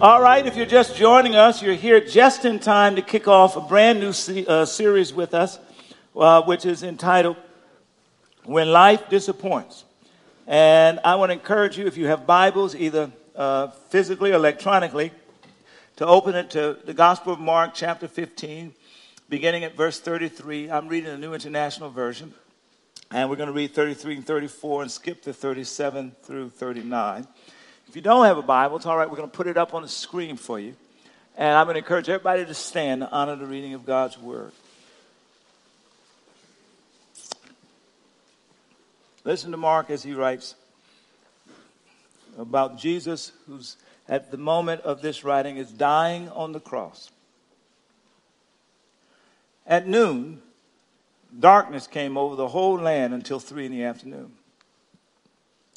All 0.00 0.22
right, 0.22 0.46
if 0.46 0.54
you're 0.54 0.64
just 0.64 0.94
joining 0.94 1.34
us, 1.34 1.60
you're 1.60 1.74
here 1.74 1.98
just 1.98 2.44
in 2.44 2.60
time 2.60 2.94
to 2.94 3.02
kick 3.02 3.26
off 3.26 3.56
a 3.56 3.60
brand 3.60 3.98
new 3.98 4.12
se- 4.12 4.46
uh, 4.46 4.64
series 4.64 5.12
with 5.12 5.34
us, 5.34 5.58
uh, 6.14 6.40
which 6.42 6.64
is 6.64 6.84
entitled 6.84 7.36
When 8.44 8.70
Life 8.70 9.08
Disappoints. 9.08 9.82
And 10.46 11.00
I 11.02 11.16
want 11.16 11.30
to 11.30 11.32
encourage 11.32 11.76
you, 11.76 11.88
if 11.88 11.96
you 11.96 12.06
have 12.06 12.28
Bibles, 12.28 12.76
either 12.76 13.10
uh, 13.34 13.70
physically 13.88 14.30
or 14.30 14.34
electronically, 14.34 15.10
to 15.96 16.06
open 16.06 16.36
it 16.36 16.48
to 16.50 16.78
the 16.84 16.94
Gospel 16.94 17.32
of 17.32 17.40
Mark, 17.40 17.72
chapter 17.74 18.06
15, 18.06 18.72
beginning 19.28 19.64
at 19.64 19.76
verse 19.76 19.98
33. 19.98 20.70
I'm 20.70 20.86
reading 20.86 21.10
the 21.10 21.18
New 21.18 21.34
International 21.34 21.90
Version, 21.90 22.32
and 23.10 23.28
we're 23.28 23.34
going 23.34 23.48
to 23.48 23.52
read 23.52 23.74
33 23.74 24.18
and 24.18 24.24
34 24.24 24.82
and 24.82 24.90
skip 24.92 25.22
to 25.22 25.32
37 25.32 26.12
through 26.22 26.50
39. 26.50 27.26
If 27.88 27.96
you 27.96 28.02
don't 28.02 28.26
have 28.26 28.36
a 28.36 28.42
Bible, 28.42 28.76
it's 28.76 28.86
all 28.86 28.98
right. 28.98 29.08
We're 29.08 29.16
going 29.16 29.30
to 29.30 29.36
put 29.36 29.46
it 29.46 29.56
up 29.56 29.72
on 29.72 29.80
the 29.80 29.88
screen 29.88 30.36
for 30.36 30.60
you. 30.60 30.74
And 31.38 31.56
I'm 31.56 31.66
going 31.66 31.74
to 31.74 31.78
encourage 31.78 32.08
everybody 32.08 32.44
to 32.44 32.52
stand 32.52 33.00
to 33.00 33.10
honor 33.10 33.36
the 33.36 33.46
reading 33.46 33.72
of 33.72 33.86
God's 33.86 34.18
Word. 34.18 34.52
Listen 39.24 39.50
to 39.52 39.56
Mark 39.56 39.88
as 39.88 40.02
he 40.02 40.12
writes 40.12 40.54
about 42.38 42.78
Jesus, 42.78 43.32
who's 43.46 43.76
at 44.08 44.30
the 44.30 44.36
moment 44.36 44.82
of 44.82 45.00
this 45.00 45.24
writing 45.24 45.56
is 45.56 45.70
dying 45.70 46.28
on 46.30 46.52
the 46.52 46.60
cross. 46.60 47.10
At 49.66 49.86
noon, 49.86 50.40
darkness 51.38 51.86
came 51.86 52.16
over 52.16 52.36
the 52.36 52.48
whole 52.48 52.78
land 52.78 53.12
until 53.12 53.38
three 53.38 53.66
in 53.66 53.72
the 53.72 53.84
afternoon. 53.84 54.32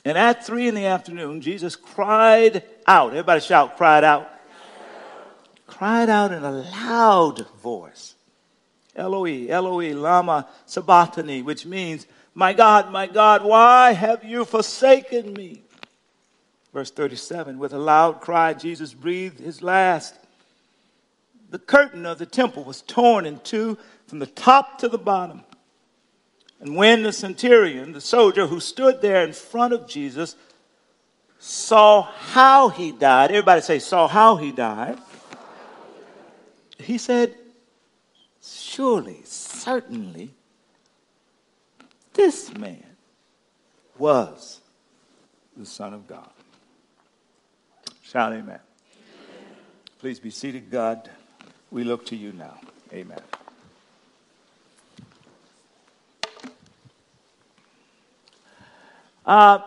And 0.03 0.17
at 0.17 0.45
three 0.45 0.67
in 0.67 0.75
the 0.75 0.85
afternoon, 0.85 1.41
Jesus 1.41 1.75
cried 1.75 2.63
out. 2.87 3.11
Everybody 3.11 3.41
shout, 3.41 3.77
cried 3.77 4.03
out. 4.03 4.29
Cried 5.67 6.09
out 6.09 6.31
in 6.31 6.43
a 6.43 6.51
loud 6.51 7.47
voice. 7.61 8.15
Eloi, 8.95 9.47
Eloi, 9.47 9.93
lama 9.93 10.47
sabachthani, 10.65 11.41
which 11.43 11.65
means, 11.65 12.07
My 12.33 12.53
God, 12.53 12.91
my 12.91 13.07
God, 13.07 13.43
why 13.43 13.93
have 13.93 14.23
you 14.23 14.43
forsaken 14.43 15.33
me? 15.33 15.61
Verse 16.73 16.91
37, 16.91 17.59
with 17.59 17.73
a 17.73 17.77
loud 17.77 18.21
cry, 18.21 18.53
Jesus 18.53 18.93
breathed 18.93 19.39
his 19.39 19.61
last. 19.61 20.15
The 21.49 21.59
curtain 21.59 22.05
of 22.05 22.17
the 22.17 22.25
temple 22.25 22.63
was 22.63 22.81
torn 22.81 23.25
in 23.25 23.39
two 23.39 23.77
from 24.07 24.19
the 24.19 24.27
top 24.27 24.79
to 24.79 24.87
the 24.87 24.97
bottom. 24.97 25.43
And 26.61 26.75
when 26.75 27.01
the 27.01 27.11
centurion, 27.11 27.91
the 27.91 28.01
soldier 28.01 28.45
who 28.45 28.59
stood 28.59 29.01
there 29.01 29.23
in 29.23 29.33
front 29.33 29.73
of 29.73 29.87
Jesus, 29.87 30.35
saw 31.39 32.03
how 32.03 32.69
he 32.69 32.91
died, 32.91 33.31
everybody 33.31 33.61
say, 33.61 33.79
saw 33.79 34.07
how 34.07 34.35
he 34.35 34.51
died, 34.51 34.99
he 36.77 36.99
said, 36.99 37.35
Surely, 38.43 39.21
certainly, 39.23 40.31
this 42.13 42.55
man 42.55 42.83
was 43.97 44.61
the 45.55 45.65
Son 45.65 45.93
of 45.93 46.07
God. 46.07 46.29
Shout 48.01 48.33
amen. 48.33 48.43
amen. 48.43 48.59
Please 49.99 50.19
be 50.19 50.31
seated, 50.31 50.71
God. 50.71 51.09
We 51.69 51.83
look 51.83 52.05
to 52.07 52.15
you 52.15 52.33
now. 52.33 52.59
Amen. 52.93 53.21
Uh, 59.25 59.59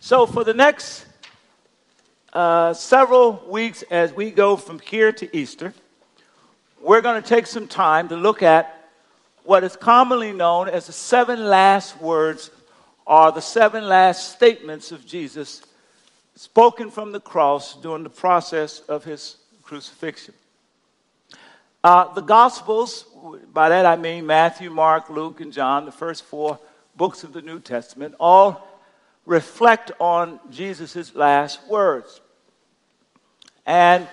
so, 0.00 0.26
for 0.26 0.44
the 0.44 0.52
next 0.52 1.06
uh, 2.34 2.74
several 2.74 3.42
weeks, 3.48 3.82
as 3.90 4.12
we 4.12 4.30
go 4.30 4.56
from 4.56 4.78
here 4.80 5.12
to 5.12 5.34
Easter, 5.34 5.72
we're 6.82 7.00
going 7.00 7.20
to 7.20 7.26
take 7.26 7.46
some 7.46 7.66
time 7.66 8.08
to 8.08 8.16
look 8.16 8.42
at 8.42 8.90
what 9.44 9.64
is 9.64 9.76
commonly 9.76 10.32
known 10.32 10.68
as 10.68 10.88
the 10.88 10.92
seven 10.92 11.46
last 11.46 11.98
words 12.02 12.50
or 13.06 13.32
the 13.32 13.40
seven 13.40 13.88
last 13.88 14.32
statements 14.32 14.92
of 14.92 15.06
Jesus 15.06 15.62
spoken 16.34 16.90
from 16.90 17.12
the 17.12 17.20
cross 17.20 17.76
during 17.76 18.02
the 18.02 18.10
process 18.10 18.80
of 18.80 19.04
his 19.04 19.36
crucifixion. 19.62 20.34
Uh, 21.82 22.12
the 22.12 22.20
Gospels, 22.20 23.06
by 23.54 23.70
that 23.70 23.86
I 23.86 23.96
mean 23.96 24.26
Matthew, 24.26 24.68
Mark, 24.68 25.08
Luke, 25.08 25.40
and 25.40 25.50
John, 25.50 25.86
the 25.86 25.92
first 25.92 26.22
four 26.24 26.58
books 26.96 27.24
of 27.24 27.32
the 27.32 27.42
New 27.42 27.60
Testament 27.60 28.14
all 28.18 28.66
reflect 29.24 29.92
on 30.00 30.40
Jesus' 30.50 31.14
last 31.14 31.66
words. 31.68 32.20
And 33.66 34.06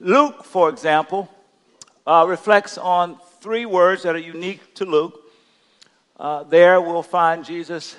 Luke, 0.00 0.44
for 0.44 0.68
example, 0.68 1.28
uh, 2.06 2.24
reflects 2.28 2.76
on 2.76 3.18
three 3.40 3.66
words 3.66 4.02
that 4.02 4.14
are 4.14 4.18
unique 4.18 4.74
to 4.74 4.84
Luke. 4.84 5.20
Uh, 6.18 6.42
there 6.44 6.80
we'll 6.80 7.02
find 7.02 7.44
Jesus 7.44 7.96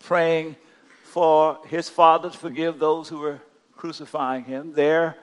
praying 0.00 0.56
for 1.04 1.58
his 1.68 1.88
Father 1.88 2.30
to 2.30 2.36
forgive 2.36 2.78
those 2.78 3.08
who 3.08 3.18
were 3.18 3.40
crucifying 3.76 4.44
him. 4.44 4.72
There 4.74 5.16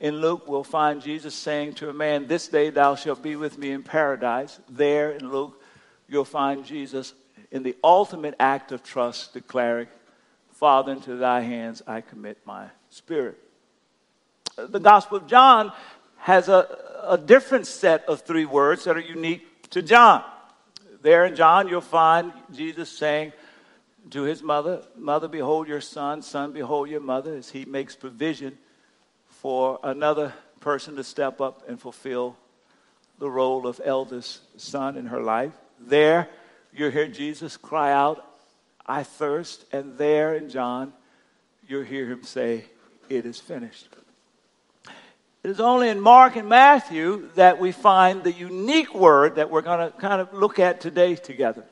in 0.00 0.20
Luke, 0.20 0.46
we'll 0.46 0.62
find 0.62 1.02
Jesus 1.02 1.34
saying 1.34 1.74
to 1.74 1.88
a 1.88 1.92
man, 1.92 2.26
This 2.26 2.46
day 2.48 2.70
thou 2.70 2.94
shalt 2.94 3.22
be 3.22 3.34
with 3.34 3.58
me 3.58 3.72
in 3.72 3.82
paradise. 3.82 4.60
There 4.68 5.12
in 5.12 5.30
Luke, 5.30 5.60
you'll 6.08 6.24
find 6.24 6.64
Jesus 6.64 7.14
in 7.50 7.62
the 7.62 7.76
ultimate 7.82 8.34
act 8.38 8.72
of 8.72 8.82
trust, 8.82 9.32
declaring, 9.32 9.88
Father, 10.52 10.92
into 10.92 11.16
thy 11.16 11.40
hands 11.40 11.82
I 11.86 12.00
commit 12.00 12.38
my 12.44 12.66
spirit. 12.90 13.38
Uh, 14.56 14.66
the 14.66 14.80
Gospel 14.80 15.18
of 15.18 15.26
John 15.26 15.72
has 16.18 16.48
a, 16.48 16.78
a 17.04 17.16
different 17.16 17.66
set 17.66 18.04
of 18.06 18.22
three 18.22 18.44
words 18.44 18.84
that 18.84 18.96
are 18.96 19.00
unique 19.00 19.70
to 19.70 19.82
John. 19.82 20.24
There 21.00 21.24
in 21.24 21.36
John, 21.36 21.68
you'll 21.68 21.80
find 21.80 22.32
Jesus 22.52 22.90
saying 22.90 23.32
to 24.10 24.22
his 24.22 24.42
mother, 24.42 24.82
Mother, 24.96 25.28
behold 25.28 25.68
your 25.68 25.80
son, 25.80 26.22
son, 26.22 26.52
behold 26.52 26.88
your 26.88 27.00
mother, 27.00 27.36
as 27.36 27.50
he 27.50 27.64
makes 27.64 27.94
provision 27.94 28.58
for 29.28 29.78
another 29.82 30.32
person 30.60 30.96
to 30.96 31.04
step 31.04 31.40
up 31.40 31.68
and 31.68 31.80
fulfill 31.80 32.36
the 33.18 33.30
role 33.30 33.66
of 33.66 33.80
eldest 33.84 34.60
son 34.60 34.96
in 34.96 35.06
her 35.06 35.22
life. 35.22 35.52
There, 35.80 36.28
you 36.74 36.90
hear 36.90 37.08
Jesus 37.08 37.56
cry 37.56 37.92
out, 37.92 38.24
I 38.86 39.02
thirst. 39.02 39.64
And 39.72 39.98
there 39.98 40.34
in 40.34 40.48
John, 40.48 40.92
you 41.66 41.80
hear 41.80 42.06
him 42.06 42.22
say, 42.22 42.64
It 43.08 43.26
is 43.26 43.38
finished. 43.38 43.88
It 45.44 45.50
is 45.50 45.60
only 45.60 45.88
in 45.88 46.00
Mark 46.00 46.36
and 46.36 46.48
Matthew 46.48 47.30
that 47.36 47.58
we 47.58 47.72
find 47.72 48.24
the 48.24 48.32
unique 48.32 48.94
word 48.94 49.36
that 49.36 49.50
we're 49.50 49.62
going 49.62 49.90
to 49.90 49.96
kind 49.98 50.20
of 50.20 50.32
look 50.32 50.58
at 50.58 50.80
today 50.80 51.14
together. 51.14 51.64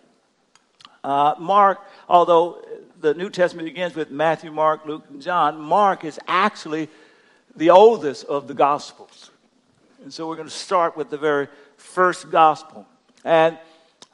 Uh, 1.02 1.34
Mark, 1.38 1.80
although 2.08 2.64
the 3.00 3.14
New 3.14 3.28
Testament 3.28 3.66
begins 3.66 3.94
with 3.94 4.10
Matthew, 4.10 4.50
Mark, 4.50 4.86
Luke, 4.86 5.04
and 5.10 5.20
John, 5.20 5.60
Mark 5.60 6.04
is 6.04 6.18
actually 6.26 6.88
the 7.54 7.70
oldest 7.70 8.24
of 8.24 8.48
the 8.48 8.54
Gospels. 8.54 9.30
And 10.02 10.12
so 10.12 10.28
we're 10.28 10.36
going 10.36 10.48
to 10.48 10.54
start 10.54 10.96
with 10.96 11.10
the 11.10 11.18
very 11.18 11.48
first 11.76 12.30
Gospel. 12.30 12.86
And 13.24 13.58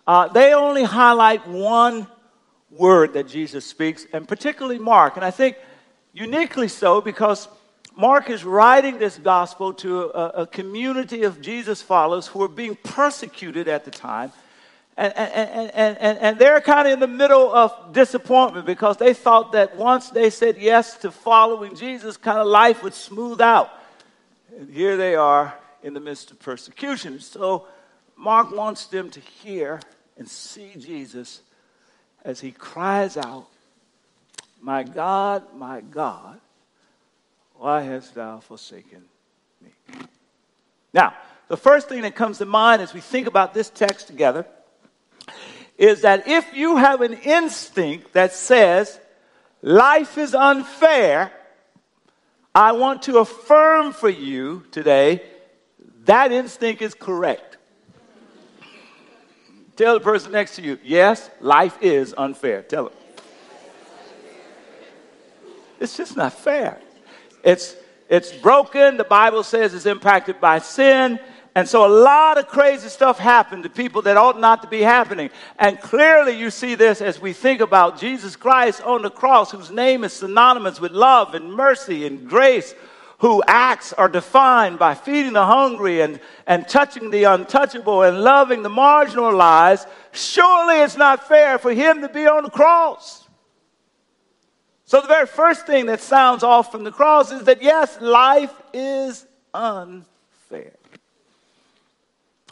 uh, 0.06 0.28
they 0.28 0.52
only 0.54 0.84
highlight 0.84 1.46
one 1.46 2.06
word 2.70 3.12
that 3.14 3.28
Jesus 3.28 3.64
speaks, 3.64 4.06
and 4.12 4.26
particularly 4.26 4.78
Mark. 4.78 5.16
And 5.16 5.24
I 5.24 5.30
think 5.30 5.56
uniquely 6.12 6.68
so 6.68 7.00
because 7.00 7.48
Mark 7.96 8.30
is 8.30 8.44
writing 8.44 8.98
this 8.98 9.18
gospel 9.18 9.74
to 9.74 10.04
a, 10.04 10.42
a 10.42 10.46
community 10.46 11.24
of 11.24 11.40
Jesus 11.40 11.82
followers 11.82 12.26
who 12.26 12.42
are 12.42 12.48
being 12.48 12.76
persecuted 12.76 13.68
at 13.68 13.84
the 13.84 13.90
time. 13.90 14.32
And, 14.96 15.12
and, 15.16 15.50
and, 15.50 15.98
and, 16.00 16.18
and 16.18 16.38
they're 16.38 16.60
kind 16.60 16.86
of 16.86 16.92
in 16.94 17.00
the 17.00 17.06
middle 17.06 17.52
of 17.54 17.92
disappointment 17.92 18.66
because 18.66 18.98
they 18.98 19.14
thought 19.14 19.52
that 19.52 19.76
once 19.76 20.10
they 20.10 20.30
said 20.30 20.58
yes 20.58 20.96
to 20.98 21.10
following 21.10 21.74
Jesus, 21.76 22.16
kind 22.16 22.38
of 22.38 22.46
life 22.46 22.82
would 22.82 22.94
smooth 22.94 23.40
out. 23.40 23.70
And 24.58 24.70
here 24.70 24.96
they 24.96 25.14
are 25.14 25.54
in 25.82 25.94
the 25.94 26.00
midst 26.00 26.30
of 26.30 26.38
persecution. 26.40 27.20
So 27.20 27.66
Mark 28.22 28.52
wants 28.52 28.86
them 28.86 29.10
to 29.10 29.18
hear 29.18 29.80
and 30.16 30.28
see 30.28 30.70
Jesus 30.78 31.42
as 32.24 32.38
he 32.38 32.52
cries 32.52 33.16
out, 33.16 33.48
My 34.60 34.84
God, 34.84 35.42
my 35.56 35.80
God, 35.80 36.40
why 37.56 37.82
hast 37.82 38.14
thou 38.14 38.38
forsaken 38.38 39.02
me? 39.60 39.70
Now, 40.94 41.14
the 41.48 41.56
first 41.56 41.88
thing 41.88 42.02
that 42.02 42.14
comes 42.14 42.38
to 42.38 42.46
mind 42.46 42.80
as 42.80 42.94
we 42.94 43.00
think 43.00 43.26
about 43.26 43.54
this 43.54 43.68
text 43.70 44.06
together 44.06 44.46
is 45.76 46.02
that 46.02 46.28
if 46.28 46.54
you 46.54 46.76
have 46.76 47.00
an 47.00 47.14
instinct 47.14 48.12
that 48.12 48.32
says 48.32 49.00
life 49.62 50.16
is 50.16 50.32
unfair, 50.32 51.32
I 52.54 52.70
want 52.70 53.02
to 53.02 53.18
affirm 53.18 53.92
for 53.92 54.08
you 54.08 54.62
today 54.70 55.22
that 56.04 56.30
instinct 56.30 56.82
is 56.82 56.94
correct. 56.94 57.56
Tell 59.76 59.94
the 59.94 60.00
person 60.00 60.32
next 60.32 60.56
to 60.56 60.62
you, 60.62 60.78
yes, 60.84 61.30
life 61.40 61.78
is 61.80 62.14
unfair. 62.16 62.62
Tell 62.62 62.84
them. 62.84 62.92
It's 65.80 65.96
just 65.96 66.16
not 66.16 66.32
fair. 66.32 66.80
It's, 67.42 67.74
it's 68.08 68.32
broken. 68.32 68.96
The 68.96 69.04
Bible 69.04 69.42
says 69.42 69.74
it's 69.74 69.86
impacted 69.86 70.40
by 70.40 70.58
sin. 70.60 71.18
And 71.54 71.68
so 71.68 71.86
a 71.86 71.88
lot 71.88 72.38
of 72.38 72.46
crazy 72.46 72.88
stuff 72.88 73.18
happened 73.18 73.64
to 73.64 73.68
people 73.68 74.02
that 74.02 74.16
ought 74.16 74.40
not 74.40 74.62
to 74.62 74.68
be 74.68 74.80
happening. 74.80 75.30
And 75.58 75.80
clearly 75.80 76.38
you 76.38 76.50
see 76.50 76.76
this 76.76 77.02
as 77.02 77.20
we 77.20 77.32
think 77.32 77.60
about 77.60 77.98
Jesus 77.98 78.36
Christ 78.36 78.80
on 78.82 79.02
the 79.02 79.10
cross, 79.10 79.50
whose 79.50 79.70
name 79.70 80.04
is 80.04 80.12
synonymous 80.12 80.80
with 80.80 80.92
love 80.92 81.34
and 81.34 81.52
mercy 81.52 82.06
and 82.06 82.28
grace, 82.28 82.74
who 83.22 83.40
acts 83.46 83.92
are 83.92 84.08
defined 84.08 84.80
by 84.80 84.94
feeding 84.94 85.34
the 85.34 85.46
hungry 85.46 86.00
and, 86.00 86.18
and 86.44 86.66
touching 86.66 87.08
the 87.12 87.22
untouchable 87.22 88.02
and 88.02 88.20
loving 88.20 88.64
the 88.64 88.68
marginalized. 88.68 89.86
Surely 90.10 90.80
it's 90.80 90.96
not 90.96 91.28
fair 91.28 91.56
for 91.56 91.72
him 91.72 92.00
to 92.00 92.08
be 92.08 92.26
on 92.26 92.42
the 92.42 92.50
cross. 92.50 93.28
So 94.86 95.00
the 95.00 95.06
very 95.06 95.28
first 95.28 95.68
thing 95.68 95.86
that 95.86 96.00
sounds 96.00 96.42
off 96.42 96.72
from 96.72 96.82
the 96.82 96.90
cross 96.90 97.30
is 97.30 97.44
that 97.44 97.62
yes, 97.62 97.96
life 98.00 98.52
is 98.72 99.24
unfair. 99.54 100.72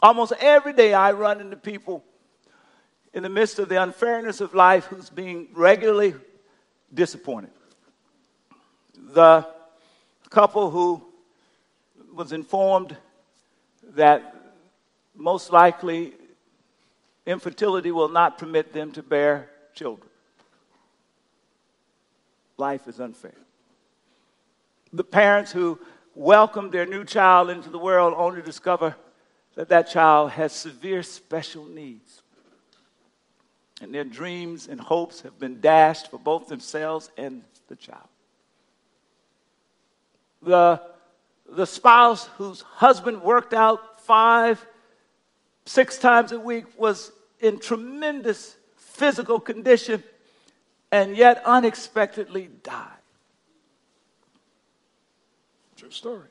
Almost 0.01 0.31
every 0.39 0.71
day 0.71 0.93
I 0.93 1.11
run 1.11 1.41
into 1.41 1.57
people 1.57 2.01
in 3.13 3.23
the 3.23 3.29
midst 3.29 3.59
of 3.59 3.67
the 3.67 3.83
unfairness 3.83 4.39
of 4.39 4.53
life 4.53 4.85
who's 4.85 5.09
being 5.09 5.49
regularly 5.53 6.13
disappointed. 6.93 7.51
The 8.95 9.45
couple 10.31 10.71
who 10.71 11.03
was 12.13 12.31
informed 12.31 12.95
that 13.95 14.35
most 15.13 15.51
likely 15.51 16.13
infertility 17.25 17.91
will 17.91 18.09
not 18.09 18.37
permit 18.37 18.73
them 18.73 18.91
to 18.93 19.03
bear 19.03 19.49
children. 19.75 20.09
Life 22.57 22.87
is 22.87 22.99
unfair. 22.99 23.35
The 24.93 25.03
parents 25.03 25.51
who 25.51 25.79
welcomed 26.15 26.71
their 26.71 26.85
new 26.85 27.03
child 27.03 27.49
into 27.49 27.69
the 27.69 27.77
world 27.77 28.13
only 28.15 28.41
discover 28.41 28.95
that 29.55 29.69
that 29.69 29.89
child 29.89 30.31
has 30.31 30.53
severe 30.53 31.03
special 31.03 31.65
needs. 31.65 32.21
And 33.81 33.93
their 33.93 34.03
dreams 34.05 34.67
and 34.67 34.79
hopes 34.79 35.21
have 35.21 35.39
been 35.39 35.59
dashed 35.59 36.09
for 36.09 36.19
both 36.19 36.47
themselves 36.47 37.09
and 37.17 37.43
the 37.67 37.75
child. 37.75 38.10
The, 40.41 40.81
the 41.49 41.65
spouse 41.65 42.27
whose 42.37 42.61
husband 42.61 43.21
worked 43.21 43.53
out 43.53 44.01
five, 44.01 44.65
six 45.65 45.97
times 45.97 46.31
a 46.31 46.39
week 46.39 46.65
was 46.77 47.11
in 47.39 47.59
tremendous 47.59 48.55
physical 48.75 49.39
condition 49.39 50.03
and 50.91 51.15
yet 51.15 51.41
unexpectedly 51.45 52.49
died. 52.63 52.87
True 55.77 55.91
story. 55.91 56.27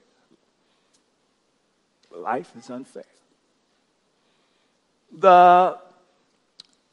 Life 2.11 2.53
is 2.59 2.69
unfair. 2.71 3.05
The, 5.13 5.79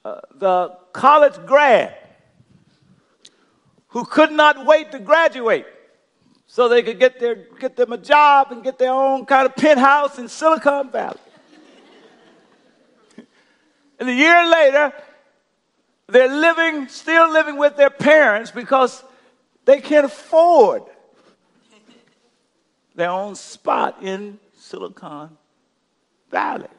uh, 0.06 0.22
the 0.36 0.78
college 0.94 1.46
grad 1.46 1.96
who 3.90 4.06
could 4.06 4.32
not 4.32 4.66
wait 4.66 4.92
to 4.92 5.00
graduate 5.00 5.66
so 6.48 6.70
they 6.70 6.82
could 6.82 6.98
get, 6.98 7.20
their, 7.20 7.36
get 7.36 7.76
them 7.76 7.92
a 7.92 7.98
job 7.98 8.52
and 8.52 8.64
get 8.64 8.80
their 8.80 8.92
own 8.92 9.26
kind 9.26 9.46
of 9.46 9.56
penthouse 9.56 10.18
in 10.18 10.30
Silicon 10.30 10.90
Valley. 10.90 11.20
and 14.00 14.10
a 14.10 14.14
year 14.14 14.50
later, 14.50 14.94
they're 16.08 16.34
living, 16.34 16.88
still 16.88 17.32
living 17.32 17.58
with 17.58 17.76
their 17.76 17.90
parents 17.90 18.50
because 18.50 19.04
they 19.66 19.82
can't 19.82 20.06
afford 20.06 20.84
their 22.96 23.10
own 23.10 23.36
spot 23.36 24.02
in 24.02 24.40
Silicon 24.58 25.38
Valley. 26.32 26.70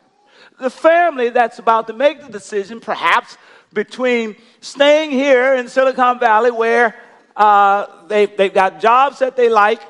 The 0.59 0.71
family 0.71 1.29
that's 1.29 1.59
about 1.59 1.87
to 1.89 1.93
make 1.93 2.23
the 2.23 2.33
decision, 2.33 2.81
perhaps 2.81 3.37
between 3.73 4.35
staying 4.61 5.11
here 5.11 5.55
in 5.55 5.69
Silicon 5.69 6.19
Valley 6.19 6.51
where 6.51 6.95
uh, 7.39 7.87
they, 8.09 8.27
they've 8.27 8.53
got 8.53 8.81
jobs 8.81 9.21
that 9.21 9.37
they 9.37 9.49
like, 9.49 9.81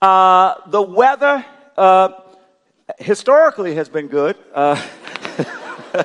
uh, 0.00 0.54
the 0.68 0.80
weather 0.80 1.44
uh, 1.76 2.08
historically 2.98 3.74
has 3.74 3.90
been 3.90 4.08
good. 4.08 4.36
Uh, 4.54 4.82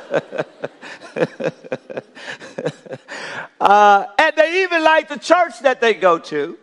uh, 3.62 4.06
and 4.20 4.36
they 4.36 4.64
even 4.64 4.84
like 4.84 5.08
the 5.08 5.18
church 5.18 5.62
that 5.62 5.80
they 5.80 5.94
go 5.94 6.20
to. 6.20 6.58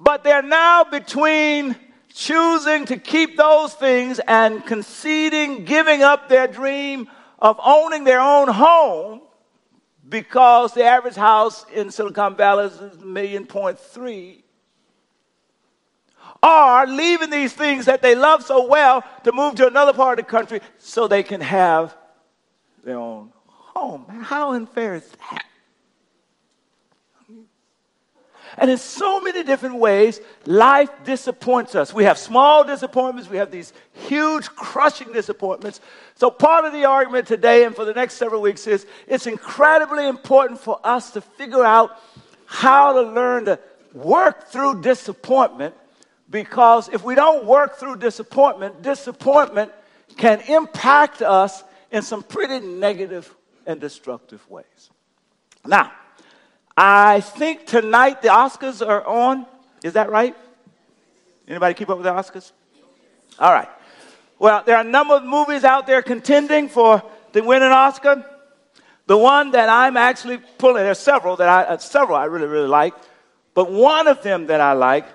But 0.00 0.24
they're 0.24 0.40
now 0.42 0.84
between 0.84 1.76
choosing 2.14 2.86
to 2.86 2.96
keep 2.96 3.36
those 3.36 3.74
things 3.74 4.18
and 4.26 4.64
conceding, 4.64 5.66
giving 5.66 6.02
up 6.02 6.30
their 6.30 6.46
dream 6.46 7.10
of 7.38 7.60
owning 7.62 8.04
their 8.04 8.20
own 8.20 8.48
home 8.48 9.20
because 10.08 10.74
the 10.74 10.84
average 10.84 11.14
house 11.14 11.64
in 11.72 11.90
Silicon 11.90 12.36
Valley 12.36 12.66
is 12.66 12.80
a 12.80 13.04
million 13.04 13.46
point 13.46 13.78
three. 13.78 14.44
Are 16.42 16.86
leaving 16.86 17.30
these 17.30 17.54
things 17.54 17.86
that 17.86 18.02
they 18.02 18.14
love 18.14 18.42
so 18.42 18.66
well 18.66 19.02
to 19.24 19.32
move 19.32 19.54
to 19.56 19.66
another 19.66 19.94
part 19.94 20.18
of 20.18 20.26
the 20.26 20.30
country 20.30 20.60
so 20.78 21.08
they 21.08 21.22
can 21.22 21.40
have 21.40 21.96
their 22.82 22.98
own 22.98 23.32
home. 23.46 24.04
How 24.22 24.52
unfair 24.52 24.96
is 24.96 25.10
that? 25.30 25.44
And 28.56 28.70
in 28.70 28.78
so 28.78 29.20
many 29.20 29.42
different 29.42 29.76
ways, 29.76 30.20
life 30.46 30.90
disappoints 31.04 31.74
us. 31.74 31.92
We 31.92 32.04
have 32.04 32.18
small 32.18 32.64
disappointments, 32.64 33.28
we 33.28 33.38
have 33.38 33.50
these 33.50 33.72
huge, 33.92 34.48
crushing 34.50 35.12
disappointments. 35.12 35.80
So, 36.14 36.30
part 36.30 36.64
of 36.64 36.72
the 36.72 36.84
argument 36.84 37.26
today 37.26 37.64
and 37.64 37.74
for 37.74 37.84
the 37.84 37.94
next 37.94 38.14
several 38.14 38.40
weeks 38.40 38.66
is 38.66 38.86
it's 39.08 39.26
incredibly 39.26 40.06
important 40.06 40.60
for 40.60 40.78
us 40.84 41.10
to 41.12 41.20
figure 41.20 41.64
out 41.64 41.98
how 42.46 42.92
to 42.92 43.02
learn 43.02 43.46
to 43.46 43.58
work 43.92 44.48
through 44.48 44.82
disappointment 44.82 45.74
because 46.30 46.88
if 46.88 47.04
we 47.04 47.14
don't 47.14 47.44
work 47.44 47.76
through 47.76 47.96
disappointment, 47.96 48.82
disappointment 48.82 49.72
can 50.16 50.40
impact 50.48 51.22
us 51.22 51.64
in 51.90 52.02
some 52.02 52.22
pretty 52.22 52.64
negative 52.64 53.34
and 53.66 53.80
destructive 53.80 54.48
ways. 54.50 54.90
Now, 55.64 55.92
I 56.76 57.20
think 57.20 57.66
tonight 57.66 58.22
the 58.22 58.28
Oscars 58.28 58.86
are 58.86 59.06
on. 59.06 59.46
Is 59.84 59.92
that 59.92 60.10
right? 60.10 60.34
Anybody 61.46 61.74
keep 61.74 61.88
up 61.88 61.98
with 61.98 62.04
the 62.04 62.12
Oscars? 62.12 62.50
All 63.38 63.52
right. 63.52 63.68
Well, 64.38 64.62
there 64.66 64.76
are 64.76 64.84
a 64.84 64.88
number 64.88 65.14
of 65.14 65.24
movies 65.24 65.62
out 65.62 65.86
there 65.86 66.02
contending 66.02 66.68
for 66.68 67.02
the 67.32 67.42
winning 67.42 67.70
Oscar. 67.70 68.24
The 69.06 69.16
one 69.16 69.52
that 69.52 69.68
I'm 69.68 69.96
actually 69.96 70.38
pulling, 70.58 70.82
there's 70.82 70.98
several 70.98 71.36
that 71.36 71.48
I, 71.48 71.62
uh, 71.74 71.78
several 71.78 72.16
I 72.16 72.24
really, 72.24 72.46
really 72.46 72.68
like, 72.68 72.94
but 73.52 73.70
one 73.70 74.08
of 74.08 74.22
them 74.22 74.46
that 74.46 74.60
I 74.60 74.72
like 74.72 75.06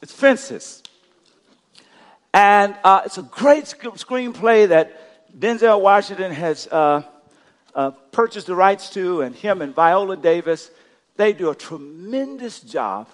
is 0.00 0.12
Fences. 0.12 0.82
And 2.32 2.76
uh, 2.84 3.02
it's 3.04 3.18
a 3.18 3.22
great 3.22 3.66
sc- 3.66 3.82
screenplay 3.96 4.68
that 4.68 5.36
Denzel 5.38 5.80
Washington 5.80 6.32
has 6.32 6.68
uh, 6.68 7.02
uh, 7.74 7.90
purchased 8.12 8.46
the 8.46 8.54
rights 8.54 8.90
to, 8.90 9.22
and 9.22 9.34
him 9.34 9.60
and 9.60 9.74
Viola 9.74 10.16
Davis 10.16 10.70
they 11.18 11.32
do 11.32 11.50
a 11.50 11.54
tremendous 11.54 12.60
job 12.60 13.08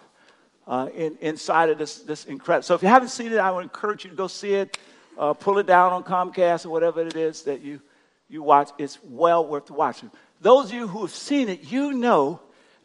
uh, 0.67 0.89
in, 0.95 1.17
inside 1.21 1.71
of 1.71 1.79
this, 1.79 2.01
this 2.01 2.27
incredible. 2.27 2.63
So 2.63 2.75
if 2.75 2.83
you 2.83 2.89
haven't 2.89 3.09
seen 3.09 3.33
it, 3.33 3.39
I 3.39 3.51
would 3.51 3.65
encourage 3.65 4.05
you 4.05 4.11
to 4.11 4.17
go 4.17 4.29
see 4.29 4.53
it. 4.53 4.79
Uh, 5.19 5.33
pull 5.33 5.59
it 5.59 5.67
down 5.67 5.93
on 5.93 6.05
Comcast 6.05 6.67
or 6.67 6.69
whatever 6.69 7.01
it 7.01 7.17
is 7.17 7.43
that 7.43 7.63
you, 7.63 7.81
you 8.29 8.43
watch. 8.43 8.71
It's 8.79 8.99
well 9.03 9.47
worth 9.47 9.71
watching. 9.71 10.11
Those 10.41 10.67
of 10.67 10.75
you 10.75 10.87
who 10.87 11.01
have 11.01 11.13
seen 11.13 11.49
it, 11.49 11.73
you 11.73 11.93
know 11.93 12.41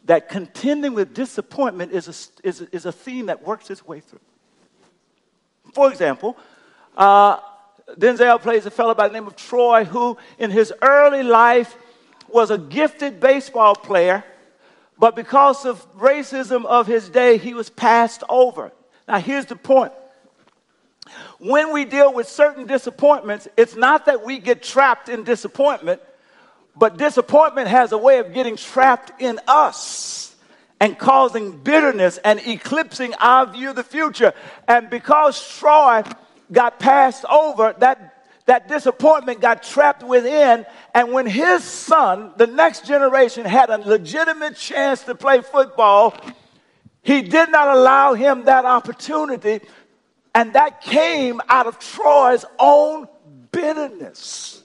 that 0.06 0.30
contending 0.30 0.94
with 0.94 1.12
disappointment 1.12 1.92
is 1.92 2.08
a, 2.08 2.46
is 2.48 2.62
a, 2.62 2.74
is 2.74 2.86
a 2.86 2.92
theme 2.92 3.26
that 3.26 3.44
works 3.46 3.68
its 3.68 3.86
way 3.86 4.00
through. 4.00 4.20
For 5.74 5.90
example, 5.90 6.36
uh, 6.96 7.40
Denzel 7.98 8.40
plays 8.40 8.64
a 8.64 8.70
fellow 8.70 8.94
by 8.94 9.08
the 9.08 9.14
name 9.14 9.26
of 9.26 9.36
Troy 9.36 9.84
who, 9.84 10.16
in 10.38 10.50
his 10.50 10.72
early 10.80 11.22
life, 11.22 11.76
was 12.28 12.50
a 12.50 12.56
gifted 12.56 13.20
baseball 13.20 13.74
player 13.74 14.24
but 15.00 15.16
because 15.16 15.64
of 15.64 15.84
racism 15.98 16.66
of 16.66 16.86
his 16.86 17.08
day, 17.08 17.38
he 17.38 17.54
was 17.54 17.70
passed 17.70 18.22
over. 18.28 18.70
Now, 19.08 19.18
here's 19.18 19.46
the 19.46 19.56
point. 19.56 19.92
When 21.38 21.72
we 21.72 21.86
deal 21.86 22.12
with 22.12 22.28
certain 22.28 22.66
disappointments, 22.66 23.48
it's 23.56 23.74
not 23.74 24.04
that 24.06 24.24
we 24.24 24.38
get 24.38 24.62
trapped 24.62 25.08
in 25.08 25.24
disappointment, 25.24 26.02
but 26.76 26.98
disappointment 26.98 27.68
has 27.68 27.92
a 27.92 27.98
way 27.98 28.18
of 28.18 28.34
getting 28.34 28.56
trapped 28.56 29.22
in 29.22 29.40
us 29.48 30.36
and 30.78 30.98
causing 30.98 31.56
bitterness 31.56 32.18
and 32.18 32.38
eclipsing 32.46 33.14
our 33.14 33.46
view 33.46 33.70
of 33.70 33.76
the 33.76 33.82
future. 33.82 34.34
And 34.68 34.90
because 34.90 35.56
Troy 35.58 36.02
got 36.52 36.78
passed 36.78 37.24
over, 37.24 37.74
that 37.78 38.09
that 38.46 38.68
disappointment 38.68 39.40
got 39.40 39.62
trapped 39.62 40.02
within. 40.02 40.66
And 40.94 41.12
when 41.12 41.26
his 41.26 41.62
son, 41.64 42.32
the 42.36 42.46
next 42.46 42.86
generation, 42.86 43.44
had 43.44 43.70
a 43.70 43.78
legitimate 43.78 44.56
chance 44.56 45.02
to 45.04 45.14
play 45.14 45.42
football, 45.42 46.14
He 47.02 47.22
did 47.22 47.50
not 47.50 47.76
allow 47.76 48.14
him 48.14 48.44
that 48.44 48.64
opportunity, 48.64 49.60
and 50.34 50.52
that 50.52 50.82
came 50.82 51.40
out 51.48 51.66
of 51.66 51.78
Troy's 51.78 52.44
own 52.58 53.08
bitterness. 53.52 54.62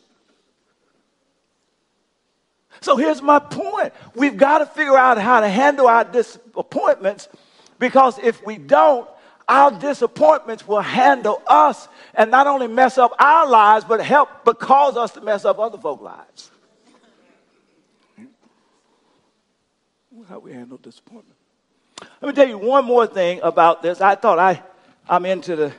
So 2.82 2.98
here's 2.98 3.22
my 3.22 3.40
point. 3.40 3.94
We've 4.14 4.38
got 4.38 4.60
to 4.60 4.66
figure 4.68 4.98
out 4.98 5.18
how 5.18 5.40
to 5.40 5.48
handle 5.48 5.88
our 5.88 6.04
disappointments 6.04 7.28
because 7.80 8.20
if 8.20 8.46
we 8.46 8.58
don't, 8.58 9.10
our 9.48 9.72
disappointments 9.72 10.68
will 10.68 10.82
handle 10.82 11.42
us 11.48 11.88
and 12.14 12.32
not 12.32 12.48
only 12.48 12.68
mess 12.68 12.98
up 12.98 13.14
our 13.20 13.48
lives, 13.48 13.86
but 13.86 14.04
help, 14.04 14.30
but 14.44 14.60
cause 14.60 14.98
us 14.98 15.12
to 15.12 15.22
mess 15.22 15.46
up 15.46 15.60
other 15.60 15.78
folks' 15.78 16.02
lives. 16.02 16.52
How 20.30 20.40
we 20.40 20.54
handle 20.54 20.78
disappointment. 20.78 21.38
Let 22.22 22.30
me 22.30 22.34
tell 22.34 22.48
you 22.48 22.58
one 22.58 22.86
more 22.86 23.06
thing 23.06 23.42
about 23.44 23.84
this. 23.84 24.02
I 24.02 24.16
thought 24.16 24.40
I, 24.40 24.64
I'm 25.08 25.26
into 25.26 25.56
the, 25.56 25.74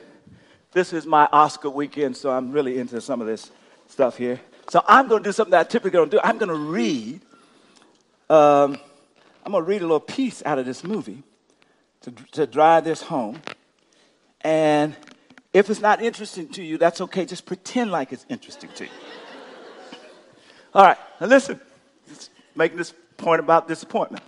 this 0.71 0.93
is 0.93 1.05
my 1.05 1.27
Oscar 1.33 1.69
weekend, 1.69 2.15
so 2.15 2.29
I'm 2.29 2.51
really 2.51 2.77
into 2.77 3.01
some 3.01 3.19
of 3.19 3.27
this 3.27 3.51
stuff 3.89 4.15
here. 4.15 4.39
So 4.69 4.83
I'm 4.87 5.07
going 5.07 5.23
to 5.23 5.27
do 5.29 5.33
something 5.33 5.51
that 5.51 5.59
I 5.59 5.63
typically 5.63 5.97
don't 5.97 6.11
do. 6.11 6.19
I'm 6.23 6.37
going 6.37 6.49
to 6.49 6.55
read, 6.55 7.21
um, 8.29 8.77
I'm 9.45 9.51
going 9.51 9.63
to 9.63 9.69
read 9.69 9.81
a 9.81 9.85
little 9.85 9.99
piece 9.99 10.41
out 10.45 10.59
of 10.59 10.65
this 10.65 10.83
movie 10.83 11.23
to, 12.01 12.11
to 12.33 12.47
drive 12.47 12.83
this 12.83 13.01
home. 13.01 13.41
And 14.47 14.95
if 15.51 15.69
it's 15.69 15.81
not 15.81 16.01
interesting 16.01 16.47
to 16.53 16.63
you, 16.63 16.77
that's 16.77 17.01
okay. 17.01 17.25
Just 17.25 17.45
pretend 17.45 17.91
like 17.91 18.13
it's 18.13 18.25
interesting 18.29 18.69
to 18.75 18.85
you. 18.85 18.89
All 20.73 20.85
right, 20.85 20.95
now 21.19 21.27
listen. 21.27 21.59
Just 22.07 22.29
making 22.55 22.77
this 22.77 22.93
point 23.17 23.41
about 23.41 23.67
disappointment. 23.67 24.23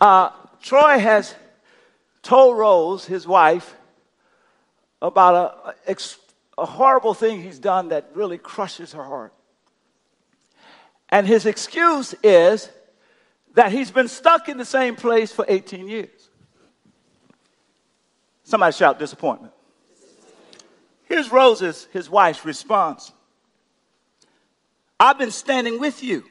Uh, 0.00 0.30
Troy 0.62 1.00
has 1.00 1.34
told 2.22 2.58
Rose, 2.58 3.04
his 3.04 3.26
wife, 3.26 3.74
about 5.02 5.74
a, 5.88 5.90
a, 5.90 5.96
a 6.56 6.66
horrible 6.66 7.12
thing 7.12 7.42
he's 7.42 7.58
done 7.58 7.88
that 7.88 8.12
really 8.14 8.38
crushes 8.38 8.92
her 8.92 9.02
heart. 9.02 9.32
And 11.08 11.26
his 11.26 11.44
excuse 11.44 12.14
is 12.22 12.70
that 13.54 13.72
he's 13.72 13.90
been 13.90 14.06
stuck 14.06 14.48
in 14.48 14.58
the 14.58 14.64
same 14.64 14.94
place 14.94 15.32
for 15.32 15.44
18 15.48 15.88
years. 15.88 16.19
Somebody 18.50 18.72
shout 18.72 18.98
disappointment. 18.98 19.52
Here's 21.04 21.30
Rose's, 21.30 21.86
his 21.92 22.10
wife's 22.10 22.44
response 22.44 23.12
I've 24.98 25.18
been 25.18 25.30
standing 25.30 25.78
with 25.78 26.02
you. 26.02 26.24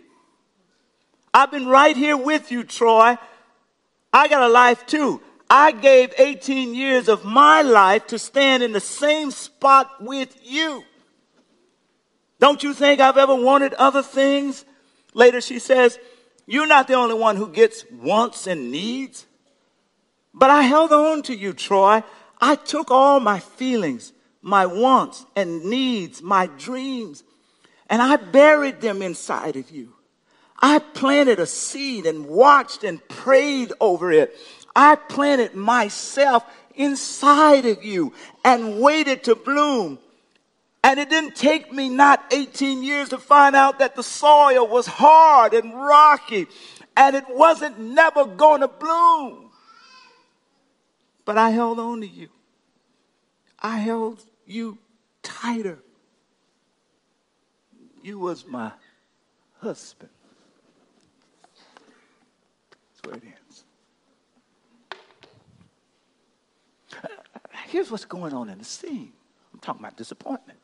I've 1.34 1.50
been 1.50 1.66
right 1.66 1.96
here 1.96 2.18
with 2.18 2.52
you, 2.52 2.66
Troy. 2.66 3.18
I 4.12 4.28
got 4.28 4.44
a 4.44 4.50
life 4.50 4.86
too. 4.86 5.22
I 5.50 5.72
gave 5.72 6.14
18 6.18 6.76
years 6.76 7.08
of 7.08 7.24
my 7.24 7.62
life 7.62 8.08
to 8.08 8.20
stand 8.20 8.64
in 8.64 8.74
the 8.74 8.82
same 8.82 9.32
spot 9.32 10.04
with 10.04 10.38
you. 10.44 10.84
Don't 12.40 12.62
you 12.64 12.74
think 12.74 13.00
I've 13.00 13.18
ever 13.18 13.36
wanted 13.36 13.74
other 13.76 14.04
things? 14.04 14.66
Later, 15.14 15.40
she 15.40 15.58
says, 15.58 15.98
You're 16.46 16.68
not 16.68 16.90
the 16.90 16.96
only 16.96 17.16
one 17.16 17.38
who 17.38 17.50
gets 17.50 17.86
wants 17.90 18.46
and 18.46 18.72
needs. 18.72 19.26
But 20.34 20.50
I 20.50 20.62
held 20.64 20.92
on 20.92 21.22
to 21.24 21.36
you, 21.36 21.54
Troy. 21.54 22.04
I 22.40 22.56
took 22.56 22.92
all 22.92 23.20
my 23.20 23.40
feelings, 23.40 24.14
my 24.42 24.66
wants 24.66 25.26
and 25.36 25.66
needs, 25.66 26.22
my 26.22 26.48
dreams, 26.58 27.24
and 27.90 28.02
I 28.02 28.16
buried 28.16 28.82
them 28.82 29.02
inside 29.02 29.56
of 29.56 29.72
you. 29.72 29.94
I 30.62 30.80
planted 30.80 31.40
a 31.40 31.46
seed 31.46 32.06
and 32.06 32.26
watched 32.26 32.84
and 32.84 33.06
prayed 33.08 33.72
over 33.80 34.12
it. 34.12 34.36
I 34.76 34.96
planted 34.96 35.56
myself 35.56 36.44
inside 36.76 37.66
of 37.66 37.84
you 37.84 38.14
and 38.44 38.80
waited 38.80 39.24
to 39.26 39.36
bloom. 39.36 40.00
And 40.84 41.00
it 41.00 41.10
didn't 41.10 41.36
take 41.36 41.74
me 41.74 41.90
not 41.90 42.24
18 42.32 42.84
years 42.84 43.10
to 43.10 43.18
find 43.18 43.56
out 43.56 43.80
that 43.80 43.96
the 43.96 44.04
soil 44.04 44.68
was 44.68 44.88
hard 44.88 45.54
and 45.54 45.74
rocky 45.74 46.48
and 46.96 47.16
it 47.16 47.26
wasn't 47.30 47.80
never 47.80 48.26
going 48.26 48.62
to 48.62 48.68
bloom. 48.68 49.49
But 51.30 51.38
I 51.38 51.52
held 51.52 51.78
on 51.78 52.02
to 52.02 52.08
you. 52.08 52.30
I 53.60 53.78
held 53.78 54.26
you 54.48 54.80
tighter. 55.22 55.78
You 58.02 58.18
was 58.18 58.48
my 58.48 58.72
husband. 59.60 60.10
That's 62.72 63.04
where 63.04 63.16
it 63.18 63.24
ends. 63.26 63.64
Here's 67.68 67.92
what's 67.92 68.06
going 68.06 68.34
on 68.34 68.50
in 68.50 68.58
the 68.58 68.66
scene. 68.66 69.14
I'm 69.54 69.60
talking 69.60 69.82
about 69.82 69.98
disappointment. 69.98 70.58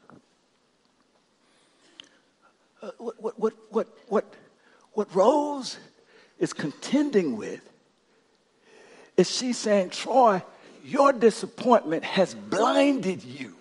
Uh, 2.82 2.90
what, 2.98 3.22
what, 3.22 3.40
what, 3.40 3.54
what, 3.70 3.88
what, 4.08 4.34
what 4.94 5.16
Rose 5.16 5.78
is 6.40 6.54
contending 6.54 7.38
with 7.38 7.62
is 9.16 9.30
she's 9.30 9.60
saying, 9.60 9.92
Troy, 9.92 10.42
your 10.86 11.12
disappointment 11.14 12.04
has 12.04 12.36
blinded 12.36 13.24
you 13.24 13.56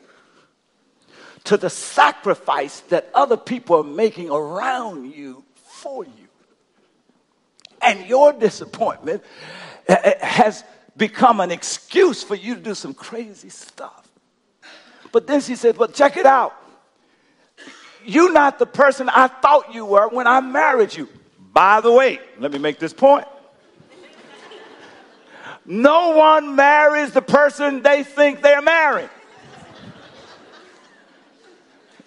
to 1.45 1.57
the 1.57 1.71
sacrifice 1.71 2.81
that 2.81 3.11
other 3.15 3.37
people 3.37 3.77
are 3.77 3.85
making 3.85 4.31
around 4.31 5.11
you 5.13 5.43
for 5.55 6.05
you. 6.05 6.29
And 7.81 8.07
your 8.07 8.33
disappointment 8.33 9.23
eh, 9.89 9.97
eh, 10.05 10.27
has 10.27 10.65
become 10.97 11.41
an 11.41 11.51
excuse 11.51 12.23
for 12.23 12.35
you 12.35 12.57
to 12.57 12.61
do 12.61 12.75
some 12.75 12.93
crazy 12.93 13.49
stuff. 13.49 14.07
But 15.11 15.27
then 15.27 15.41
she 15.41 15.57
said, 15.57 15.77
Well, 15.79 15.89
check 15.89 16.17
it 16.17 16.27
out. 16.27 16.55
You're 18.05 18.33
not 18.33 18.59
the 18.59 18.67
person 18.67 19.09
I 19.09 19.29
thought 19.29 19.75
you 19.75 19.87
were 19.87 20.09
when 20.09 20.27
I 20.27 20.41
married 20.41 20.95
you. 20.95 21.09
By 21.53 21.81
the 21.81 21.93
way, 21.93 22.21
let 22.39 22.53
me 22.53 22.59
make 22.59 22.79
this 22.79 22.93
point. 22.93 23.27
No 25.67 26.11
one 26.11 26.57
marries 26.57 27.13
the 27.13 27.23
person 27.23 27.83
they 27.83 28.05
think 28.05 28.43
they're 28.43 28.61
marrying. 28.61 29.09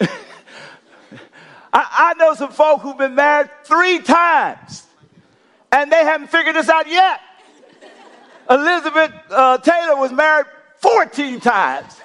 I, 0.00 0.08
I, 1.72 2.14
know 2.18 2.34
some 2.34 2.52
folk 2.52 2.82
who've 2.82 2.96
been 2.96 3.16
married 3.16 3.50
three 3.64 3.98
times 3.98 4.86
and 5.72 5.90
they 5.90 6.04
haven't 6.04 6.28
figured 6.28 6.54
this 6.54 6.68
out 6.68 6.88
yet. 6.88 7.20
Elizabeth 8.48 9.12
uh, 9.30 9.58
Taylor 9.58 9.96
was 9.96 10.12
married 10.12 10.46
14 10.76 11.40
times 11.40 12.00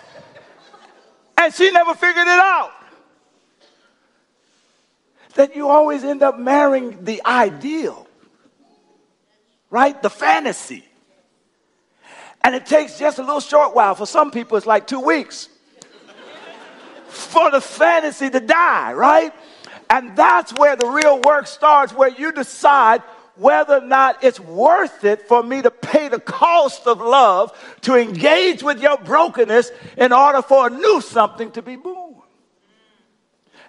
and 1.38 1.54
she 1.54 1.70
never 1.72 1.94
figured 1.94 2.28
it 2.28 2.40
out. 2.40 2.72
That 5.36 5.56
you 5.56 5.70
always 5.70 6.04
end 6.04 6.24
up 6.24 6.40
marrying 6.40 7.04
the 7.06 7.22
ideal, 7.26 8.08
right? 9.70 10.00
The 10.02 10.10
fantasy. 10.10 10.84
And 12.44 12.56
it 12.56 12.66
takes 12.66 13.00
just 13.00 13.20
a 13.20 13.24
little 13.24 13.40
short 13.40 13.74
while. 13.74 13.96
For 13.96 14.06
some 14.06 14.32
people, 14.32 14.58
it's 14.58 14.66
like 14.66 14.86
two 14.88 15.00
weeks 15.00 15.50
for 17.08 17.52
the 17.52 17.62
fantasy 17.62 18.30
to 18.30 18.40
die, 18.40 18.94
right? 18.94 19.34
And 19.90 20.16
that's 20.16 20.52
where 20.54 20.76
the 20.76 20.88
real 20.88 21.22
work 21.22 21.48
starts, 21.48 21.94
where 21.94 22.10
you 22.10 22.32
decide 22.32 23.02
whether 23.36 23.78
or 23.78 23.86
not 23.86 24.24
it's 24.24 24.40
worth 24.40 25.04
it 25.04 25.28
for 25.28 25.42
me 25.42 25.62
to 25.62 25.72
pay 25.72 26.08
the 26.08 26.20
cost 26.20 26.86
of 26.86 27.00
love 27.00 27.52
to 27.82 27.96
engage 27.96 28.62
with 28.62 28.82
your 28.82 28.98
brokenness 28.98 29.72
in 29.98 30.12
order 30.12 30.42
for 30.42 30.68
a 30.68 30.70
new 30.70 31.02
something 31.02 31.52
to 31.52 31.62
be 31.62 31.76
born. 31.76 32.03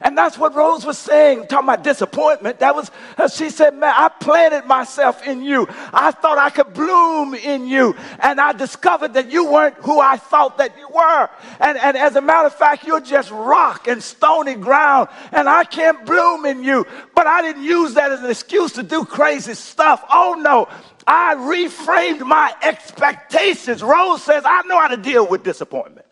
And 0.01 0.19
that's 0.19 0.37
what 0.37 0.55
Rose 0.55 0.85
was 0.85 0.99
saying, 0.99 1.47
talking 1.47 1.69
about 1.69 1.85
disappointment. 1.85 2.59
That 2.59 2.75
was, 2.75 2.91
uh, 3.17 3.29
she 3.29 3.51
said, 3.51 3.75
man, 3.75 3.95
I 3.97 4.09
planted 4.09 4.67
myself 4.67 5.27
in 5.27 5.43
you. 5.43 5.67
I 5.93 6.11
thought 6.11 6.37
I 6.37 6.51
could 6.51 6.75
bloom 6.75 7.35
in 7.35 7.67
you. 7.67 7.97
And 8.19 8.41
I 8.41 8.53
discovered 8.53 9.15
that 9.15 9.31
you 9.31 9.51
weren't 9.51 9.77
who 9.77 10.01
I 10.01 10.17
thought 10.17 10.59
that 10.59 10.77
you 10.79 10.89
were. 10.89 11.31
And, 11.61 11.79
and 11.79 11.97
as 11.97 12.17
a 12.17 12.21
matter 12.21 12.47
of 12.47 12.55
fact, 12.55 12.85
you're 12.85 13.01
just 13.01 13.31
rock 13.31 13.87
and 13.87 14.03
stony 14.03 14.57
ground. 14.57 15.09
And 15.33 15.49
I 15.49 15.65
can't 15.65 16.05
bloom 16.05 16.45
in 16.45 16.65
you. 16.65 16.87
But 17.15 17.27
I 17.27 17.43
didn't 17.43 17.63
use 17.63 17.95
that 17.95 18.11
as 18.13 18.21
an 18.21 18.31
excuse 18.31 18.73
to 18.73 18.83
do 18.83 19.05
crazy 19.05 19.55
stuff. 19.55 20.05
Oh 20.11 20.37
no. 20.39 20.69
I 21.07 21.35
reframed 21.35 22.27
my 22.27 22.55
expectations. 22.63 23.83
Rose 23.83 24.23
says, 24.23 24.43
I 24.47 24.63
know 24.67 24.79
how 24.79 24.89
to 24.89 24.97
deal 24.97 25.27
with 25.27 25.45
disappointment. 25.45 26.07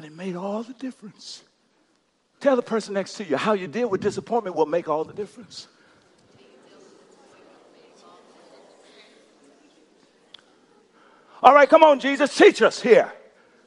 And 0.00 0.06
it 0.06 0.16
made 0.16 0.34
all 0.34 0.62
the 0.62 0.72
difference. 0.72 1.42
Tell 2.40 2.56
the 2.56 2.62
person 2.62 2.94
next 2.94 3.18
to 3.18 3.24
you 3.24 3.36
how 3.36 3.52
you 3.52 3.66
deal 3.66 3.86
with 3.86 4.00
disappointment 4.00 4.56
will 4.56 4.64
make 4.64 4.88
all 4.88 5.04
the 5.04 5.12
difference. 5.12 5.68
All 11.42 11.52
right, 11.52 11.68
come 11.68 11.82
on, 11.82 12.00
Jesus, 12.00 12.34
teach 12.34 12.62
us 12.62 12.80
here. 12.80 13.12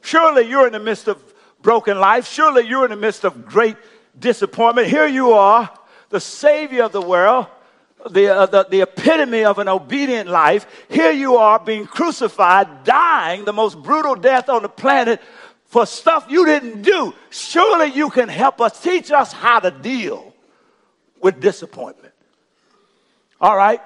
Surely 0.02 0.50
you're 0.50 0.66
in 0.66 0.74
the 0.74 0.80
midst 0.80 1.08
of 1.08 1.22
broken 1.62 2.00
life. 2.00 2.28
Surely 2.28 2.68
you're 2.68 2.86
in 2.86 2.90
the 2.90 2.98
midst 2.98 3.26
of 3.26 3.46
great 3.46 3.78
disappointment. 4.18 4.88
Here 4.88 5.06
you 5.06 5.34
are, 5.34 5.70
the 6.10 6.20
Savior 6.20 6.86
of 6.86 6.94
the 6.94 7.02
world, 7.02 7.46
the, 8.10 8.30
uh, 8.30 8.46
the, 8.48 8.64
the 8.64 8.82
epitome 8.82 9.46
of 9.46 9.60
an 9.60 9.68
obedient 9.68 10.28
life. 10.28 10.66
Here 10.90 11.12
you 11.12 11.36
are 11.36 11.60
being 11.60 11.86
crucified, 11.86 12.86
dying 12.86 13.46
the 13.46 13.54
most 13.54 13.84
brutal 13.84 14.16
death 14.16 14.50
on 14.50 14.64
the 14.64 14.70
planet 14.70 15.22
for 15.74 15.88
stuff 15.88 16.28
you 16.30 16.46
didn't 16.46 16.84
do. 16.84 17.16
Surely 17.32 17.88
you 17.88 18.12
can 18.12 18.30
help 18.30 18.62
us, 18.62 18.80
teach 18.80 19.10
us 19.10 19.34
how 19.34 19.60
to 19.60 19.72
deal 19.72 20.32
with 21.20 21.42
disappointment. 21.42 22.14
All 23.42 23.58
right? 23.58 23.82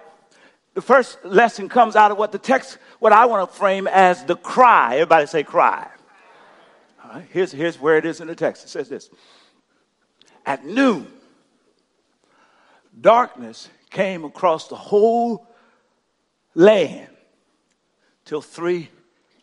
The 0.74 0.82
first 0.82 1.24
lesson 1.24 1.70
comes 1.70 1.96
out 1.96 2.12
of 2.12 2.18
what 2.18 2.34
the 2.34 2.40
text, 2.40 2.78
what 3.00 3.14
I 3.14 3.26
want 3.26 3.50
to 3.50 3.58
frame 3.58 3.88
as 3.88 4.22
the 4.26 4.36
cry. 4.36 4.96
Everybody 4.96 5.28
say 5.28 5.44
cry. 5.44 5.88
All 7.06 7.12
right, 7.14 7.26
here's, 7.32 7.54
here's 7.54 7.80
where 7.80 7.98
it 7.98 8.06
is 8.06 8.20
in 8.20 8.28
the 8.28 8.36
text. 8.36 8.66
It 8.66 8.68
says 8.68 8.90
this 8.90 9.10
At 10.46 10.66
noon, 10.66 11.08
darkness 13.00 13.70
came 13.92 14.26
across 14.26 14.68
the 14.68 14.76
whole 14.76 15.48
land 16.54 17.08
till 18.26 18.42
three 18.42 18.90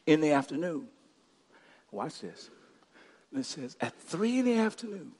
in 0.05 0.21
the 0.21 0.33
afternoon. 0.33 0.89
Watch 1.95 2.23
this. 2.23 2.51
It 3.33 3.45
says, 3.45 3.77
At 3.81 3.97
three 4.01 4.41
in 4.41 4.45
the 4.47 4.59
afternoon, 4.59 5.13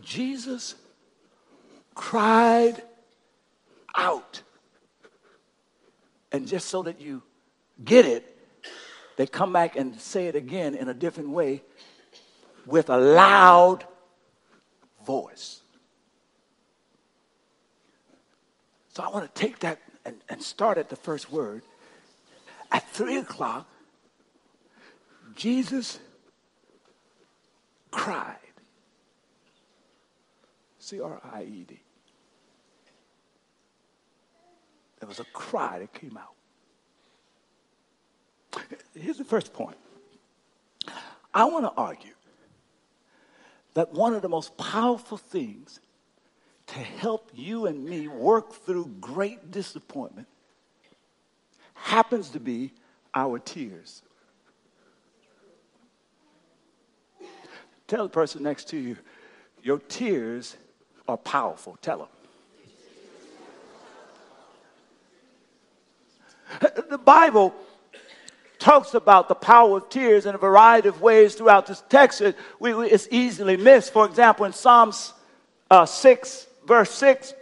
Jesus 0.00 0.76
cried 1.96 2.80
out. 3.96 4.42
And 6.30 6.46
just 6.46 6.68
so 6.68 6.84
that 6.84 7.00
you 7.00 7.22
get 7.84 8.06
it, 8.06 8.38
they 9.16 9.26
come 9.26 9.52
back 9.52 9.74
and 9.74 10.00
say 10.00 10.28
it 10.28 10.36
again 10.36 10.76
in 10.76 10.88
a 10.88 10.94
different 10.94 11.30
way 11.30 11.62
with 12.64 12.88
a 12.88 12.96
loud 12.96 13.84
voice. 15.04 15.60
So 18.92 19.02
I 19.02 19.08
want 19.08 19.32
to 19.32 19.40
take 19.40 19.58
that 19.60 19.80
and, 20.04 20.16
and 20.28 20.40
start 20.40 20.78
at 20.78 20.88
the 20.88 20.96
first 20.96 21.32
word. 21.32 21.62
At 22.70 22.88
three 22.90 23.16
o'clock, 23.16 23.68
Jesus 25.34 25.98
cried. 27.90 28.36
C 30.78 31.00
R 31.00 31.20
I 31.32 31.42
E 31.42 31.64
D. 31.66 31.80
There 35.00 35.08
was 35.08 35.20
a 35.20 35.24
cry 35.32 35.80
that 35.80 35.92
came 35.92 36.16
out. 36.16 36.34
Here's 38.94 39.18
the 39.18 39.24
first 39.24 39.52
point. 39.52 39.76
I 41.32 41.44
want 41.46 41.64
to 41.64 41.72
argue 41.76 42.14
that 43.74 43.92
one 43.92 44.14
of 44.14 44.22
the 44.22 44.28
most 44.28 44.56
powerful 44.56 45.18
things 45.18 45.80
to 46.68 46.78
help 46.78 47.30
you 47.34 47.66
and 47.66 47.84
me 47.84 48.08
work 48.08 48.52
through 48.52 48.86
great 49.00 49.50
disappointment 49.50 50.28
happens 51.74 52.30
to 52.30 52.40
be 52.40 52.72
our 53.14 53.38
tears. 53.38 54.03
Tell 57.94 58.02
the 58.02 58.10
person 58.10 58.42
next 58.42 58.70
to 58.70 58.76
you, 58.76 58.96
your 59.62 59.78
tears 59.78 60.56
are 61.06 61.16
powerful. 61.16 61.78
Tell 61.80 61.98
them. 61.98 62.08
The 66.90 66.98
Bible 66.98 67.54
talks 68.58 68.94
about 68.94 69.28
the 69.28 69.36
power 69.36 69.76
of 69.76 69.90
tears 69.90 70.26
in 70.26 70.34
a 70.34 70.38
variety 70.38 70.88
of 70.88 71.02
ways 71.02 71.36
throughout 71.36 71.66
this 71.66 71.84
text. 71.88 72.20
It, 72.20 72.36
we, 72.58 72.74
we, 72.74 72.90
it's 72.90 73.06
easily 73.12 73.56
missed. 73.56 73.92
For 73.92 74.06
example, 74.06 74.44
in 74.44 74.52
Psalms 74.52 75.12
uh, 75.70 75.86
6, 75.86 76.48
verse 76.66 76.90
6, 76.90 77.32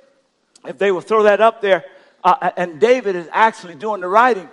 if 0.67 0.77
they 0.77 0.93
will 0.93 1.01
throw 1.01 1.23
that 1.23 1.41
up 1.41 1.63
there, 1.63 1.83
uh, 2.23 2.51
and 2.59 2.79
David 2.79 3.17
is 3.17 3.27
actually 3.33 3.77
doing 3.77 4.03
the 4.03 4.09
writing, 4.09 4.51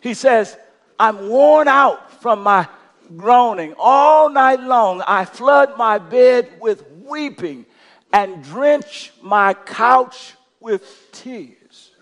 he 0.00 0.14
says, 0.14 0.56
I'm 0.96 1.28
worn 1.28 1.66
out 1.66 2.22
from 2.22 2.44
my 2.44 2.68
groaning. 3.16 3.74
All 3.78 4.30
night 4.30 4.60
long 4.60 5.02
I 5.06 5.24
flood 5.24 5.76
my 5.76 5.98
bed 5.98 6.48
with 6.60 6.84
weeping 7.04 7.66
and 8.12 8.42
drench 8.42 9.12
my 9.22 9.54
couch 9.54 10.34
with 10.60 11.08
tears. 11.12 11.92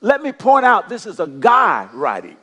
Let 0.00 0.22
me 0.22 0.32
point 0.32 0.64
out 0.64 0.88
this 0.88 1.06
is 1.06 1.20
a 1.20 1.26
guy 1.26 1.88
writing. 1.92 2.36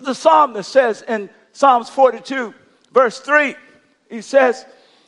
The 0.00 0.14
psalmist 0.14 0.70
says 0.70 1.02
in 1.02 1.30
Psalms 1.52 1.88
42, 1.88 2.52
verse 2.92 3.20
3, 3.20 3.54
he 4.10 4.20
says, 4.20 4.66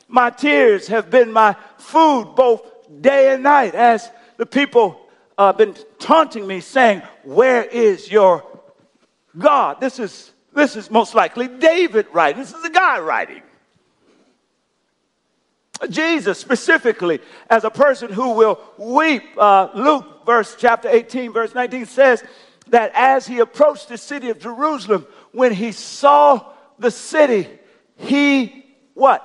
My 0.09 0.31
tears 0.31 0.89
have 0.89 1.11
been 1.11 1.33
my 1.33 1.57
food 1.77 2.33
both 2.35 2.63
day 3.01 3.35
and 3.35 3.43
night, 3.43 3.75
as 3.75 4.11
the 4.39 4.47
people 4.47 5.08
uh, 5.39 5.53
been 5.53 5.75
taunting 5.99 6.47
me, 6.47 6.61
saying, 6.61 7.01
Where 7.23 7.63
is 7.63 8.11
your 8.11 8.45
God? 9.39 9.81
This 9.81 9.99
is, 9.99 10.33
this 10.53 10.77
is 10.77 10.91
most 10.91 11.15
likely 11.15 11.49
David 11.49 12.09
writing. 12.13 12.43
This 12.43 12.53
is 12.53 12.65
a 12.65 12.71
guy 12.71 12.99
writing. 12.99 13.43
Jesus 15.89 16.39
specifically 16.39 17.21
as 17.49 17.63
a 17.63 17.71
person 17.71 18.13
who 18.13 18.33
will 18.33 18.61
weep. 18.77 19.23
Uh, 19.37 19.69
Luke, 19.75 20.27
verse 20.27 20.57
chapter 20.59 20.89
18, 20.89 21.33
verse 21.33 21.55
19 21.55 21.87
says 21.87 22.25
that 22.71 22.91
as 22.95 23.29
he 23.29 23.39
approached 23.39 23.89
the 23.89 23.97
city 23.97 24.31
of 24.31 24.41
Jerusalem, 24.41 25.07
when 25.31 25.53
he 25.53 25.71
saw 25.71 26.53
the 26.81 26.91
city, 26.91 27.49
he 27.97 28.67
what? 28.95 29.23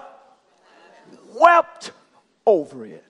Wept 1.34 1.92
over 2.46 2.86
it. 2.86 3.03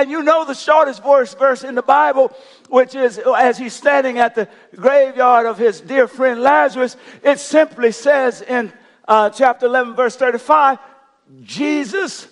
And 0.00 0.10
you 0.10 0.22
know 0.22 0.46
the 0.46 0.54
shortest 0.54 1.02
verse, 1.02 1.34
verse 1.34 1.62
in 1.62 1.74
the 1.74 1.82
Bible, 1.82 2.32
which 2.70 2.94
is 2.94 3.18
as 3.18 3.58
he's 3.58 3.74
standing 3.74 4.18
at 4.18 4.34
the 4.34 4.48
graveyard 4.74 5.44
of 5.44 5.58
his 5.58 5.82
dear 5.82 6.08
friend 6.08 6.40
Lazarus, 6.40 6.96
it 7.22 7.38
simply 7.38 7.92
says 7.92 8.40
in 8.40 8.72
uh, 9.06 9.28
chapter 9.28 9.66
11, 9.66 9.94
verse 9.96 10.16
35, 10.16 10.78
Jesus. 11.42 12.28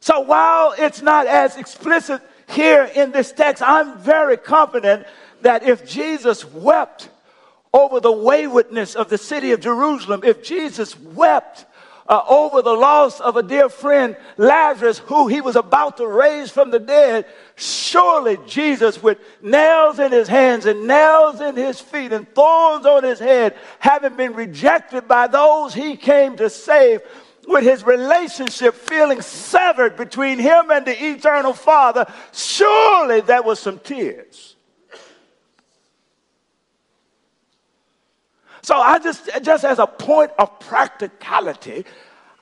So 0.00 0.20
while 0.20 0.74
it's 0.78 1.02
not 1.02 1.26
as 1.26 1.58
explicit 1.58 2.22
here 2.48 2.84
in 2.84 3.12
this 3.12 3.32
text, 3.32 3.62
I'm 3.62 3.98
very 3.98 4.38
confident 4.38 5.06
that 5.42 5.64
if 5.64 5.86
Jesus 5.86 6.46
wept 6.46 7.10
over 7.74 8.00
the 8.00 8.10
waywardness 8.10 8.94
of 8.94 9.10
the 9.10 9.18
city 9.18 9.52
of 9.52 9.60
Jerusalem, 9.60 10.22
if 10.24 10.42
Jesus 10.42 10.98
wept 10.98 11.66
uh, 12.08 12.22
over 12.28 12.62
the 12.62 12.72
loss 12.72 13.20
of 13.20 13.36
a 13.36 13.42
dear 13.42 13.68
friend, 13.68 14.16
Lazarus, 14.36 14.98
who 14.98 15.26
he 15.26 15.40
was 15.40 15.56
about 15.56 15.96
to 15.96 16.06
raise 16.06 16.50
from 16.50 16.70
the 16.70 16.78
dead, 16.78 17.26
surely 17.56 18.38
Jesus, 18.46 19.02
with 19.02 19.18
nails 19.42 19.98
in 19.98 20.12
his 20.12 20.28
hands 20.28 20.66
and 20.66 20.86
nails 20.86 21.40
in 21.40 21.56
his 21.56 21.80
feet 21.80 22.12
and 22.12 22.32
thorns 22.34 22.86
on 22.86 23.04
his 23.04 23.18
head, 23.18 23.56
having 23.78 24.16
been 24.16 24.34
rejected 24.34 25.08
by 25.08 25.26
those 25.26 25.74
he 25.74 25.96
came 25.96 26.36
to 26.36 26.50
save, 26.50 27.00
with 27.46 27.62
his 27.62 27.84
relationship 27.84 28.74
feeling 28.74 29.20
severed 29.20 29.96
between 29.96 30.38
him 30.38 30.70
and 30.70 30.84
the 30.84 31.06
eternal 31.10 31.52
Father, 31.52 32.12
surely 32.32 33.20
there 33.20 33.42
was 33.42 33.60
some 33.60 33.78
tears. 33.78 34.55
So 38.66 38.74
I 38.74 38.98
just, 38.98 39.30
just 39.42 39.64
as 39.64 39.78
a 39.78 39.86
point 39.86 40.32
of 40.40 40.58
practicality, 40.58 41.84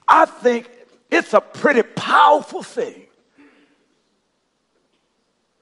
I 0.08 0.24
think 0.24 0.70
it's 1.10 1.34
a 1.34 1.40
pretty 1.42 1.82
powerful 1.82 2.62
thing 2.62 3.02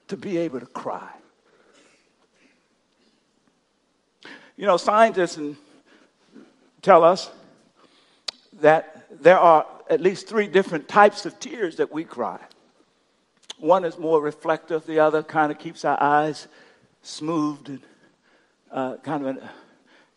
to 0.07 0.15
be 0.15 0.37
able 0.37 0.61
to 0.61 0.65
cry. 0.65 1.09
You 4.55 4.65
know, 4.65 4.77
scientists 4.77 5.37
tell 6.81 7.03
us 7.03 7.29
that 8.61 9.05
there 9.21 9.37
are 9.37 9.65
at 9.89 9.99
least 9.99 10.29
three 10.29 10.47
different 10.47 10.87
types 10.87 11.25
of 11.25 11.37
tears 11.41 11.75
that 11.75 11.91
we 11.91 12.05
cry. 12.05 12.39
One 13.59 13.83
is 13.83 13.97
more 13.97 14.21
reflective, 14.21 14.85
the 14.85 15.01
other 15.01 15.23
kind 15.23 15.51
of 15.51 15.59
keeps 15.59 15.83
our 15.83 16.01
eyes 16.01 16.47
smoothed 17.01 17.67
and 17.67 17.81
uh, 18.71 18.95
kind 19.03 19.27
of 19.27 19.43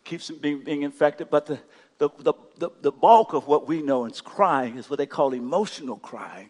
keeps 0.07 0.27
them 0.27 0.37
being, 0.37 0.63
being 0.63 0.81
infected. 0.81 1.29
But 1.29 1.45
the, 1.45 1.59
the, 1.97 2.09
the, 2.19 2.33
the, 2.57 2.69
the 2.81 2.91
bulk 2.91 3.33
of 3.33 3.47
what 3.47 3.67
we 3.67 3.81
know 3.81 4.05
is 4.05 4.21
crying 4.21 4.77
is 4.77 4.89
what 4.89 4.97
they 4.97 5.05
call 5.05 5.33
emotional 5.33 5.97
crying. 5.97 6.49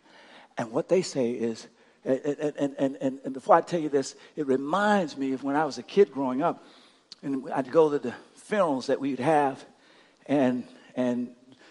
And 0.57 0.71
what 0.71 0.87
they 0.87 1.01
say 1.01 1.31
is, 1.31 1.67
and, 2.05 2.19
and, 2.23 2.75
and, 2.77 2.97
and, 3.01 3.19
and 3.25 3.33
before 3.33 3.55
I 3.55 3.61
tell 3.61 3.79
you 3.79 3.89
this, 3.89 4.15
it 4.35 4.47
reminds 4.47 5.17
me 5.17 5.33
of 5.33 5.43
when 5.43 5.55
I 5.55 5.65
was 5.65 5.77
a 5.77 5.83
kid 5.83 6.11
growing 6.11 6.41
up, 6.41 6.63
and 7.21 7.51
I'd 7.51 7.71
go 7.71 7.89
to 7.89 7.99
the 7.99 8.13
funerals 8.35 8.87
that 8.87 8.99
we'd 8.99 9.19
have, 9.19 9.65
and, 10.27 10.63
and 10.95 11.29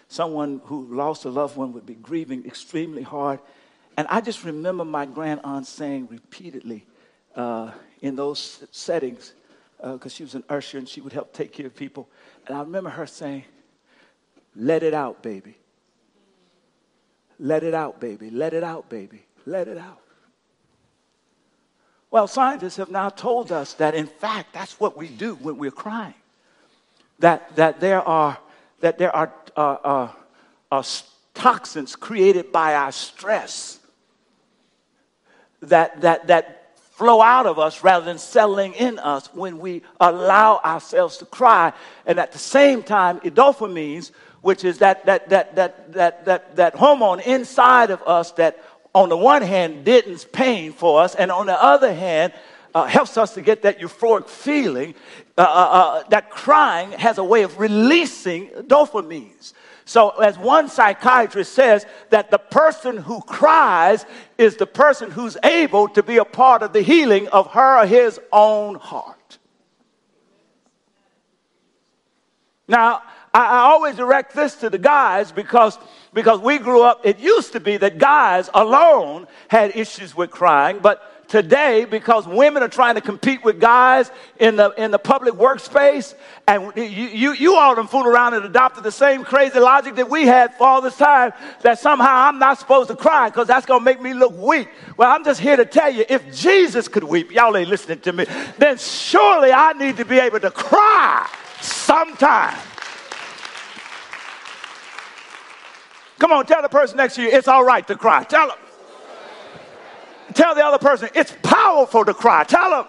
someone 0.09 0.61
who 0.65 0.85
lost 0.93 1.25
a 1.25 1.29
loved 1.29 1.57
one 1.57 1.73
would 1.73 1.85
be 1.85 1.95
grieving 1.95 2.45
extremely 2.45 3.01
hard. 3.01 3.39
And 3.97 4.07
I 4.09 4.21
just 4.21 4.43
remember 4.43 4.85
my 4.85 5.05
grand 5.05 5.41
aunt 5.43 5.65
saying 5.65 6.07
repeatedly 6.11 6.85
uh, 7.35 7.71
in 8.01 8.15
those 8.15 8.63
settings, 8.71 9.33
because 9.77 10.05
uh, 10.05 10.15
she 10.15 10.23
was 10.23 10.35
an 10.35 10.43
usher 10.49 10.77
and 10.77 10.87
she 10.87 11.01
would 11.01 11.13
help 11.13 11.33
take 11.33 11.53
care 11.53 11.67
of 11.67 11.75
people. 11.75 12.09
And 12.47 12.57
I 12.57 12.61
remember 12.61 12.89
her 12.89 13.05
saying, 13.05 13.45
Let 14.55 14.83
it 14.83 14.93
out, 14.93 15.21
baby. 15.21 15.57
Let 17.39 17.63
it 17.63 17.73
out, 17.73 17.99
baby. 17.99 18.29
Let 18.31 18.53
it 18.53 18.63
out, 18.63 18.89
baby. 18.89 19.25
Let 19.45 19.67
it 19.67 19.77
out. 19.77 20.01
Well, 22.09 22.27
scientists 22.27 22.77
have 22.77 22.89
now 22.89 23.09
told 23.09 23.51
us 23.51 23.73
that, 23.73 23.93
in 23.93 24.07
fact, 24.07 24.53
that's 24.53 24.79
what 24.79 24.97
we 24.97 25.07
do 25.07 25.35
when 25.35 25.57
we're 25.57 25.71
crying. 25.71 26.15
That, 27.19 27.55
that 27.55 27.79
there 27.79 28.01
are, 28.01 28.37
that 28.79 28.97
there 28.97 29.15
are 29.15 29.33
uh, 29.55 29.59
uh, 29.59 30.11
uh, 30.71 30.83
toxins 31.33 31.95
created 31.95 32.51
by 32.51 32.75
our 32.75 32.91
stress 32.91 33.79
that, 35.61 36.01
that, 36.01 36.27
that 36.27 36.56
flow 36.97 37.21
out 37.21 37.45
of 37.45 37.59
us 37.59 37.83
rather 37.83 38.03
than 38.03 38.17
settling 38.17 38.73
in 38.73 38.97
us 38.97 39.29
when 39.35 39.59
we 39.59 39.83
allow 39.99 40.59
ourselves 40.65 41.17
to 41.17 41.25
cry. 41.25 41.71
And 42.07 42.19
at 42.19 42.31
the 42.31 42.39
same 42.39 42.81
time, 42.81 43.19
endorphins, 43.19 44.09
which 44.41 44.63
is 44.63 44.79
that, 44.79 45.05
that, 45.05 45.29
that, 45.29 45.55
that, 45.55 45.93
that, 45.93 46.25
that, 46.25 46.55
that 46.55 46.73
hormone 46.73 47.19
inside 47.19 47.91
of 47.91 48.01
us 48.07 48.31
that 48.31 48.63
on 48.95 49.09
the 49.09 49.17
one 49.17 49.43
hand 49.43 49.85
deadens 49.85 50.25
pain 50.25 50.73
for 50.73 51.03
us, 51.03 51.13
and 51.13 51.31
on 51.31 51.45
the 51.45 51.63
other 51.63 51.93
hand, 51.93 52.33
uh, 52.73 52.85
helps 52.85 53.15
us 53.15 53.35
to 53.35 53.41
get 53.43 53.61
that 53.61 53.79
euphoric 53.79 54.27
feeling. 54.27 54.95
Uh, 55.37 55.41
uh, 55.41 55.45
uh 55.45 56.03
that 56.09 56.31
crying 56.31 56.91
has 56.93 57.19
a 57.19 57.23
way 57.23 57.43
of 57.43 57.59
releasing 57.59 58.47
dopamines. 58.47 59.53
So, 59.87 60.09
as 60.09 60.37
one 60.37 60.67
psychiatrist 60.67 61.53
says, 61.53 61.85
that 62.09 62.29
the 62.29 62.37
person 62.37 62.97
who 62.97 63.21
cries 63.21 64.05
is 64.37 64.57
the 64.57 64.67
person 64.67 65.11
who's 65.11 65.37
able 65.45 65.87
to 65.87 66.03
be 66.03 66.17
a 66.17 66.25
part 66.25 66.61
of 66.61 66.73
the 66.73 66.81
healing 66.81 67.29
of 67.29 67.51
her 67.51 67.83
or 67.83 67.87
his 67.87 68.19
own 68.33 68.75
heart. 68.75 69.37
Now, 72.67 73.01
I, 73.33 73.59
always 73.59 73.95
direct 73.95 74.35
this 74.35 74.55
to 74.55 74.69
the 74.69 74.77
guys 74.77 75.31
because, 75.31 75.79
because 76.13 76.41
we 76.41 76.57
grew 76.57 76.81
up, 76.83 77.05
it 77.05 77.19
used 77.19 77.53
to 77.53 77.61
be 77.61 77.77
that 77.77 77.97
guys 77.97 78.49
alone 78.53 79.25
had 79.47 79.73
issues 79.73 80.13
with 80.13 80.31
crying, 80.31 80.79
but 80.79 81.01
today 81.27 81.85
because 81.85 82.27
women 82.27 82.63
are 82.63 82.69
trying 82.69 82.95
to 82.95 83.01
compete 83.01 83.43
with 83.43 83.59
guys 83.59 84.11
in 84.39 84.55
the, 84.55 84.71
in 84.77 84.91
the 84.91 84.99
public 84.99 85.33
workspace. 85.33 86.13
And 86.47 86.71
you, 86.75 86.83
you, 86.83 87.33
you 87.33 87.55
all 87.55 87.75
done 87.75 87.87
fool 87.87 88.05
around 88.05 88.33
and 88.33 88.45
adopted 88.45 88.83
the 88.83 88.91
same 88.91 89.23
crazy 89.23 89.59
logic 89.59 89.95
that 89.95 90.09
we 90.09 90.25
had 90.25 90.55
for 90.55 90.65
all 90.65 90.81
this 90.81 90.97
time 90.97 91.33
that 91.61 91.79
somehow 91.79 92.27
I'm 92.27 92.39
not 92.39 92.59
supposed 92.59 92.89
to 92.89 92.95
cry 92.95 93.29
because 93.29 93.47
that's 93.47 93.65
going 93.65 93.81
to 93.81 93.85
make 93.85 94.01
me 94.01 94.13
look 94.13 94.37
weak. 94.37 94.69
Well, 94.95 95.11
I'm 95.11 95.23
just 95.23 95.41
here 95.41 95.57
to 95.57 95.65
tell 95.65 95.91
you 95.91 96.05
if 96.09 96.35
Jesus 96.35 96.87
could 96.87 97.03
weep, 97.03 97.31
y'all 97.31 97.55
ain't 97.55 97.69
listening 97.69 97.99
to 98.01 98.13
me, 98.13 98.25
then 98.57 98.77
surely 98.77 99.51
I 99.51 99.73
need 99.73 99.97
to 99.97 100.05
be 100.05 100.19
able 100.19 100.39
to 100.39 100.51
cry 100.51 101.29
sometime. 101.61 102.57
Come 106.19 106.31
on, 106.31 106.45
tell 106.45 106.61
the 106.61 106.69
person 106.69 106.97
next 106.97 107.15
to 107.15 107.21
you 107.21 107.29
it's 107.29 107.47
all 107.47 107.63
right 107.63 107.85
to 107.87 107.95
cry. 107.95 108.23
Tell 108.23 108.47
them. 108.47 108.57
Tell 110.37 110.53
the 110.53 110.63
other 110.63 110.77
person, 110.77 111.09
it's 111.15 111.33
powerful 111.41 112.05
to 112.05 112.13
cry. 112.13 112.43
Tell 112.43 112.69
them. 112.69 112.85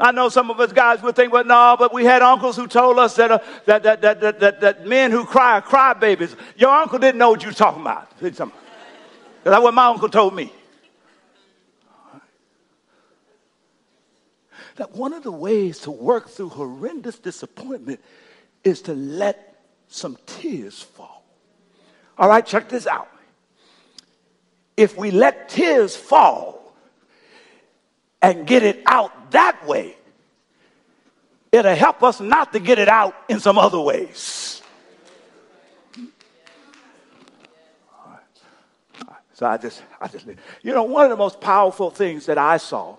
I 0.00 0.10
know 0.10 0.28
some 0.30 0.50
of 0.50 0.58
us 0.58 0.72
guys 0.72 1.00
would 1.02 1.14
think, 1.14 1.32
well, 1.32 1.44
no, 1.44 1.76
but 1.78 1.94
we 1.94 2.04
had 2.04 2.22
uncles 2.22 2.56
who 2.56 2.66
told 2.66 2.98
us 2.98 3.14
that, 3.14 3.30
uh, 3.30 3.38
that, 3.66 3.84
that, 3.84 4.00
that, 4.00 4.20
that, 4.20 4.40
that, 4.40 4.60
that, 4.60 4.86
men 4.86 5.12
who 5.12 5.24
cry 5.24 5.58
are 5.58 5.62
crybabies. 5.62 6.34
Your 6.56 6.70
uncle 6.70 6.98
didn't 6.98 7.18
know 7.18 7.30
what 7.30 7.42
you 7.42 7.50
were 7.50 7.54
talking 7.54 7.82
about. 7.82 8.10
That's 8.18 8.40
what 9.44 9.74
my 9.74 9.86
uncle 9.86 10.08
told 10.08 10.34
me. 10.34 10.52
That 14.74 14.90
one 14.90 15.12
of 15.12 15.22
the 15.22 15.30
ways 15.30 15.78
to 15.80 15.92
work 15.92 16.30
through 16.30 16.48
horrendous 16.48 17.20
disappointment 17.20 18.00
is 18.64 18.82
to 18.82 18.94
let 18.94 19.62
some 19.86 20.18
tears 20.26 20.82
fall. 20.82 21.24
All 22.18 22.28
right, 22.28 22.44
check 22.44 22.68
this 22.68 22.88
out. 22.88 23.08
If 24.76 24.96
we 24.96 25.10
let 25.10 25.48
tears 25.48 25.96
fall 25.96 26.74
and 28.22 28.46
get 28.46 28.62
it 28.62 28.82
out 28.86 29.30
that 29.32 29.66
way, 29.66 29.96
it'll 31.52 31.74
help 31.74 32.02
us 32.02 32.20
not 32.20 32.52
to 32.52 32.60
get 32.60 32.78
it 32.78 32.88
out 32.88 33.14
in 33.28 33.40
some 33.40 33.58
other 33.58 33.80
ways. 33.80 34.60
So 39.40 39.46
I 39.46 39.56
just, 39.56 39.82
I 39.98 40.06
just, 40.06 40.26
you 40.62 40.74
know, 40.74 40.82
one 40.82 41.04
of 41.04 41.10
the 41.10 41.16
most 41.16 41.40
powerful 41.40 41.90
things 41.90 42.26
that 42.26 42.36
I 42.36 42.58
saw, 42.58 42.96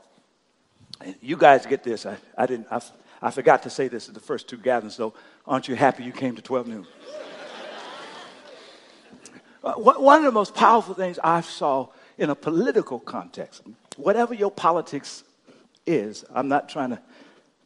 and 0.99 1.15
you 1.21 1.37
guys 1.37 1.67
get 1.67 1.83
this. 1.83 2.07
I, 2.07 2.17
I 2.35 2.47
didn't, 2.47 2.65
I, 2.71 2.81
I 3.21 3.29
forgot 3.29 3.61
to 3.61 3.69
say 3.69 3.87
this 3.87 4.07
at 4.07 4.15
the 4.15 4.19
first 4.19 4.49
two 4.49 4.57
gatherings, 4.57 4.95
so 4.95 5.13
aren't 5.45 5.67
you 5.67 5.75
happy 5.75 6.03
you 6.03 6.11
came 6.11 6.35
to 6.35 6.41
12 6.41 6.67
noon? 6.67 6.87
Uh, 9.63 9.73
one 9.73 10.19
of 10.19 10.25
the 10.25 10.31
most 10.31 10.55
powerful 10.55 10.95
things 10.95 11.19
I 11.23 11.41
saw 11.41 11.87
in 12.17 12.29
a 12.29 12.35
political 12.35 12.99
context, 12.99 13.61
whatever 13.95 14.33
your 14.33 14.49
politics 14.51 15.23
is, 15.85 16.25
I'm 16.33 16.47
not 16.47 16.67
trying 16.67 16.91
to 16.91 17.01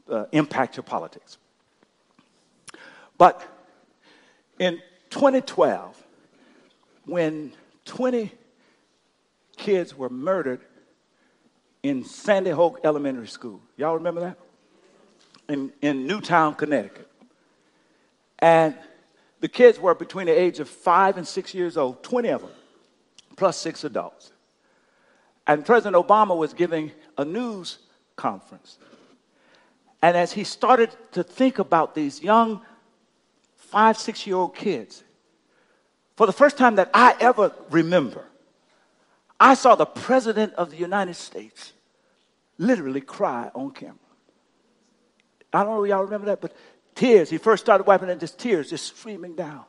uh, 0.09 0.25
impact 0.33 0.75
your 0.75 0.83
politics. 0.83 1.37
But 3.17 3.41
in 4.59 4.81
2012, 5.09 6.03
when 7.05 7.53
20 7.85 8.31
kids 9.57 9.95
were 9.95 10.09
murdered 10.09 10.59
in 11.81 12.03
Sandy 12.03 12.49
Hook 12.49 12.81
Elementary 12.83 13.27
School, 13.27 13.61
y'all 13.77 13.95
remember 13.95 14.21
that? 14.21 14.37
In, 15.47 15.71
in 15.81 16.07
Newtown, 16.07 16.55
Connecticut. 16.55 17.09
And 18.39 18.75
the 19.39 19.47
kids 19.47 19.79
were 19.79 19.93
between 19.93 20.27
the 20.27 20.39
age 20.39 20.59
of 20.59 20.69
five 20.69 21.17
and 21.17 21.27
six 21.27 21.53
years 21.53 21.77
old, 21.77 22.03
20 22.03 22.29
of 22.29 22.41
them, 22.41 22.51
plus 23.35 23.57
six 23.57 23.83
adults. 23.83 24.31
And 25.47 25.65
President 25.65 25.95
Obama 25.95 26.35
was 26.35 26.53
giving 26.53 26.91
a 27.17 27.25
news 27.25 27.79
conference. 28.15 28.77
And 30.01 30.15
as 30.15 30.31
he 30.31 30.43
started 30.43 30.95
to 31.11 31.23
think 31.23 31.59
about 31.59 31.95
these 31.95 32.21
young 32.21 32.61
five, 33.55 33.97
six 33.97 34.25
year 34.25 34.35
old 34.35 34.55
kids, 34.55 35.03
for 36.15 36.25
the 36.25 36.33
first 36.33 36.57
time 36.57 36.75
that 36.75 36.89
I 36.93 37.15
ever 37.19 37.51
remember, 37.69 38.23
I 39.39 39.53
saw 39.53 39.75
the 39.75 39.85
President 39.85 40.53
of 40.53 40.71
the 40.71 40.77
United 40.77 41.15
States 41.15 41.73
literally 42.57 43.01
cry 43.01 43.51
on 43.53 43.71
camera. 43.71 43.95
I 45.51 45.63
don't 45.63 45.75
know 45.75 45.83
if 45.83 45.89
y'all 45.89 46.03
remember 46.03 46.27
that, 46.27 46.41
but 46.41 46.55
tears. 46.95 47.29
He 47.29 47.37
first 47.37 47.63
started 47.63 47.85
wiping 47.85 48.09
and 48.09 48.19
just 48.19 48.39
tears 48.39 48.69
just 48.69 48.97
streaming 48.97 49.35
down. 49.35 49.63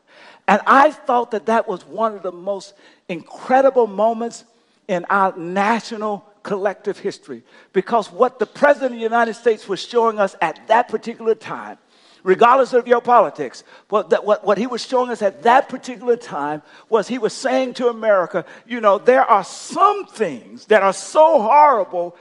And 0.49 0.63
I 0.67 0.93
thought 0.93 1.33
that 1.33 1.47
that 1.47 1.69
was 1.69 1.85
one 1.85 2.15
of 2.15 2.23
the 2.23 2.33
most 2.33 2.75
incredible 3.09 3.87
moments 3.87 4.45
in 4.89 5.05
our 5.11 5.37
national 5.37 6.25
collective 6.43 6.99
history 6.99 7.43
because 7.73 8.11
what 8.13 8.39
the 8.39 8.47
President 8.47 8.93
of 8.93 8.99
the 8.99 9.03
United 9.03 9.35
States 9.35 9.69
was 9.69 9.81
showing 9.81 10.21
us 10.21 10.37
at 10.41 10.69
that 10.69 10.89
particular 10.89 11.35
time, 11.35 11.77
regardless 12.23 12.73
of 12.73 12.87
your 12.87 13.01
politics, 13.01 13.65
what, 13.89 14.11
that, 14.11 14.25
what, 14.25 14.45
what 14.45 14.57
he 14.57 14.69
was 14.69 14.87
showing 14.87 15.11
us 15.11 15.23
at 15.23 15.43
that 15.43 15.69
particular 15.69 16.17
time 16.17 16.63
was 16.89 17.09
he 17.09 17.19
was 17.19 17.33
saying 17.33 17.75
to 17.75 17.89
America, 17.89 18.45
you 18.65 18.81
know, 18.81 18.99
there 18.99 19.25
are 19.25 19.43
some 19.43 20.07
things 20.07 20.67
that 20.67 20.85
are 20.85 20.93
so 20.93 21.43
horrible, 21.43 22.17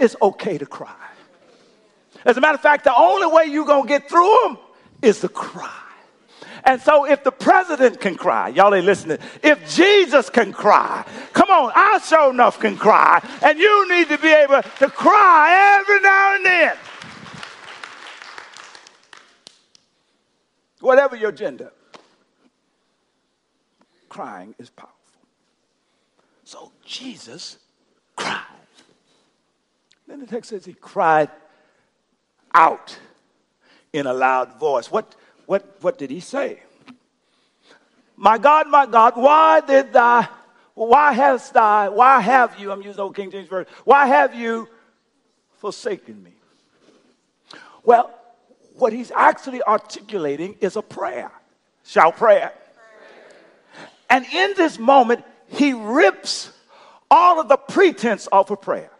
it's 0.00 0.16
okay 0.20 0.58
to 0.58 0.66
cry. 0.66 1.11
As 2.24 2.36
a 2.36 2.40
matter 2.40 2.54
of 2.54 2.60
fact, 2.60 2.84
the 2.84 2.94
only 2.96 3.26
way 3.26 3.46
you're 3.46 3.66
going 3.66 3.82
to 3.82 3.88
get 3.88 4.08
through 4.08 4.38
them 4.44 4.58
is 5.00 5.20
to 5.20 5.28
cry. 5.28 5.78
And 6.64 6.80
so, 6.80 7.04
if 7.04 7.24
the 7.24 7.32
president 7.32 8.00
can 8.00 8.14
cry, 8.14 8.48
y'all 8.48 8.72
ain't 8.72 8.86
listening. 8.86 9.18
If 9.42 9.74
Jesus 9.74 10.30
can 10.30 10.52
cry, 10.52 11.04
come 11.32 11.50
on, 11.50 11.72
I 11.74 11.98
sure 11.98 12.30
enough 12.30 12.60
can 12.60 12.76
cry. 12.76 13.20
And 13.42 13.58
you 13.58 13.88
need 13.88 14.08
to 14.08 14.18
be 14.18 14.32
able 14.32 14.62
to 14.62 14.88
cry 14.88 15.80
every 15.80 16.00
now 16.00 16.36
and 16.36 16.46
then. 16.46 16.76
Whatever 20.80 21.16
your 21.16 21.32
gender, 21.32 21.72
crying 24.08 24.54
is 24.58 24.70
powerful. 24.70 24.96
So, 26.44 26.70
Jesus 26.84 27.58
cried. 28.14 28.44
Then 30.06 30.20
the 30.20 30.26
text 30.26 30.50
says 30.50 30.64
he 30.64 30.74
cried 30.74 31.28
out 32.54 32.98
in 33.92 34.06
a 34.06 34.12
loud 34.12 34.58
voice. 34.58 34.90
What, 34.90 35.14
what, 35.46 35.76
what 35.80 35.98
did 35.98 36.10
he 36.10 36.20
say? 36.20 36.62
My 38.16 38.38
God, 38.38 38.68
my 38.68 38.86
God, 38.86 39.14
why 39.16 39.60
did 39.60 39.92
thou, 39.92 40.28
why 40.74 41.12
hast 41.12 41.54
thou, 41.54 41.90
why 41.90 42.20
have 42.20 42.58
you, 42.58 42.70
I'm 42.70 42.82
using 42.82 43.00
old 43.00 43.16
King 43.16 43.30
James 43.30 43.48
Version, 43.48 43.72
why 43.84 44.06
have 44.06 44.34
you 44.34 44.68
forsaken 45.58 46.22
me? 46.22 46.32
Well, 47.84 48.16
what 48.76 48.92
he's 48.92 49.10
actually 49.10 49.62
articulating 49.62 50.56
is 50.60 50.76
a 50.76 50.82
prayer. 50.82 51.30
Shout 51.84 52.16
prayer. 52.16 52.52
And 54.08 54.24
in 54.32 54.54
this 54.56 54.78
moment, 54.78 55.24
he 55.48 55.72
rips 55.72 56.52
all 57.10 57.40
of 57.40 57.48
the 57.48 57.56
pretense 57.56 58.28
off 58.30 58.50
of 58.50 58.60
prayer. 58.60 58.90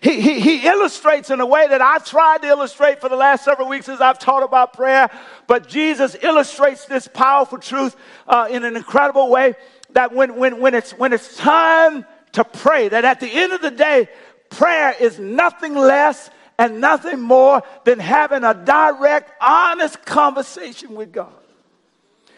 He, 0.00 0.20
he, 0.20 0.40
he 0.40 0.66
illustrates 0.66 1.30
in 1.30 1.40
a 1.40 1.46
way 1.46 1.66
that 1.66 1.80
I've 1.80 2.04
tried 2.04 2.42
to 2.42 2.48
illustrate 2.48 3.00
for 3.00 3.08
the 3.08 3.16
last 3.16 3.44
several 3.44 3.68
weeks 3.68 3.88
as 3.88 4.00
I've 4.00 4.18
taught 4.18 4.42
about 4.42 4.72
prayer, 4.72 5.10
but 5.46 5.68
Jesus 5.68 6.16
illustrates 6.22 6.86
this 6.86 7.08
powerful 7.08 7.58
truth 7.58 7.96
uh, 8.26 8.48
in 8.50 8.64
an 8.64 8.76
incredible 8.76 9.30
way 9.30 9.54
that 9.90 10.14
when, 10.14 10.36
when, 10.36 10.60
when, 10.60 10.74
it's, 10.74 10.92
when 10.92 11.12
it's 11.12 11.36
time 11.36 12.04
to 12.32 12.44
pray, 12.44 12.88
that 12.88 13.04
at 13.04 13.20
the 13.20 13.30
end 13.30 13.52
of 13.52 13.62
the 13.62 13.70
day, 13.70 14.08
prayer 14.50 14.94
is 14.98 15.18
nothing 15.18 15.74
less 15.74 16.30
and 16.58 16.80
nothing 16.80 17.20
more 17.20 17.62
than 17.84 17.98
having 17.98 18.44
a 18.44 18.54
direct, 18.54 19.30
honest 19.40 20.04
conversation 20.04 20.94
with 20.94 21.12
God. 21.12 21.32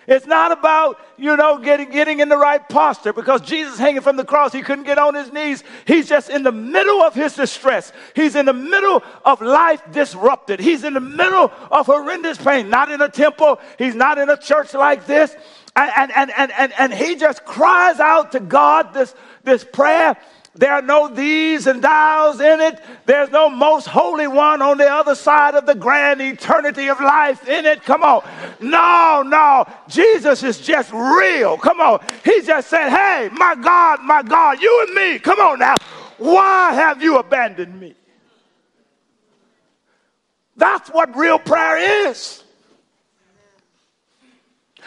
It's 0.07 0.27
not 0.27 0.53
about, 0.53 0.99
you 1.16 1.37
know, 1.37 1.59
getting, 1.59 1.90
getting 1.90 2.21
in 2.21 2.29
the 2.29 2.37
right 2.37 2.66
posture 2.69 3.12
because 3.12 3.40
Jesus 3.40 3.79
hanging 3.79 4.03
from 4.03 4.16
the 4.16 4.25
cross, 4.25 4.53
he 4.53 4.62
couldn't 4.62 4.85
get 4.85 4.99
on 4.99 5.14
his 5.14 5.33
knees. 5.33 5.64
He's 5.85 6.09
just 6.09 6.31
in 6.31 6.45
the 6.45 6.53
middle 6.53 7.03
of 7.03 7.14
his 7.14 7.35
distress. 7.35 7.92
He's 8.14 8.37
in 8.37 8.47
the 8.47 8.53
middle 8.53 9.03
of 9.25 9.40
life 9.40 9.83
disrupted. 9.90 10.61
He's 10.61 10.85
in 10.85 10.95
the 10.95 11.01
middle 11.01 11.51
of 11.71 11.87
horrendous 11.87 12.38
pain, 12.38 12.71
not 12.71 12.90
in 12.90 13.01
a 13.01 13.09
temple. 13.09 13.59
He's 13.79 13.95
not 13.95 14.19
in 14.19 14.29
a 14.29 14.37
church 14.37 14.75
like 14.75 15.07
this. 15.07 15.35
And, 15.75 16.12
and, 16.12 16.31
and, 16.31 16.53
and, 16.53 16.73
and 16.79 16.95
he 16.95 17.16
just 17.16 17.45
cries 17.45 18.01
out 18.01 18.33
to 18.33 18.40
God 18.40 18.95
this, 18.95 19.14
this 19.42 19.64
prayer 19.64 20.16
there 20.57 20.73
are 20.73 20.83
no 20.83 21.09
these 21.09 21.66
and 21.66 21.83
thous 21.83 22.40
in 22.40 22.61
it. 22.61 22.83
There's 23.05 23.31
no 23.31 23.51
most 23.51 23.87
holy 23.87 24.27
one 24.27 24.62
on 24.62 24.79
the 24.79 24.90
other 24.90 25.14
side 25.14 25.55
of 25.55 25.66
the 25.66 25.75
grand 25.75 26.23
eternity 26.23 26.88
of 26.88 26.99
life 26.99 27.47
in 27.47 27.66
it. 27.66 27.83
Come 27.83 28.03
on. 28.03 28.25
No, 28.61 29.23
no. 29.27 29.66
Jesus 29.88 30.42
is 30.42 30.59
just 30.59 30.90
real. 30.92 31.59
Come 31.59 31.81
on. 31.81 32.05
He 32.25 32.40
just 32.40 32.69
said, 32.69 32.88
Hey, 32.88 33.29
my 33.33 33.55
God, 33.55 34.01
my 34.03 34.23
God, 34.23 34.61
you 34.61 34.87
and 34.87 34.95
me. 34.95 35.19
Come 35.19 35.40
on 35.40 35.59
now. 35.59 35.75
Why 36.16 36.73
have 36.73 37.03
you 37.03 37.19
abandoned 37.19 37.79
me? 37.79 37.95
That's 40.57 40.88
what 40.88 41.14
real 41.14 41.38
prayer 41.38 42.09
is. 42.09 42.42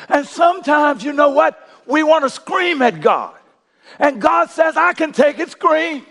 And 0.08 0.26
sometimes, 0.26 1.04
you 1.04 1.14
know 1.14 1.30
what? 1.30 1.70
We 1.86 2.02
want 2.02 2.24
to 2.24 2.30
scream 2.30 2.82
at 2.82 3.02
God. 3.02 3.36
And 4.00 4.22
God 4.22 4.50
says, 4.50 4.78
I 4.78 4.94
can 4.94 5.12
take 5.12 5.40
it, 5.40 5.52
scream. 5.52 6.06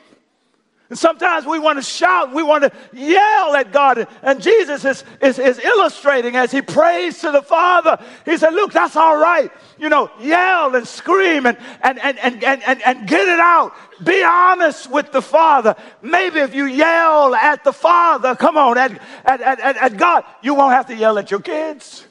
And 0.91 0.99
sometimes 0.99 1.45
we 1.45 1.59
want 1.59 1.79
to 1.79 1.83
shout, 1.83 2.33
we 2.33 2.43
want 2.43 2.65
to 2.65 2.73
yell 2.95 3.55
at 3.55 3.73
God. 3.73 4.09
And 4.23 4.41
Jesus 4.41 4.87
is, 4.87 5.05
is, 5.21 5.39
is 5.39 5.59
illustrating 5.59 6.35
as 6.35 6.51
he 6.51 6.63
prays 6.63 7.21
to 7.21 7.31
the 7.31 7.43
Father. 7.43 8.03
He 8.25 8.39
said, 8.39 8.55
Look, 8.55 8.73
that's 8.73 8.97
all 8.97 9.19
right. 9.19 9.53
You 9.79 9.91
know, 9.91 10.11
yell 10.19 10.75
and 10.75 10.89
scream 10.89 11.45
and, 11.45 11.59
and, 11.83 11.99
and, 11.99 12.19
and, 12.19 12.43
and, 12.43 12.63
and, 12.63 12.83
and 12.83 13.07
get 13.07 13.29
it 13.29 13.39
out. 13.39 13.75
Be 14.03 14.25
honest 14.25 14.91
with 14.91 15.13
the 15.13 15.21
Father. 15.21 15.77
Maybe 16.01 16.41
if 16.41 16.55
you 16.55 16.65
yell 16.65 17.35
at 17.35 17.65
the 17.65 17.73
Father, 17.73 18.35
come 18.35 18.57
on, 18.57 18.79
at, 18.79 18.93
at, 19.27 19.43
at, 19.43 19.77
at 19.77 19.97
God, 19.99 20.25
you 20.43 20.55
won't 20.55 20.73
have 20.73 20.87
to 20.87 20.97
yell 20.97 21.19
at 21.19 21.31
your 21.31 21.41
kids. 21.41 22.07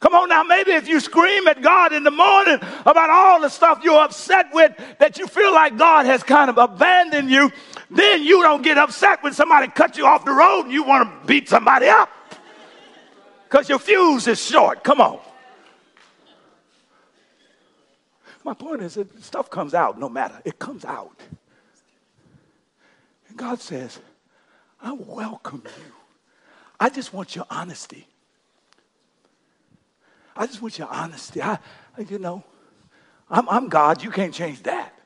Come 0.00 0.14
on 0.14 0.30
now, 0.30 0.42
maybe 0.42 0.72
if 0.72 0.88
you 0.88 0.98
scream 0.98 1.46
at 1.46 1.60
God 1.60 1.92
in 1.92 2.04
the 2.04 2.10
morning 2.10 2.58
about 2.86 3.10
all 3.10 3.40
the 3.40 3.50
stuff 3.50 3.82
you're 3.84 4.00
upset 4.00 4.46
with, 4.54 4.72
that 4.98 5.18
you 5.18 5.26
feel 5.26 5.52
like 5.52 5.76
God 5.76 6.06
has 6.06 6.22
kind 6.22 6.48
of 6.48 6.56
abandoned 6.56 7.30
you, 7.30 7.52
then 7.90 8.22
you 8.22 8.42
don't 8.42 8.62
get 8.62 8.78
upset 8.78 9.22
when 9.22 9.34
somebody 9.34 9.68
cuts 9.68 9.98
you 9.98 10.06
off 10.06 10.24
the 10.24 10.32
road 10.32 10.62
and 10.62 10.72
you 10.72 10.84
want 10.84 11.06
to 11.06 11.26
beat 11.26 11.50
somebody 11.50 11.86
up. 11.86 12.08
Because 13.44 13.68
your 13.68 13.78
fuse 13.78 14.26
is 14.26 14.42
short. 14.42 14.82
Come 14.82 15.02
on. 15.02 15.18
My 18.42 18.54
point 18.54 18.80
is 18.80 18.94
that 18.94 19.22
stuff 19.22 19.50
comes 19.50 19.74
out 19.74 19.98
no 20.00 20.08
matter. 20.08 20.40
It 20.46 20.58
comes 20.58 20.86
out. 20.86 21.20
And 23.28 23.36
God 23.36 23.60
says, 23.60 23.98
I 24.80 24.92
welcome 24.92 25.62
you. 25.66 25.92
I 26.78 26.88
just 26.88 27.12
want 27.12 27.36
your 27.36 27.44
honesty. 27.50 28.06
I 30.40 30.46
just 30.46 30.62
want 30.62 30.78
your 30.78 30.88
honesty. 30.88 31.42
I, 31.42 31.58
you 32.08 32.18
know, 32.18 32.42
I'm, 33.28 33.46
I'm 33.50 33.68
God. 33.68 34.02
You 34.02 34.10
can't 34.10 34.32
change 34.32 34.62
that. 34.62 34.98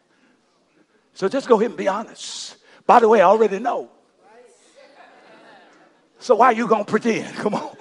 So 1.13 1.29
just 1.29 1.49
go 1.49 1.57
ahead 1.57 1.71
and 1.71 1.77
be 1.77 1.89
honest. 1.89 2.57
By 2.87 3.01
the 3.01 3.09
way, 3.09 3.21
I 3.21 3.25
already 3.25 3.59
know. 3.59 3.91
So 6.21 6.37
why 6.37 6.47
are 6.47 6.53
you 6.53 6.69
going 6.69 6.85
to 6.85 6.91
pretend? 6.91 7.35
Come 7.39 7.57
on. 7.57 7.77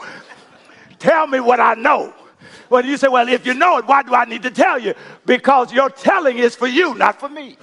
Tell 0.97 1.27
me 1.27 1.39
what 1.39 1.59
I 1.59 1.75
know. 1.75 2.11
Well, 2.71 2.83
you 2.83 2.97
say, 2.97 3.07
well, 3.07 3.29
if 3.29 3.45
you 3.45 3.53
know 3.53 3.77
it, 3.77 3.85
why 3.85 4.01
do 4.01 4.15
I 4.15 4.25
need 4.25 4.41
to 4.41 4.51
tell 4.51 4.79
you? 4.79 4.95
Because 5.23 5.71
your 5.71 5.91
telling 5.91 6.39
is 6.39 6.55
for 6.55 6.67
you, 6.67 6.95
not 6.95 7.19
for 7.19 7.29
me. 7.29 7.55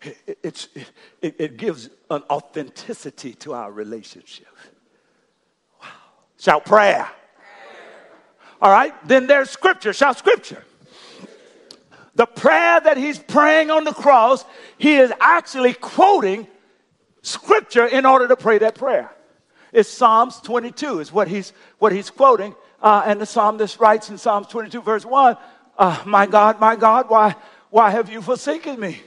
It, 0.00 0.38
it, 0.42 0.68
it, 1.20 1.34
it 1.38 1.56
gives 1.58 1.90
an 2.08 2.22
authenticity 2.30 3.34
to 3.34 3.52
our 3.52 3.70
relationship. 3.70 4.48
Shout 6.40 6.64
prayer. 6.64 7.06
All 8.62 8.70
right, 8.70 8.94
then 9.06 9.26
there's 9.26 9.50
scripture. 9.50 9.92
Shout 9.92 10.16
scripture. 10.16 10.64
The 12.14 12.24
prayer 12.24 12.80
that 12.80 12.96
he's 12.96 13.18
praying 13.18 13.70
on 13.70 13.84
the 13.84 13.92
cross, 13.92 14.46
he 14.78 14.96
is 14.96 15.12
actually 15.20 15.74
quoting 15.74 16.46
scripture 17.20 17.84
in 17.84 18.06
order 18.06 18.26
to 18.26 18.36
pray 18.36 18.56
that 18.56 18.74
prayer. 18.74 19.10
It's 19.70 19.90
Psalms 19.90 20.40
22 20.40 21.00
is 21.00 21.12
what 21.12 21.28
he's 21.28 21.52
what 21.78 21.92
he's 21.92 22.08
quoting, 22.08 22.54
uh, 22.82 23.02
and 23.04 23.20
the 23.20 23.26
psalmist 23.26 23.78
writes 23.78 24.08
in 24.08 24.16
Psalms 24.16 24.46
22 24.46 24.80
verse 24.80 25.04
1, 25.04 25.36
uh, 25.78 26.02
"My 26.06 26.24
God, 26.24 26.58
my 26.58 26.74
God, 26.74 27.10
why 27.10 27.36
why 27.68 27.90
have 27.90 28.10
you 28.10 28.22
forsaken 28.22 28.80
me? 28.80 29.02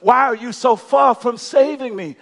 Why 0.00 0.24
are 0.24 0.34
you 0.34 0.52
so 0.52 0.74
far 0.74 1.14
from 1.14 1.36
saving 1.36 1.94
me? 1.94 2.16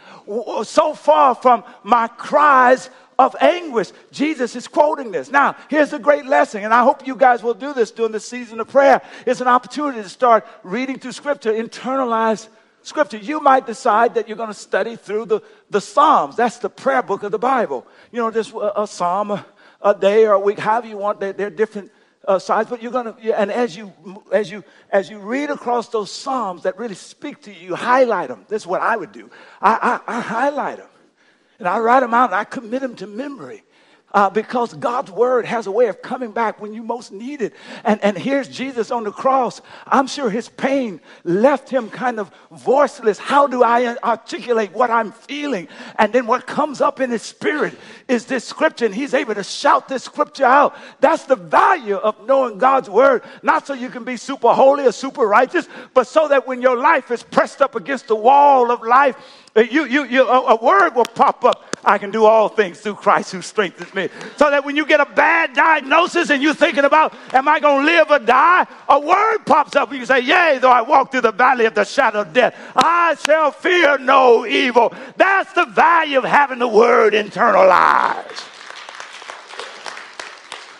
So 0.64 0.94
far 0.94 1.34
from 1.36 1.62
my 1.84 2.08
cries 2.08 2.90
of 3.18 3.34
anguish. 3.40 3.92
Jesus 4.10 4.56
is 4.56 4.68
quoting 4.68 5.10
this. 5.10 5.30
Now, 5.30 5.56
here's 5.68 5.92
a 5.92 5.98
great 5.98 6.26
lesson, 6.26 6.64
and 6.64 6.72
I 6.72 6.82
hope 6.82 7.06
you 7.06 7.16
guys 7.16 7.42
will 7.42 7.54
do 7.54 7.72
this 7.72 7.90
during 7.90 8.12
the 8.12 8.20
season 8.20 8.60
of 8.60 8.68
prayer. 8.68 9.02
It's 9.26 9.40
an 9.40 9.48
opportunity 9.48 10.02
to 10.02 10.08
start 10.08 10.46
reading 10.62 10.98
through 10.98 11.12
Scripture, 11.12 11.52
internalize 11.52 12.48
Scripture. 12.82 13.16
You 13.16 13.40
might 13.40 13.66
decide 13.66 14.14
that 14.14 14.28
you're 14.28 14.36
going 14.36 14.48
to 14.48 14.54
study 14.54 14.96
through 14.96 15.26
the, 15.26 15.40
the 15.70 15.80
Psalms. 15.80 16.36
That's 16.36 16.58
the 16.58 16.70
prayer 16.70 17.02
book 17.02 17.22
of 17.22 17.32
the 17.32 17.38
Bible. 17.38 17.86
You 18.12 18.20
know, 18.20 18.30
just 18.30 18.52
a, 18.52 18.82
a 18.82 18.86
psalm 18.86 19.30
a, 19.30 19.46
a, 19.82 19.94
day 19.94 20.26
or 20.26 20.32
a 20.32 20.40
week, 20.40 20.58
however 20.58 20.86
you 20.86 20.98
want. 20.98 21.20
They're, 21.20 21.32
they're 21.32 21.50
different 21.50 21.90
uh, 22.26 22.64
but 22.64 22.82
you're 22.82 22.92
going 22.92 23.14
to, 23.14 23.38
and 23.38 23.52
as 23.52 23.76
you, 23.76 23.92
as 24.32 24.50
you, 24.50 24.64
as 24.90 25.08
you 25.08 25.18
read 25.18 25.48
across 25.50 25.88
those 25.90 26.10
Psalms 26.10 26.64
that 26.64 26.76
really 26.76 26.96
speak 26.96 27.40
to 27.42 27.52
you, 27.52 27.68
you 27.68 27.74
highlight 27.76 28.28
them. 28.28 28.44
This 28.48 28.62
is 28.62 28.66
what 28.66 28.82
I 28.82 28.96
would 28.96 29.12
do. 29.12 29.30
I, 29.62 30.00
I, 30.06 30.16
I 30.16 30.20
highlight 30.20 30.78
them. 30.78 30.88
And 31.58 31.68
I 31.68 31.78
write 31.78 32.00
them 32.00 32.14
out 32.14 32.30
and 32.30 32.34
I 32.34 32.44
commit 32.44 32.82
them 32.82 32.96
to 32.96 33.06
memory. 33.06 33.62
Uh, 34.14 34.30
because 34.30 34.72
God's 34.72 35.10
word 35.10 35.44
has 35.44 35.66
a 35.66 35.70
way 35.70 35.88
of 35.88 36.00
coming 36.00 36.30
back 36.30 36.58
when 36.58 36.72
you 36.72 36.82
most 36.82 37.12
need 37.12 37.42
it. 37.42 37.52
And, 37.84 38.02
and 38.02 38.16
here's 38.16 38.48
Jesus 38.48 38.90
on 38.90 39.04
the 39.04 39.10
cross. 39.10 39.60
I'm 39.86 40.06
sure 40.06 40.30
his 40.30 40.48
pain 40.48 41.00
left 41.24 41.68
him 41.68 41.90
kind 41.90 42.18
of 42.18 42.30
voiceless. 42.50 43.18
How 43.18 43.46
do 43.46 43.62
I 43.62 43.96
articulate 43.96 44.72
what 44.72 44.90
I'm 44.90 45.12
feeling? 45.12 45.68
And 45.98 46.12
then 46.12 46.26
what 46.26 46.46
comes 46.46 46.80
up 46.80 47.00
in 47.00 47.10
his 47.10 47.22
spirit 47.22 47.74
is 48.08 48.24
this 48.24 48.44
scripture, 48.44 48.86
and 48.86 48.94
he's 48.94 49.12
able 49.12 49.34
to 49.34 49.44
shout 49.44 49.86
this 49.88 50.04
scripture 50.04 50.46
out. 50.46 50.76
That's 51.00 51.24
the 51.24 51.36
value 51.36 51.96
of 51.96 52.26
knowing 52.26 52.56
God's 52.56 52.88
word, 52.88 53.22
not 53.42 53.66
so 53.66 53.74
you 53.74 53.90
can 53.90 54.04
be 54.04 54.16
super 54.16 54.54
holy 54.54 54.86
or 54.86 54.92
super 54.92 55.26
righteous, 55.26 55.68
but 55.92 56.06
so 56.06 56.28
that 56.28 56.46
when 56.46 56.62
your 56.62 56.78
life 56.78 57.10
is 57.10 57.22
pressed 57.22 57.60
up 57.60 57.74
against 57.74 58.06
the 58.06 58.16
wall 58.16 58.70
of 58.70 58.82
life, 58.82 59.16
you, 59.62 59.86
you, 59.86 60.04
you, 60.04 60.26
a, 60.26 60.56
word 60.56 60.94
will 60.94 61.04
pop 61.04 61.44
up. 61.44 61.64
I 61.84 61.98
can 61.98 62.10
do 62.10 62.24
all 62.24 62.48
things 62.48 62.80
through 62.80 62.96
Christ 62.96 63.32
who 63.32 63.40
strengthens 63.40 63.94
me. 63.94 64.08
So 64.36 64.50
that 64.50 64.64
when 64.64 64.76
you 64.76 64.84
get 64.84 65.00
a 65.00 65.06
bad 65.06 65.54
diagnosis 65.54 66.30
and 66.30 66.42
you're 66.42 66.52
thinking 66.52 66.84
about, 66.84 67.14
am 67.32 67.48
I 67.48 67.60
going 67.60 67.86
to 67.86 67.92
live 67.92 68.10
or 68.10 68.18
die? 68.18 68.66
A 68.88 69.00
word 69.00 69.38
pops 69.46 69.76
up 69.76 69.90
and 69.90 69.98
you 69.98 70.04
say, 70.04 70.20
Yea, 70.20 70.58
though 70.60 70.70
I 70.70 70.82
walk 70.82 71.12
through 71.12 71.22
the 71.22 71.32
valley 71.32 71.64
of 71.64 71.74
the 71.74 71.84
shadow 71.84 72.22
of 72.22 72.32
death, 72.32 72.54
I 72.74 73.14
shall 73.24 73.50
fear 73.50 73.98
no 73.98 74.44
evil. 74.46 74.92
That's 75.16 75.52
the 75.52 75.66
value 75.66 76.18
of 76.18 76.24
having 76.24 76.58
the 76.58 76.68
word 76.68 77.14
internalized. 77.14 78.52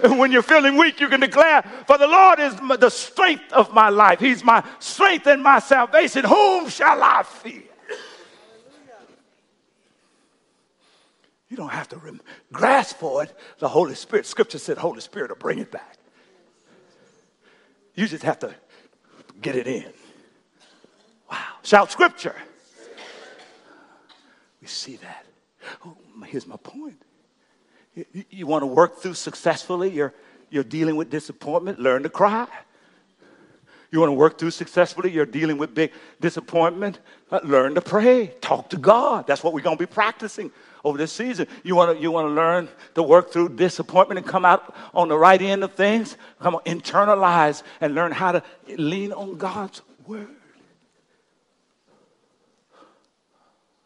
And 0.02 0.18
when 0.18 0.30
you're 0.30 0.42
feeling 0.42 0.76
weak, 0.76 1.00
you 1.00 1.08
can 1.08 1.20
declare, 1.20 1.62
For 1.86 1.96
the 1.96 2.06
Lord 2.06 2.38
is 2.38 2.54
the 2.56 2.90
strength 2.90 3.52
of 3.52 3.72
my 3.72 3.88
life. 3.88 4.20
He's 4.20 4.44
my 4.44 4.62
strength 4.78 5.26
and 5.26 5.42
my 5.42 5.60
salvation. 5.60 6.24
Whom 6.24 6.68
shall 6.68 7.02
I 7.02 7.22
fear? 7.22 7.62
You 11.48 11.56
don't 11.56 11.70
have 11.70 11.88
to 11.90 11.96
rem- 11.96 12.20
grasp 12.52 12.96
for 12.96 13.22
it. 13.22 13.36
The 13.58 13.68
Holy 13.68 13.94
Spirit, 13.94 14.26
Scripture 14.26 14.58
said, 14.58 14.78
Holy 14.78 15.00
Spirit 15.00 15.30
will 15.30 15.36
bring 15.36 15.58
it 15.58 15.70
back. 15.70 15.96
You 17.94 18.06
just 18.06 18.24
have 18.24 18.38
to 18.40 18.54
get 19.40 19.56
it 19.56 19.66
in. 19.66 19.86
Wow. 21.30 21.38
Shout 21.62 21.90
Scripture. 21.90 22.34
We 24.60 24.66
see 24.66 24.96
that. 24.96 25.24
Oh, 25.84 25.96
here's 26.26 26.46
my 26.46 26.56
point. 26.56 27.00
You, 27.94 28.04
you 28.30 28.46
want 28.46 28.62
to 28.62 28.66
work 28.66 28.98
through 28.98 29.14
successfully, 29.14 29.90
you're, 29.90 30.12
you're 30.50 30.64
dealing 30.64 30.96
with 30.96 31.10
disappointment, 31.10 31.78
learn 31.78 32.02
to 32.02 32.10
cry. 32.10 32.46
You 33.90 34.00
want 34.00 34.10
to 34.10 34.14
work 34.14 34.36
through 34.36 34.50
successfully? 34.50 35.10
You're 35.10 35.24
dealing 35.24 35.58
with 35.58 35.74
big 35.74 35.92
disappointment? 36.20 36.98
Learn 37.44 37.74
to 37.76 37.80
pray. 37.80 38.34
Talk 38.40 38.68
to 38.70 38.76
God. 38.76 39.26
That's 39.26 39.44
what 39.44 39.54
we're 39.54 39.60
going 39.60 39.78
to 39.78 39.82
be 39.82 39.90
practicing 39.90 40.50
over 40.86 40.96
this 40.96 41.12
season. 41.12 41.48
You 41.64 41.74
want 41.74 41.96
to, 41.96 42.00
you 42.00 42.12
want 42.12 42.28
to 42.28 42.32
learn 42.32 42.68
to 42.94 43.02
work 43.02 43.32
through 43.32 43.50
disappointment 43.50 44.18
and 44.18 44.26
come 44.26 44.44
out 44.44 44.72
on 44.94 45.08
the 45.08 45.18
right 45.18 45.42
end 45.42 45.64
of 45.64 45.74
things? 45.74 46.16
Come 46.40 46.54
on, 46.54 46.62
internalize 46.62 47.64
and 47.80 47.94
learn 47.94 48.12
how 48.12 48.32
to 48.32 48.42
lean 48.78 49.12
on 49.12 49.36
God's 49.36 49.82
word. 50.06 50.28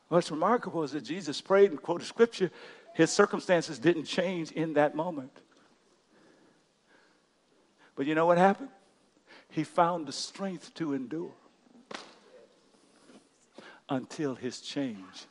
What's 0.08 0.30
remarkable 0.30 0.82
is 0.82 0.92
that 0.92 1.00
Jesus 1.00 1.40
prayed 1.40 1.70
and 1.70 1.80
quoted 1.80 2.06
scripture. 2.06 2.50
His 2.94 3.10
circumstances 3.10 3.78
didn't 3.78 4.04
change 4.04 4.52
in 4.52 4.74
that 4.74 4.94
moment. 4.94 5.32
But 7.96 8.06
you 8.06 8.14
know 8.14 8.26
what 8.26 8.36
happened? 8.36 8.68
He 9.48 9.64
found 9.64 10.06
the 10.06 10.12
strength 10.12 10.74
to 10.74 10.92
endure 10.92 11.32
until 13.88 14.34
his 14.34 14.60
change. 14.60 15.26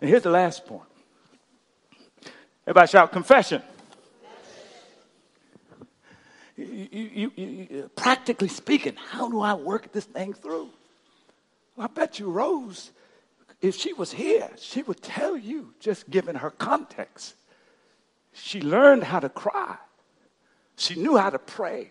And 0.00 0.08
here's 0.08 0.22
the 0.22 0.30
last 0.30 0.66
point. 0.66 0.82
Everybody 2.66 2.88
shout 2.88 3.12
confession. 3.12 3.62
You, 6.56 6.88
you, 6.92 7.32
you, 7.36 7.90
practically 7.96 8.48
speaking, 8.48 8.94
how 8.96 9.30
do 9.30 9.40
I 9.40 9.54
work 9.54 9.92
this 9.92 10.04
thing 10.04 10.34
through? 10.34 10.68
Well, 11.74 11.88
I 11.90 11.92
bet 11.92 12.18
you 12.18 12.30
Rose, 12.30 12.90
if 13.62 13.76
she 13.76 13.92
was 13.94 14.12
here, 14.12 14.50
she 14.58 14.82
would 14.82 15.02
tell 15.02 15.36
you, 15.36 15.72
just 15.80 16.10
given 16.10 16.36
her 16.36 16.50
context. 16.50 17.34
She 18.32 18.60
learned 18.60 19.04
how 19.04 19.20
to 19.20 19.28
cry. 19.28 19.76
She 20.76 20.94
knew 20.96 21.16
how 21.16 21.30
to 21.30 21.38
pray. 21.38 21.90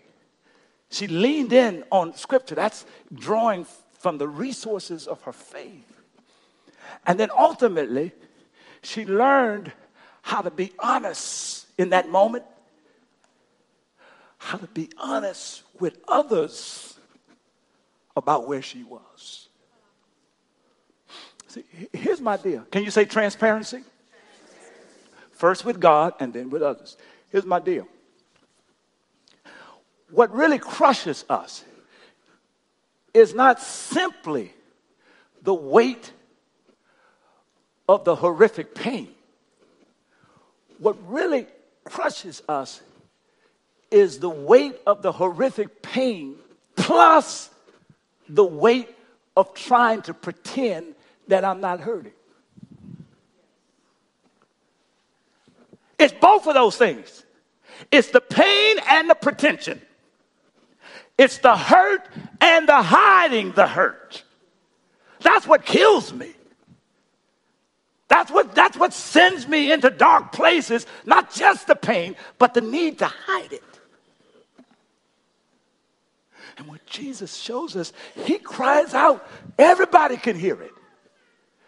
She 0.90 1.06
leaned 1.06 1.52
in 1.52 1.84
on 1.90 2.14
scripture. 2.14 2.54
That's 2.54 2.86
drawing 3.12 3.66
from 3.98 4.18
the 4.18 4.28
resources 4.28 5.06
of 5.06 5.22
her 5.22 5.32
faith. 5.32 5.99
And 7.06 7.18
then 7.18 7.30
ultimately, 7.36 8.12
she 8.82 9.04
learned 9.04 9.72
how 10.22 10.42
to 10.42 10.50
be 10.50 10.72
honest 10.78 11.66
in 11.78 11.90
that 11.90 12.08
moment, 12.08 12.44
how 14.38 14.58
to 14.58 14.66
be 14.68 14.90
honest 14.98 15.62
with 15.78 15.98
others 16.08 16.98
about 18.16 18.46
where 18.46 18.62
she 18.62 18.82
was. 18.82 19.48
See, 21.48 21.64
here's 21.92 22.20
my 22.20 22.36
deal. 22.36 22.62
Can 22.70 22.84
you 22.84 22.90
say 22.90 23.04
transparency? 23.04 23.82
First 25.32 25.64
with 25.64 25.80
God 25.80 26.14
and 26.20 26.32
then 26.32 26.50
with 26.50 26.62
others. 26.62 26.96
Here's 27.30 27.46
my 27.46 27.58
deal 27.58 27.88
what 30.10 30.34
really 30.34 30.58
crushes 30.58 31.24
us 31.28 31.64
is 33.14 33.34
not 33.34 33.60
simply 33.60 34.52
the 35.42 35.54
weight 35.54 36.12
of 37.90 38.04
the 38.04 38.14
horrific 38.14 38.74
pain. 38.74 39.08
What 40.78 40.96
really 41.10 41.46
crushes 41.84 42.42
us 42.48 42.80
is 43.90 44.20
the 44.20 44.30
weight 44.30 44.76
of 44.86 45.02
the 45.02 45.12
horrific 45.12 45.82
pain 45.82 46.36
plus 46.76 47.50
the 48.28 48.44
weight 48.44 48.88
of 49.36 49.54
trying 49.54 50.02
to 50.02 50.14
pretend 50.14 50.94
that 51.28 51.44
I'm 51.44 51.60
not 51.60 51.80
hurting. 51.80 52.12
It's 55.98 56.14
both 56.14 56.46
of 56.46 56.54
those 56.54 56.76
things. 56.76 57.24
It's 57.90 58.08
the 58.08 58.20
pain 58.20 58.76
and 58.88 59.10
the 59.10 59.14
pretension. 59.14 59.80
It's 61.18 61.38
the 61.38 61.56
hurt 61.56 62.08
and 62.40 62.68
the 62.68 62.82
hiding 62.82 63.52
the 63.52 63.66
hurt. 63.66 64.22
That's 65.20 65.46
what 65.46 65.66
kills 65.66 66.12
me. 66.12 66.32
That's 68.10 68.30
what, 68.30 68.56
that's 68.56 68.76
what 68.76 68.92
sends 68.92 69.46
me 69.46 69.72
into 69.72 69.88
dark 69.88 70.32
places, 70.32 70.84
not 71.06 71.32
just 71.32 71.68
the 71.68 71.76
pain, 71.76 72.16
but 72.38 72.54
the 72.54 72.60
need 72.60 72.98
to 72.98 73.06
hide 73.06 73.52
it. 73.52 73.62
And 76.58 76.66
what 76.66 76.84
Jesus 76.86 77.36
shows 77.36 77.76
us, 77.76 77.92
he 78.26 78.38
cries 78.38 78.94
out, 78.94 79.26
everybody 79.56 80.16
can 80.16 80.36
hear 80.36 80.60
it. 80.60 80.72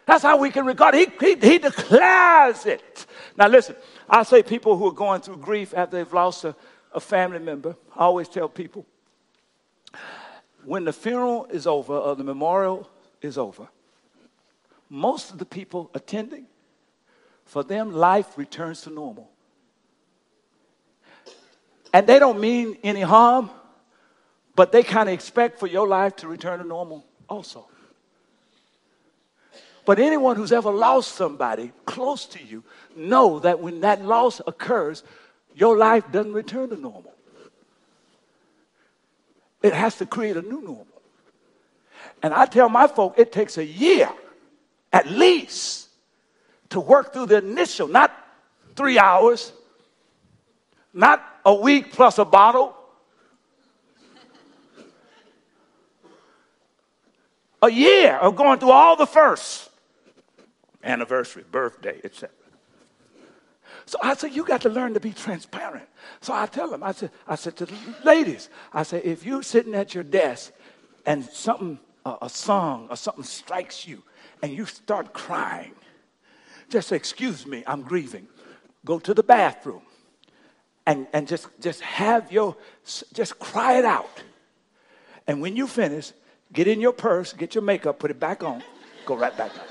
That's 0.05 0.21
how 0.21 0.35
we 0.35 0.51
can 0.51 0.65
regard 0.65 0.95
it. 0.95 1.13
He, 1.21 1.33
he, 1.33 1.47
he 1.53 1.57
declares 1.59 2.65
it. 2.65 3.05
Now, 3.37 3.47
listen, 3.47 3.77
I 4.09 4.23
say 4.23 4.43
people 4.43 4.77
who 4.77 4.87
are 4.87 4.91
going 4.91 5.21
through 5.21 5.37
grief 5.37 5.73
after 5.73 5.95
they've 5.95 6.13
lost 6.13 6.43
a, 6.43 6.53
a 6.91 6.99
family 6.99 7.39
member, 7.39 7.77
I 7.95 8.01
always 8.01 8.27
tell 8.27 8.49
people 8.49 8.85
when 10.65 10.83
the 10.83 10.93
funeral 10.93 11.45
is 11.45 11.65
over 11.65 11.93
or 11.93 12.17
the 12.17 12.23
memorial 12.25 12.89
is 13.21 13.37
over, 13.37 13.69
most 14.93 15.31
of 15.31 15.39
the 15.39 15.45
people 15.45 15.89
attending, 15.95 16.45
for 17.45 17.63
them, 17.63 17.91
life 17.91 18.37
returns 18.37 18.81
to 18.81 18.91
normal. 18.91 19.27
And 21.91 22.05
they 22.05 22.19
don't 22.19 22.39
mean 22.39 22.77
any 22.83 23.01
harm, 23.01 23.49
but 24.55 24.71
they 24.71 24.83
kind 24.83 25.09
of 25.09 25.13
expect 25.13 25.59
for 25.59 25.65
your 25.65 25.87
life 25.87 26.15
to 26.17 26.27
return 26.27 26.59
to 26.59 26.63
normal 26.63 27.03
also. 27.27 27.67
But 29.83 29.97
anyone 29.97 30.35
who's 30.35 30.51
ever 30.51 30.71
lost 30.71 31.15
somebody 31.15 31.71
close 31.85 32.27
to 32.27 32.43
you 32.43 32.63
know 32.95 33.39
that 33.39 33.59
when 33.59 33.81
that 33.81 34.05
loss 34.05 34.41
occurs, 34.45 35.03
your 35.55 35.75
life 35.75 36.03
doesn't 36.11 36.33
return 36.33 36.69
to 36.69 36.75
normal. 36.75 37.15
It 39.63 39.73
has 39.73 39.97
to 39.97 40.05
create 40.05 40.37
a 40.37 40.43
new 40.43 40.61
normal. 40.61 40.87
And 42.21 42.31
I 42.31 42.45
tell 42.45 42.69
my 42.69 42.85
folk 42.85 43.15
it 43.17 43.31
takes 43.31 43.57
a 43.57 43.65
year 43.65 44.07
at 44.93 45.09
least 45.09 45.89
to 46.69 46.79
work 46.79 47.11
through 47.11 47.25
the 47.25 47.39
initial, 47.39 47.87
not 47.87 48.15
three 48.75 48.99
hours, 48.99 49.51
not 50.93 51.23
a 51.43 51.53
week 51.53 51.91
plus 51.91 52.19
a 52.19 52.25
bottle. 52.25 52.75
A 57.63 57.71
year 57.71 58.17
of 58.17 58.35
going 58.35 58.59
through 58.59 58.71
all 58.71 58.95
the 58.95 59.07
firsts 59.07 59.69
anniversary, 60.83 61.45
birthday, 61.49 61.99
etc. 62.03 62.29
So 63.85 63.97
I 64.01 64.15
said, 64.15 64.33
you 64.33 64.45
got 64.45 64.61
to 64.61 64.69
learn 64.69 64.93
to 64.93 64.99
be 64.99 65.11
transparent. 65.11 65.87
So 66.21 66.33
I 66.33 66.45
tell 66.45 66.69
them, 66.69 66.83
I 66.83 66.91
said, 66.91 67.11
I 67.27 67.35
said 67.35 67.55
to 67.57 67.65
the 67.65 67.75
ladies, 68.03 68.49
I 68.73 68.83
said, 68.83 69.03
if 69.05 69.25
you're 69.25 69.43
sitting 69.43 69.73
at 69.75 69.93
your 69.93 70.03
desk 70.03 70.51
and 71.05 71.23
something, 71.23 71.79
a, 72.05 72.17
a 72.23 72.29
song 72.29 72.87
or 72.89 72.97
something 72.97 73.23
strikes 73.23 73.87
you 73.87 74.03
and 74.41 74.51
you 74.51 74.65
start 74.65 75.13
crying, 75.13 75.73
just 76.69 76.89
say, 76.89 76.95
excuse 76.95 77.45
me, 77.45 77.63
I'm 77.67 77.81
grieving. 77.81 78.27
Go 78.85 78.99
to 78.99 79.13
the 79.13 79.23
bathroom 79.23 79.83
and, 80.85 81.07
and 81.13 81.27
just, 81.27 81.47
just 81.61 81.81
have 81.81 82.31
your, 82.31 82.55
just 83.13 83.39
cry 83.39 83.77
it 83.77 83.85
out. 83.85 84.23
And 85.27 85.41
when 85.41 85.55
you 85.55 85.67
finish, 85.67 86.11
get 86.51 86.67
in 86.67 86.81
your 86.81 86.91
purse, 86.93 87.33
get 87.33 87.55
your 87.55 87.63
makeup, 87.63 87.99
put 87.99 88.11
it 88.11 88.19
back 88.19 88.43
on, 88.43 88.61
go 89.05 89.15
right 89.15 89.35
back 89.37 89.51
up. 89.55 89.67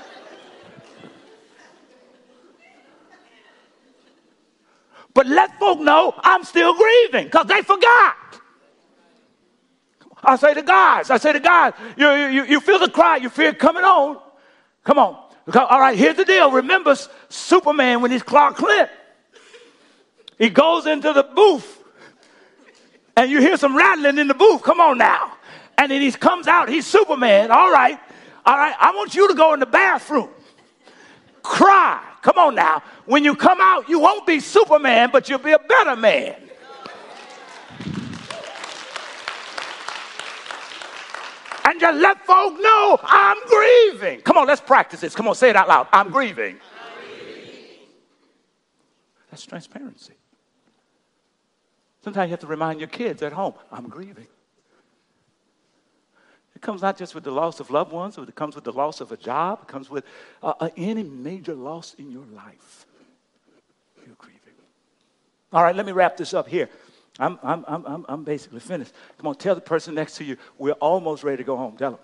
But 5.13 5.27
let 5.27 5.59
folk 5.59 5.79
know 5.79 6.13
I'm 6.17 6.43
still 6.43 6.73
grieving 6.73 7.25
because 7.25 7.45
they 7.45 7.61
forgot. 7.61 8.15
I 10.23 10.37
say 10.37 10.53
to 10.53 10.61
guys, 10.61 11.09
I 11.09 11.17
say 11.17 11.33
to 11.33 11.39
guys, 11.39 11.73
you, 11.97 12.09
you, 12.09 12.45
you 12.45 12.59
feel 12.59 12.79
the 12.79 12.89
cry, 12.89 13.17
you 13.17 13.29
feel 13.29 13.49
it 13.49 13.59
coming 13.59 13.83
on. 13.83 14.22
Come 14.83 14.99
on. 14.99 15.15
All 15.55 15.79
right, 15.79 15.97
here's 15.97 16.15
the 16.15 16.25
deal. 16.25 16.51
Remember 16.51 16.95
Superman 17.29 18.01
when 18.01 18.11
he's 18.11 18.23
Clark 18.23 18.57
Kent. 18.57 18.89
He 20.37 20.49
goes 20.49 20.85
into 20.85 21.13
the 21.13 21.23
booth 21.23 21.83
and 23.15 23.29
you 23.29 23.39
hear 23.39 23.57
some 23.57 23.75
rattling 23.75 24.17
in 24.17 24.27
the 24.27 24.33
booth. 24.33 24.61
Come 24.63 24.79
on 24.79 24.97
now. 24.97 25.33
And 25.77 25.91
then 25.91 26.01
he 26.01 26.11
comes 26.11 26.47
out, 26.47 26.69
he's 26.69 26.85
Superman. 26.85 27.51
All 27.51 27.71
right, 27.71 27.99
all 28.45 28.57
right, 28.57 28.75
I 28.79 28.91
want 28.95 29.15
you 29.15 29.27
to 29.27 29.33
go 29.33 29.53
in 29.53 29.59
the 29.59 29.65
bathroom. 29.65 30.29
Cry. 31.41 32.01
Come 32.21 32.37
on 32.37 32.55
now. 32.55 32.81
When 33.05 33.25
you 33.25 33.35
come 33.35 33.59
out, 33.59 33.89
you 33.89 33.99
won't 33.99 34.25
be 34.25 34.39
Superman, 34.39 35.09
but 35.11 35.27
you'll 35.27 35.39
be 35.39 35.51
a 35.51 35.59
better 35.59 35.95
man. 35.95 36.35
And 41.65 41.79
just 41.79 41.99
let 41.99 42.25
folk 42.25 42.59
know 42.59 42.99
I'm 43.03 43.37
grieving. 43.47 44.21
Come 44.21 44.37
on, 44.37 44.47
let's 44.47 44.61
practice 44.61 45.01
this. 45.01 45.15
Come 45.15 45.27
on, 45.27 45.35
say 45.35 45.49
it 45.49 45.55
out 45.55 45.67
loud. 45.67 45.87
I'm 45.93 46.09
grieving. 46.09 46.57
I'm 46.57 47.07
grieving. 47.07 47.49
That's 49.29 49.45
transparency. 49.45 50.13
Sometimes 52.03 52.27
you 52.27 52.31
have 52.31 52.41
to 52.41 52.47
remind 52.47 52.79
your 52.79 52.89
kids 52.89 53.21
at 53.23 53.31
home, 53.31 53.53
I'm 53.71 53.87
grieving 53.87 54.27
It 56.53 56.61
comes 56.61 56.81
not 56.81 56.97
just 56.97 57.15
with 57.15 57.23
the 57.23 57.31
loss 57.31 57.61
of 57.61 57.71
loved 57.71 57.93
ones, 57.93 58.17
but 58.17 58.27
it 58.27 58.35
comes 58.35 58.55
with 58.55 58.65
the 58.65 58.73
loss 58.73 58.99
of 58.99 59.11
a 59.13 59.17
job, 59.17 59.59
it 59.63 59.67
comes 59.69 59.89
with 59.89 60.03
uh, 60.41 60.53
uh, 60.59 60.69
any 60.75 61.03
major 61.03 61.53
loss 61.53 61.93
in 61.97 62.11
your 62.11 62.25
life. 62.25 62.85
You're 64.05 64.15
grieving. 64.17 64.39
All 65.53 65.63
right, 65.63 65.75
let 65.75 65.85
me 65.85 65.93
wrap 65.93 66.17
this 66.17 66.33
up 66.33 66.49
here. 66.49 66.69
I'm, 67.19 67.37
I'm, 67.43 67.63
I'm, 67.67 68.05
I'm 68.09 68.23
basically 68.23 68.59
finished. 68.59 68.91
Come 69.17 69.27
on, 69.27 69.35
tell 69.35 69.53
the 69.53 69.61
person 69.61 69.93
next 69.93 70.17
to 70.17 70.23
you, 70.23 70.37
we're 70.57 70.71
almost 70.73 71.23
ready 71.23 71.37
to 71.37 71.43
go 71.43 71.55
home. 71.55 71.77
Tell 71.77 71.99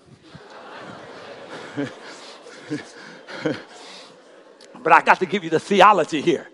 them. 1.75 1.89
but 4.83 4.93
I 4.93 5.01
got 5.01 5.19
to 5.19 5.25
give 5.25 5.43
you 5.43 5.49
the 5.49 5.59
theology 5.59 6.21
here. 6.21 6.47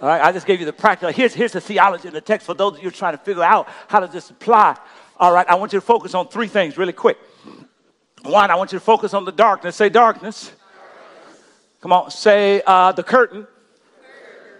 All 0.00 0.08
right, 0.08 0.22
I 0.22 0.32
just 0.32 0.46
gave 0.46 0.60
you 0.60 0.66
the 0.66 0.72
practical. 0.72 1.12
Here's, 1.12 1.34
here's 1.34 1.52
the 1.52 1.60
theology 1.60 2.08
in 2.08 2.14
the 2.14 2.20
text 2.20 2.46
for 2.46 2.54
those 2.54 2.76
of 2.76 2.84
you 2.84 2.90
trying 2.90 3.16
to 3.16 3.24
figure 3.24 3.42
out 3.42 3.68
how 3.88 4.00
does 4.00 4.12
this 4.12 4.30
apply. 4.30 4.76
All 5.16 5.32
right, 5.32 5.48
I 5.48 5.54
want 5.56 5.72
you 5.72 5.80
to 5.80 5.84
focus 5.84 6.14
on 6.14 6.28
three 6.28 6.46
things 6.46 6.76
really 6.76 6.92
quick. 6.92 7.18
One, 8.22 8.50
I 8.50 8.54
want 8.54 8.72
you 8.72 8.78
to 8.78 8.84
focus 8.84 9.14
on 9.14 9.24
the 9.24 9.32
darkness. 9.32 9.76
Say 9.76 9.88
darkness. 9.88 10.52
Come 11.80 11.92
on, 11.92 12.10
say 12.10 12.62
uh, 12.66 12.92
the 12.92 13.02
curtain. 13.02 13.46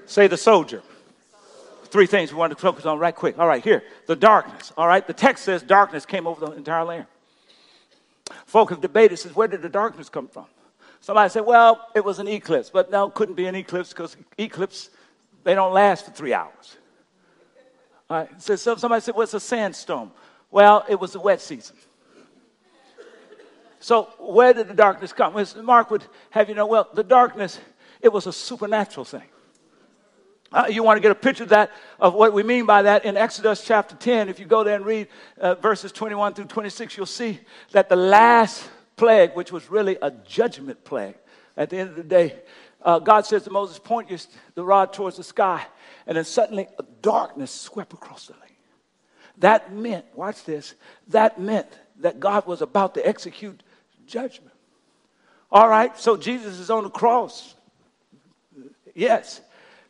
Say 0.07 0.27
the 0.27 0.37
soldier. 0.37 0.83
Three 1.91 2.07
things 2.07 2.33
we 2.33 2.39
want 2.39 2.53
to 2.53 2.59
focus 2.59 2.87
on 2.87 2.99
right 2.99 3.15
quick. 3.15 3.39
All 3.39 3.47
right, 3.47 3.63
here, 3.63 3.83
the 4.07 4.17
darkness. 4.17 4.73
All 4.77 4.87
right, 4.87 5.07
the 5.07 5.13
text 5.13 5.45
says 5.45 5.63
darkness 5.63 6.05
came 6.05 6.27
over 6.27 6.47
the 6.47 6.53
entire 6.53 6.85
land. 6.85 7.07
Folk 8.45 8.71
have 8.71 8.81
debated, 8.81 9.19
says, 9.19 9.35
where 9.35 9.49
did 9.49 9.63
the 9.63 9.69
darkness 9.69 10.09
come 10.09 10.29
from? 10.29 10.47
Somebody 11.01 11.31
said, 11.31 11.47
well, 11.47 11.89
it 11.95 12.05
was 12.05 12.19
an 12.19 12.29
eclipse, 12.29 12.71
but 12.71 12.91
no, 12.91 13.07
it 13.07 13.15
couldn't 13.15 13.37
be 13.37 13.47
an 13.47 13.55
eclipse 13.55 13.91
because 13.91 14.17
eclipse 14.37 14.91
they 15.45 15.55
don't 15.55 15.73
last 15.73 16.05
for 16.05 16.11
three 16.11 16.35
hours. 16.35 16.77
All 18.11 18.19
right. 18.19 18.43
So, 18.43 18.57
so 18.57 18.77
somebody 18.77 19.01
said, 19.01 19.15
well, 19.15 19.29
a 19.33 19.41
sandstorm. 19.41 20.11
Well, 20.51 20.85
it 20.89 20.99
was 20.99 21.13
the 21.13 21.21
wet 21.21 21.41
season. 21.41 21.77
So 23.81 24.09
where 24.19 24.53
did 24.53 24.69
the 24.69 24.75
darkness 24.75 25.13
come? 25.13 25.35
Mark 25.63 25.91
would 25.91 26.05
have 26.31 26.49
you 26.49 26.55
know, 26.55 26.67
well, 26.67 26.89
the 26.93 27.05
darkness, 27.05 27.61
it 28.01 28.13
was 28.13 28.27
a 28.27 28.33
supernatural 28.33 29.05
thing. 29.05 29.23
Uh, 30.51 30.65
you 30.71 30.83
want 30.83 30.97
to 30.97 31.01
get 31.01 31.11
a 31.11 31.15
picture 31.15 31.43
of 31.43 31.51
that, 31.51 31.71
of 32.01 32.15
what 32.15 32.33
we 32.33 32.43
mean 32.43 32.65
by 32.65 32.83
that 32.83 33.05
in 33.05 33.17
Exodus 33.17 33.63
chapter 33.63 33.95
10. 33.95 34.31
If 34.31 34.41
you 34.41 34.47
go 34.47 34.65
there 34.65 34.77
and 34.77 34.87
read 34.87 35.09
uh, 35.39 35.57
verses 35.57 35.93
21 35.93 36.35
through 36.35 36.47
26, 36.47 36.97
you'll 36.97 37.07
see 37.07 37.39
that 37.73 37.91
the 37.91 37.97
last 37.97 38.69
plague, 38.97 39.33
which 39.35 39.53
was 39.53 39.71
really 39.71 39.99
a 40.01 40.11
judgment 40.11 40.85
plague, 40.85 41.17
at 41.57 41.69
the 41.69 41.77
end 41.77 41.91
of 41.91 41.97
the 41.97 42.03
day, 42.03 42.37
uh, 42.83 42.99
God 42.99 43.27
says 43.27 43.43
to 43.45 43.51
Moses, 43.51 43.79
Point 43.79 44.09
your, 44.09 44.19
the 44.55 44.65
rod 44.65 44.93
towards 44.93 45.17
the 45.17 45.25
sky. 45.25 45.67
And 46.07 46.17
then 46.17 46.25
suddenly 46.25 46.69
a 46.79 46.85
darkness 47.03 47.51
swept 47.51 47.93
across 47.93 48.29
the 48.29 48.35
land. 48.35 48.45
That 49.39 49.73
meant, 49.73 50.07
watch 50.15 50.45
this, 50.45 50.75
that 51.09 51.41
meant 51.41 51.69
that 52.01 52.21
God 52.21 52.47
was 52.47 52.63
about 52.63 52.95
to 52.95 53.07
execute 53.07 53.63
judgment. 54.07 54.55
All 55.51 55.69
right, 55.69 55.97
so 55.99 56.17
Jesus 56.17 56.59
is 56.59 56.71
on 56.71 56.85
the 56.85 56.91
cross. 56.91 57.55
Yes, 58.95 59.41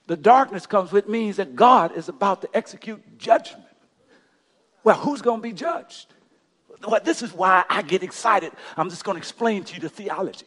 the 0.09 0.17
darkness 0.17 0.67
comes 0.67 0.91
with 0.91 1.07
means 1.07 1.37
that 1.37 1.55
God 1.55 1.95
is 1.95 2.09
about 2.09 2.41
to 2.41 2.49
execute 2.55 3.19
judgment. 3.19 3.65
Well, 4.83 4.97
who's 4.97 5.21
going 5.21 5.41
to 5.41 5.43
be 5.43 5.53
judged? 5.53 6.07
Well, 6.87 7.01
this 7.05 7.23
is 7.23 7.35
why 7.35 7.65
I 7.69 7.83
get 7.83 8.03
excited. 8.03 8.53
I'm 8.77 8.89
just 8.89 9.05
going 9.05 9.17
to 9.17 9.19
explain 9.19 9.65
to 9.65 9.75
you 9.75 9.81
the 9.81 9.91
theology. 9.91 10.47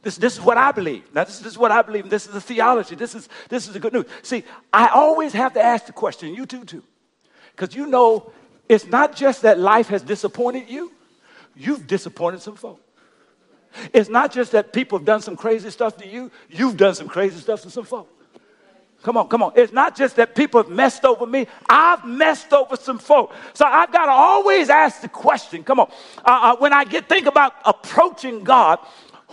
This, 0.00 0.16
this 0.16 0.34
is 0.34 0.40
what 0.40 0.56
I 0.56 0.72
believe. 0.72 1.14
Now, 1.14 1.24
this, 1.24 1.38
this 1.38 1.52
is 1.52 1.58
what 1.58 1.70
I 1.70 1.82
believe. 1.82 2.08
This 2.08 2.26
is 2.26 2.32
the 2.32 2.40
theology. 2.40 2.94
This 2.94 3.14
is, 3.14 3.28
this 3.50 3.66
is 3.66 3.74
the 3.74 3.80
good 3.80 3.92
news. 3.92 4.06
See, 4.22 4.42
I 4.72 4.88
always 4.88 5.34
have 5.34 5.52
to 5.52 5.62
ask 5.62 5.84
the 5.84 5.92
question, 5.92 6.34
you 6.34 6.46
too, 6.46 6.64
too. 6.64 6.82
Because 7.54 7.76
you 7.76 7.86
know, 7.86 8.32
it's 8.70 8.86
not 8.86 9.14
just 9.14 9.42
that 9.42 9.58
life 9.58 9.88
has 9.88 10.00
disappointed 10.00 10.70
you, 10.70 10.90
you've 11.54 11.86
disappointed 11.86 12.40
some 12.40 12.56
folks. 12.56 12.80
It's 13.92 14.08
not 14.08 14.32
just 14.32 14.52
that 14.52 14.72
people 14.72 14.98
have 14.98 15.04
done 15.04 15.20
some 15.20 15.36
crazy 15.36 15.68
stuff 15.68 15.98
to 15.98 16.08
you, 16.08 16.30
you've 16.48 16.78
done 16.78 16.94
some 16.94 17.08
crazy 17.08 17.38
stuff 17.38 17.60
to 17.62 17.70
some 17.70 17.84
folks. 17.84 18.13
Come 19.04 19.18
on, 19.18 19.28
come 19.28 19.42
on. 19.42 19.52
It's 19.54 19.70
not 19.70 19.94
just 19.94 20.16
that 20.16 20.34
people 20.34 20.62
have 20.62 20.72
messed 20.72 21.04
over 21.04 21.26
me. 21.26 21.46
I've 21.68 22.06
messed 22.06 22.54
over 22.54 22.74
some 22.74 22.98
folk. 22.98 23.34
So 23.52 23.66
I've 23.66 23.92
got 23.92 24.06
to 24.06 24.12
always 24.12 24.70
ask 24.70 25.02
the 25.02 25.10
question. 25.10 25.62
Come 25.62 25.78
on. 25.78 25.90
Uh, 26.24 26.24
uh, 26.24 26.56
when 26.56 26.72
I 26.72 26.84
get 26.84 27.06
think 27.06 27.26
about 27.26 27.52
approaching 27.66 28.42
God, 28.44 28.78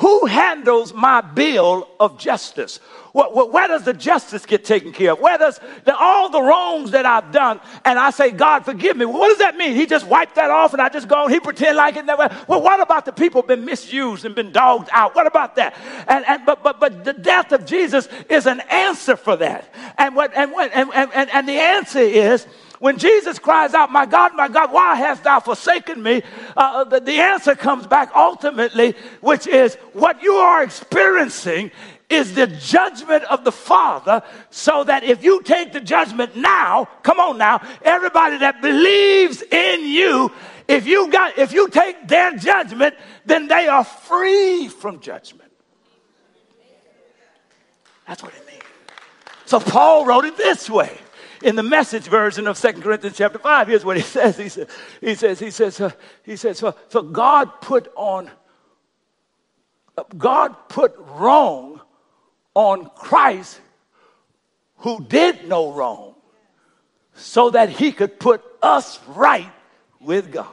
who 0.02 0.26
handles 0.26 0.96
my 0.96 1.22
bill 1.22 1.88
of 2.00 2.18
justice? 2.18 2.78
Where 3.14 3.68
does 3.68 3.84
the 3.84 3.94
justice 3.94 4.48
get 4.48 4.66
taken 4.66 4.94
care 4.94 5.12
of? 5.12 5.20
Where 5.20 5.38
does 5.38 5.60
the, 5.86 5.96
all 5.96 6.30
the 6.32 6.42
wrongs 6.42 6.90
that 6.92 7.06
I've 7.06 7.32
done, 7.32 7.60
and 7.86 8.00
I 8.00 8.10
say, 8.10 8.32
God, 8.32 8.66
forgive 8.66 8.98
me. 8.98 9.06
What 9.06 9.28
does 9.28 9.38
that 9.38 9.58
mean? 9.58 9.76
He 9.76 9.86
just 9.86 10.08
wiped 10.08 10.36
that 10.36 10.50
off 10.50 10.74
and 10.74 10.82
I 10.82 10.90
just 10.90 11.08
go, 11.08 11.28
he 11.28 11.40
pretend 11.40 11.78
like 11.78 11.98
it 11.98 12.06
never. 12.06 12.36
Well, 12.48 12.64
what 12.64 12.80
about 12.80 13.06
the 13.06 13.12
people 13.12 13.44
been 13.44 13.64
misused 13.64 14.26
and 14.26 14.34
been 14.34 14.52
dogged 14.52 14.90
out? 14.92 15.14
What 15.14 15.28
about 15.28 15.56
that? 15.58 15.78
And, 16.08 16.26
and 16.26 16.48
but, 16.48 16.64
but, 16.64 16.80
but 16.80 17.04
the 17.04 17.14
death 17.14 17.52
of 17.52 17.68
Jesus 17.68 18.10
is 18.28 18.48
an 18.48 18.62
answer 18.72 19.16
for 19.16 19.36
that. 19.36 19.72
And 20.00 20.16
what, 20.16 20.34
and, 20.36 20.52
what, 20.52 20.72
and, 20.74 20.90
and, 20.96 21.30
and 21.30 21.48
the 21.48 21.60
answer 21.60 22.00
is, 22.00 22.48
when 22.82 22.98
Jesus 22.98 23.38
cries 23.38 23.76
out, 23.76 23.92
My 23.92 24.08
God, 24.08 24.36
my 24.36 24.48
God, 24.48 24.72
why 24.72 24.96
hast 24.96 25.24
thou 25.24 25.40
forsaken 25.40 26.02
me? 26.02 26.24
Uh, 26.58 26.84
the, 26.84 27.00
the 27.00 27.20
answer 27.20 27.54
comes 27.54 27.86
back 27.86 28.12
ultimately, 28.16 28.96
which 29.22 29.46
is 29.46 29.76
what 29.94 30.24
you 30.24 30.34
are 30.34 30.64
experiencing 30.64 31.70
is 32.10 32.34
the 32.34 32.48
judgment 32.48 33.24
of 33.26 33.44
the 33.44 33.52
Father, 33.52 34.24
so 34.50 34.84
that 34.84 35.04
if 35.04 35.24
you 35.24 35.44
take 35.44 35.74
the 35.74 35.80
judgment 35.80 36.36
now, 36.36 36.90
come 37.04 37.20
on 37.20 37.38
now, 37.38 37.62
everybody 37.84 38.40
that 38.40 38.64
believes 38.64 39.44
in 39.44 39.86
you, 39.86 40.32
if 40.68 40.88
you 40.88 41.12
got 41.12 41.38
if 41.38 41.54
you 41.54 41.70
take 41.70 42.08
their 42.08 42.36
judgment, 42.36 42.96
then 43.28 43.48
they 43.48 43.68
are 43.68 43.84
free 43.84 44.68
from 44.68 45.00
judgment. 45.02 45.52
That's 48.08 48.24
what 48.24 48.34
it 48.34 48.48
means. 48.48 48.64
So 49.46 49.60
Paul 49.60 50.08
wrote 50.08 50.26
it 50.26 50.36
this 50.36 50.68
way 50.68 50.98
in 51.42 51.56
the 51.56 51.64
message 51.64 52.04
version 52.04 52.48
of 52.48 52.58
Second 52.58 52.82
Corinthians 52.82 53.18
chapter 53.18 53.40
5, 53.40 53.68
here's 53.68 53.86
what 53.86 53.98
he 53.98 54.04
says. 54.18 54.38
He 54.38 54.50
says, 54.50 54.68
he 55.00 55.16
says, 55.16 55.40
he 55.40 55.52
says, 55.52 55.82
uh, 55.82 55.92
he 56.24 56.36
says, 56.36 56.58
so, 56.60 56.76
so 56.90 57.02
God 57.02 57.62
put 57.62 57.92
on, 57.96 58.30
God 60.18 60.56
put 60.70 60.96
wrong 60.98 61.82
on 62.54 62.90
Christ 62.96 63.60
who 64.78 65.04
did 65.04 65.48
no 65.48 65.72
wrong 65.74 66.16
so 67.14 67.52
that 67.52 67.70
he 67.70 67.92
could 67.92 68.20
put 68.20 68.44
us 68.62 69.00
right 69.08 69.52
with 70.00 70.32
God. 70.32 70.48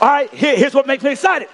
All 0.00 0.08
right, 0.08 0.32
here, 0.32 0.56
here's 0.56 0.74
what 0.74 0.86
makes 0.86 1.04
me 1.04 1.12
excited. 1.12 1.48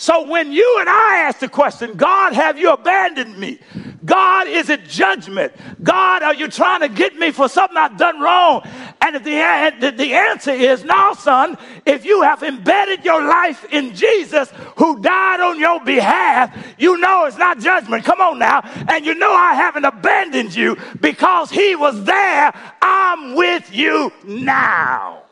So 0.00 0.28
when 0.28 0.52
you 0.52 0.76
and 0.78 0.88
I 0.88 1.24
ask 1.26 1.40
the 1.40 1.48
question, 1.48 1.94
God, 1.94 2.32
have 2.32 2.56
you 2.56 2.70
abandoned 2.70 3.36
me? 3.36 3.58
God, 4.04 4.46
is 4.46 4.70
it 4.70 4.84
judgment? 4.84 5.52
God, 5.82 6.22
are 6.22 6.34
you 6.34 6.46
trying 6.46 6.82
to 6.82 6.88
get 6.88 7.16
me 7.16 7.32
for 7.32 7.48
something 7.48 7.76
I've 7.76 7.96
done 7.96 8.20
wrong? 8.20 8.62
And 9.02 9.16
if 9.16 9.24
the, 9.24 9.90
the 9.90 10.14
answer 10.14 10.52
is 10.52 10.84
no, 10.84 11.14
son, 11.14 11.58
if 11.84 12.04
you 12.04 12.22
have 12.22 12.44
embedded 12.44 13.04
your 13.04 13.26
life 13.26 13.64
in 13.72 13.92
Jesus 13.92 14.52
who 14.76 15.02
died 15.02 15.40
on 15.40 15.58
your 15.58 15.80
behalf, 15.80 16.56
you 16.78 16.96
know 16.98 17.24
it's 17.24 17.36
not 17.36 17.58
judgment. 17.58 18.04
Come 18.04 18.20
on 18.20 18.38
now. 18.38 18.60
And 18.88 19.04
you 19.04 19.16
know 19.16 19.32
I 19.32 19.54
haven't 19.54 19.84
abandoned 19.84 20.54
you 20.54 20.76
because 21.00 21.50
he 21.50 21.74
was 21.74 22.04
there. 22.04 22.54
I'm 22.80 23.34
with 23.34 23.74
you 23.74 24.12
now. 24.22 25.24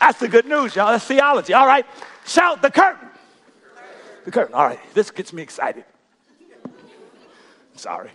That's 0.00 0.18
the 0.18 0.28
good 0.28 0.46
news, 0.46 0.74
y'all. 0.74 0.90
That's 0.90 1.04
theology. 1.04 1.52
All 1.52 1.66
right. 1.66 1.84
Shout 2.24 2.62
the 2.62 2.70
curtain. 2.70 3.09
The 4.24 4.30
curtain. 4.30 4.54
All 4.54 4.66
right, 4.66 4.80
this 4.94 5.10
gets 5.10 5.32
me 5.32 5.42
excited. 5.42 5.84
Sorry. 7.74 8.10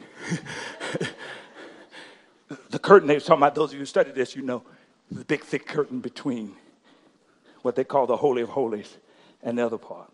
the 2.69 2.79
curtain 2.79 3.07
they 3.07 3.15
were 3.15 3.19
talking 3.19 3.41
about, 3.41 3.55
those 3.55 3.69
of 3.69 3.73
you 3.73 3.79
who 3.79 3.85
study 3.85 4.11
this, 4.11 4.35
you 4.35 4.43
know, 4.43 4.63
the 5.09 5.25
big 5.25 5.43
thick 5.43 5.65
curtain 5.65 5.99
between 5.99 6.53
what 7.63 7.75
they 7.75 7.83
call 7.83 8.05
the 8.05 8.17
Holy 8.17 8.43
of 8.43 8.49
Holies 8.49 8.97
and 9.41 9.57
the 9.57 9.65
other 9.65 9.79
part. 9.79 10.11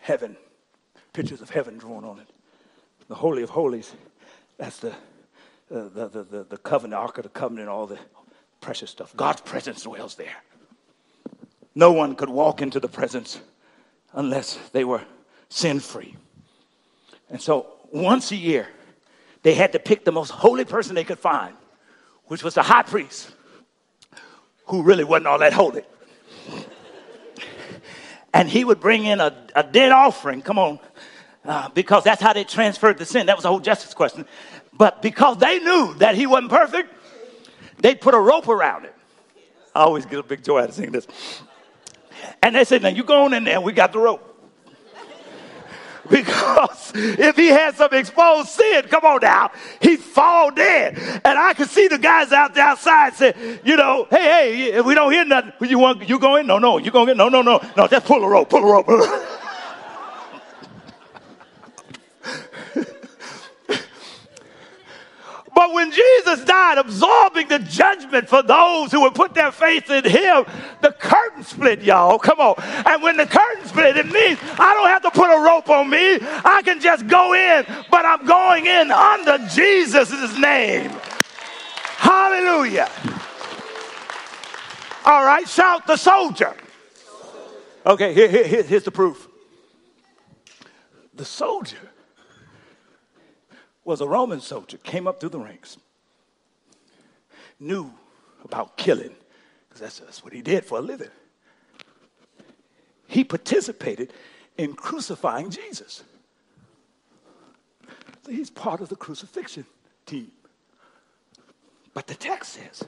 Heaven, 0.00 0.36
pictures 1.12 1.40
of 1.40 1.50
heaven 1.50 1.78
drawn 1.78 2.04
on 2.04 2.18
it. 2.18 2.26
The 3.08 3.14
Holy 3.14 3.42
of 3.42 3.50
Holies, 3.50 3.94
that's 4.58 4.78
the, 4.78 4.90
uh, 4.90 5.88
the, 5.94 6.08
the, 6.08 6.22
the, 6.24 6.44
the 6.50 6.56
covenant, 6.58 7.00
Ark 7.00 7.18
of 7.18 7.24
the 7.24 7.30
Covenant, 7.30 7.68
all 7.68 7.86
the 7.86 7.98
precious 8.60 8.90
stuff. 8.90 9.14
God's 9.16 9.42
presence 9.42 9.82
dwells 9.82 10.16
there. 10.16 10.42
No 11.74 11.92
one 11.92 12.16
could 12.16 12.28
walk 12.28 12.60
into 12.62 12.80
the 12.80 12.88
presence 12.88 13.40
unless 14.14 14.58
they 14.72 14.84
were 14.84 15.02
sin 15.48 15.80
free. 15.80 16.16
And 17.30 17.40
so 17.40 17.66
once 17.92 18.30
a 18.32 18.36
year, 18.36 18.68
they 19.42 19.54
had 19.54 19.72
to 19.72 19.78
pick 19.78 20.04
the 20.04 20.12
most 20.12 20.30
holy 20.30 20.64
person 20.64 20.94
they 20.94 21.04
could 21.04 21.18
find, 21.18 21.54
which 22.26 22.42
was 22.42 22.54
the 22.54 22.62
high 22.62 22.82
priest, 22.82 23.30
who 24.66 24.82
really 24.82 25.04
wasn't 25.04 25.26
all 25.26 25.38
that 25.38 25.52
holy. 25.52 25.82
and 28.34 28.48
he 28.48 28.64
would 28.64 28.80
bring 28.80 29.04
in 29.04 29.20
a, 29.20 29.46
a 29.54 29.62
dead 29.62 29.92
offering, 29.92 30.40
come 30.40 30.58
on, 30.58 30.78
uh, 31.44 31.68
because 31.70 32.04
that's 32.04 32.22
how 32.22 32.32
they 32.32 32.44
transferred 32.44 32.98
the 32.98 33.04
sin. 33.04 33.26
That 33.26 33.36
was 33.36 33.44
a 33.44 33.48
whole 33.48 33.60
justice 33.60 33.92
question. 33.92 34.24
But 34.72 35.02
because 35.02 35.38
they 35.38 35.58
knew 35.58 35.94
that 35.98 36.14
he 36.14 36.26
wasn't 36.26 36.50
perfect, 36.50 36.92
they'd 37.80 38.00
put 38.00 38.14
a 38.14 38.18
rope 38.18 38.48
around 38.48 38.86
it. 38.86 38.94
I 39.74 39.80
always 39.80 40.06
get 40.06 40.18
a 40.18 40.22
big 40.22 40.42
joy 40.42 40.62
out 40.62 40.68
of 40.68 40.74
seeing 40.74 40.92
this. 40.92 41.06
And 42.42 42.54
they 42.54 42.64
said, 42.64 42.82
Now 42.82 42.88
you 42.88 43.04
go 43.04 43.24
on 43.24 43.34
in 43.34 43.44
there, 43.44 43.60
we 43.60 43.72
got 43.72 43.92
the 43.92 43.98
rope. 43.98 44.30
Because 46.10 46.92
if 46.94 47.34
he 47.36 47.46
had 47.46 47.76
some 47.76 47.88
exposed 47.92 48.48
sin, 48.48 48.82
come 48.90 49.04
on 49.04 49.20
now, 49.22 49.50
he'd 49.80 50.00
fall 50.00 50.50
dead. 50.50 50.98
And 51.24 51.38
I 51.38 51.54
could 51.54 51.70
see 51.70 51.88
the 51.88 51.96
guys 51.96 52.30
out 52.30 52.54
there 52.54 52.64
outside 52.64 53.14
say, 53.14 53.58
you 53.64 53.76
know, 53.76 54.06
hey, 54.10 54.18
hey, 54.18 54.72
if 54.74 54.84
we 54.84 54.94
don't 54.94 55.10
hear 55.10 55.24
nothing. 55.24 55.52
You 55.66 55.78
want 55.78 56.06
you 56.06 56.18
go 56.18 56.36
in? 56.36 56.46
No, 56.46 56.58
no, 56.58 56.76
you 56.76 56.90
going 56.90 57.08
in? 57.08 57.16
No, 57.16 57.30
no, 57.30 57.40
no, 57.40 57.58
no. 57.74 57.88
Just 57.88 58.04
pull 58.04 58.22
a 58.22 58.28
rope, 58.28 58.50
pull 58.50 58.62
a 58.62 58.70
rope. 58.70 58.84
Pull 58.84 59.02
a 59.02 59.08
rope. 59.08 59.40
But 65.54 65.72
when 65.72 65.92
Jesus 65.92 66.44
died, 66.44 66.78
absorbing 66.78 67.48
the 67.48 67.60
judgment 67.60 68.28
for 68.28 68.42
those 68.42 68.90
who 68.90 69.02
would 69.02 69.14
put 69.14 69.34
their 69.34 69.52
faith 69.52 69.88
in 69.88 70.04
him, 70.04 70.44
the 70.80 70.92
curtain 70.92 71.44
split, 71.44 71.82
y'all. 71.82 72.18
Come 72.18 72.40
on. 72.40 72.54
And 72.86 73.02
when 73.02 73.16
the 73.16 73.26
curtain 73.26 73.64
split, 73.64 73.96
it 73.96 74.06
means 74.06 74.38
I 74.58 74.74
don't 74.74 74.88
have 74.88 75.02
to 75.02 75.10
put 75.10 75.30
a 75.30 75.40
rope 75.40 75.70
on 75.70 75.88
me. 75.88 76.18
I 76.20 76.62
can 76.64 76.80
just 76.80 77.06
go 77.06 77.34
in, 77.34 77.64
but 77.90 78.04
I'm 78.04 78.26
going 78.26 78.66
in 78.66 78.90
under 78.90 79.38
Jesus' 79.48 80.38
name. 80.38 80.90
Hallelujah. 81.98 82.90
All 85.04 85.24
right, 85.24 85.46
shout 85.46 85.86
the 85.86 85.96
soldier. 85.96 86.54
Okay, 87.86 88.14
here, 88.14 88.28
here, 88.28 88.62
here's 88.62 88.84
the 88.84 88.90
proof. 88.90 89.28
The 91.14 91.24
soldier 91.24 91.90
was 93.84 94.00
a 94.00 94.06
Roman 94.06 94.40
soldier, 94.40 94.78
came 94.78 95.06
up 95.06 95.20
through 95.20 95.30
the 95.30 95.38
ranks, 95.38 95.76
knew 97.60 97.92
about 98.44 98.76
killing, 98.76 99.14
because 99.68 99.80
that's, 99.80 99.98
that's 100.00 100.24
what 100.24 100.32
he 100.32 100.42
did 100.42 100.64
for 100.64 100.78
a 100.78 100.80
living. 100.80 101.10
He 103.06 103.24
participated 103.24 104.12
in 104.56 104.74
crucifying 104.74 105.50
Jesus. 105.50 106.02
So 108.24 108.32
he's 108.32 108.50
part 108.50 108.80
of 108.80 108.88
the 108.88 108.96
crucifixion 108.96 109.66
team. 110.06 110.32
But 111.92 112.06
the 112.06 112.14
text 112.14 112.54
says 112.54 112.84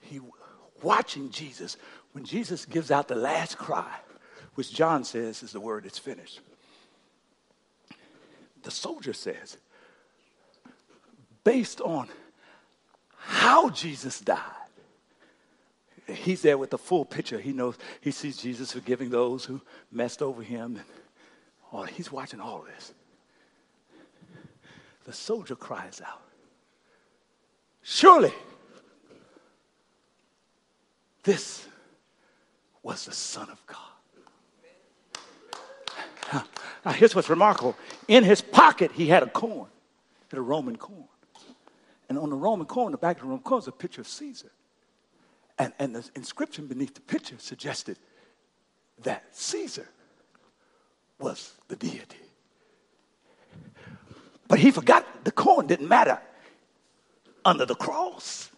he 0.00 0.20
watching 0.82 1.30
Jesus 1.30 1.76
when 2.12 2.24
Jesus 2.24 2.64
gives 2.64 2.90
out 2.90 3.08
the 3.08 3.14
last 3.14 3.56
cry, 3.56 3.94
which 4.54 4.72
John 4.72 5.04
says 5.04 5.42
is 5.42 5.52
the 5.52 5.60
word 5.60 5.86
it's 5.86 5.98
finished 5.98 6.40
the 8.66 8.72
soldier 8.72 9.12
says, 9.12 9.58
based 11.44 11.80
on 11.80 12.08
how 13.16 13.70
Jesus 13.70 14.20
died. 14.20 14.40
He's 16.08 16.42
there 16.42 16.58
with 16.58 16.70
the 16.70 16.78
full 16.78 17.04
picture. 17.04 17.38
He 17.38 17.52
knows, 17.52 17.78
he 18.00 18.10
sees 18.10 18.36
Jesus 18.36 18.72
forgiving 18.72 19.08
those 19.08 19.44
who 19.44 19.60
messed 19.92 20.20
over 20.20 20.42
him. 20.42 20.80
And 21.72 21.88
he's 21.90 22.10
watching 22.10 22.40
all 22.40 22.66
this. 22.74 22.92
The 25.04 25.12
soldier 25.12 25.54
cries 25.54 26.02
out, 26.04 26.22
Surely 27.84 28.32
this 31.22 31.68
was 32.82 33.04
the 33.04 33.12
Son 33.12 33.48
of 33.48 33.64
God. 33.68 33.95
Now, 36.86 36.92
here's 36.92 37.16
what's 37.16 37.28
remarkable. 37.28 37.76
In 38.06 38.22
his 38.22 38.40
pocket, 38.40 38.92
he 38.92 39.08
had 39.08 39.24
a 39.24 39.26
coin, 39.26 39.66
had 40.30 40.38
a 40.38 40.42
Roman 40.42 40.76
coin. 40.76 41.08
And 42.08 42.16
on 42.16 42.30
the 42.30 42.36
Roman 42.36 42.66
coin, 42.66 42.92
the 42.92 42.96
back 42.96 43.16
of 43.16 43.22
the 43.22 43.28
Roman 43.28 43.42
coin, 43.42 43.58
is 43.58 43.66
a 43.66 43.72
picture 43.72 44.02
of 44.02 44.06
Caesar. 44.06 44.52
And, 45.58 45.72
and 45.80 45.96
the 45.96 46.08
inscription 46.14 46.68
beneath 46.68 46.94
the 46.94 47.00
picture 47.00 47.34
suggested 47.38 47.98
that 49.02 49.24
Caesar 49.32 49.88
was 51.18 51.54
the 51.66 51.74
deity. 51.74 52.18
But 54.46 54.60
he 54.60 54.70
forgot 54.70 55.24
the 55.24 55.32
coin 55.32 55.66
didn't 55.66 55.88
matter 55.88 56.20
under 57.44 57.66
the 57.66 57.74
cross. 57.74 58.50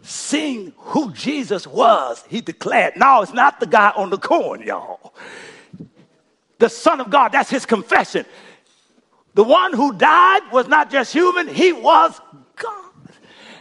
Seeing 0.00 0.72
who 0.76 1.12
Jesus 1.12 1.66
was, 1.66 2.24
he 2.28 2.40
declared, 2.40 2.94
No, 2.96 3.20
it's 3.20 3.34
not 3.34 3.60
the 3.60 3.66
guy 3.66 3.92
on 3.94 4.08
the 4.08 4.18
coin, 4.18 4.62
y'all 4.62 5.12
the 6.64 6.70
Son 6.70 6.98
of 6.98 7.10
God. 7.10 7.28
That's 7.28 7.50
his 7.50 7.66
confession. 7.66 8.24
The 9.34 9.44
one 9.44 9.74
who 9.74 9.92
died 9.92 10.50
was 10.50 10.66
not 10.66 10.90
just 10.90 11.12
human, 11.12 11.46
he 11.46 11.74
was 11.74 12.18
God. 12.56 12.90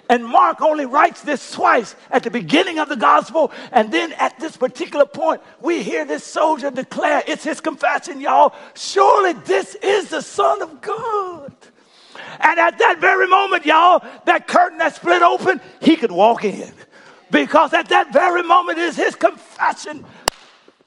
And 0.09 0.23
Mark 0.23 0.61
only 0.61 0.85
writes 0.85 1.21
this 1.21 1.51
twice 1.51 1.97
at 2.09 2.23
the 2.23 2.31
beginning 2.31 2.79
of 2.79 2.87
the 2.87 2.95
gospel. 2.95 3.51
And 3.73 3.91
then 3.91 4.13
at 4.13 4.39
this 4.39 4.55
particular 4.55 5.05
point, 5.05 5.41
we 5.59 5.83
hear 5.83 6.05
this 6.05 6.23
soldier 6.23 6.71
declare 6.71 7.23
it's 7.27 7.43
his 7.43 7.59
confession, 7.59 8.21
y'all. 8.21 8.55
Surely 8.73 9.33
this 9.33 9.75
is 9.75 10.07
the 10.09 10.21
Son 10.21 10.61
of 10.61 10.79
God. 10.79 11.53
And 12.39 12.57
at 12.57 12.77
that 12.77 12.99
very 13.01 13.27
moment, 13.27 13.65
y'all, 13.65 14.01
that 14.23 14.47
curtain 14.47 14.77
that 14.77 14.95
split 14.95 15.21
open, 15.21 15.59
he 15.81 15.97
could 15.97 16.11
walk 16.11 16.45
in. 16.45 16.71
Because 17.31 17.73
at 17.73 17.89
that 17.89 18.13
very 18.13 18.43
moment 18.43 18.77
is 18.77 18.95
his 18.95 19.15
confession 19.15 20.05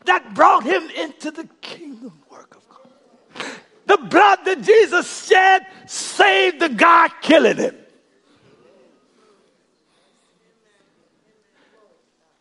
that 0.07 0.35
brought 0.35 0.65
him 0.65 0.89
into 0.91 1.31
the 1.31 1.49
kingdom 1.61 2.13
work 2.31 2.57
of 2.57 2.69
God. 2.69 3.45
The 3.87 3.97
blood 3.99 4.39
that 4.45 4.63
Jesus 4.63 5.27
shed 5.27 5.67
saved 5.87 6.61
the 6.61 6.69
guy 6.69 7.09
killing 7.23 7.57
him. 7.57 7.77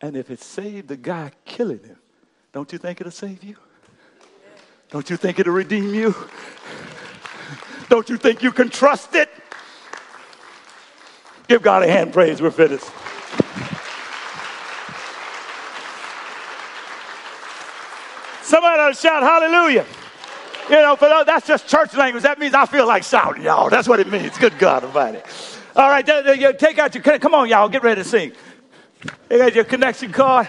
And 0.00 0.16
if 0.16 0.30
it 0.30 0.40
saved 0.40 0.88
the 0.88 0.96
guy 0.96 1.32
killing 1.44 1.82
him, 1.82 1.98
don't 2.52 2.72
you 2.72 2.78
think 2.78 3.00
it'll 3.00 3.10
save 3.10 3.42
you? 3.42 3.56
Don't 4.90 5.08
you 5.10 5.16
think 5.16 5.38
it'll 5.38 5.52
redeem 5.52 5.94
you? 5.94 6.14
Don't 7.88 8.08
you 8.08 8.16
think 8.16 8.42
you 8.42 8.52
can 8.52 8.68
trust 8.68 9.14
it? 9.14 9.30
Give 11.48 11.62
God 11.62 11.82
a 11.82 11.88
hand 11.88 12.12
praise. 12.12 12.42
We're 12.42 12.50
finished. 12.50 12.86
Somebody 18.46 18.78
ought 18.78 18.88
to 18.90 18.94
shout 18.94 19.24
hallelujah. 19.24 19.84
You 20.70 20.76
know, 20.76 20.94
for 20.94 21.08
those, 21.08 21.26
that's 21.26 21.48
just 21.48 21.66
church 21.66 21.94
language. 21.94 22.22
That 22.22 22.38
means 22.38 22.54
I 22.54 22.64
feel 22.64 22.86
like 22.86 23.02
shouting, 23.02 23.42
y'all. 23.42 23.68
That's 23.68 23.88
what 23.88 23.98
it 23.98 24.06
means. 24.06 24.38
Good 24.38 24.56
God 24.56 24.84
Almighty. 24.84 25.20
All 25.74 25.90
right, 25.90 26.06
take 26.06 26.78
out 26.78 26.94
your, 26.94 27.18
come 27.18 27.34
on, 27.34 27.48
y'all, 27.48 27.68
get 27.68 27.82
ready 27.82 28.04
to 28.04 28.08
sing. 28.08 28.30
You 29.28 29.38
got 29.38 29.52
your 29.52 29.64
connection 29.64 30.12
card 30.12 30.46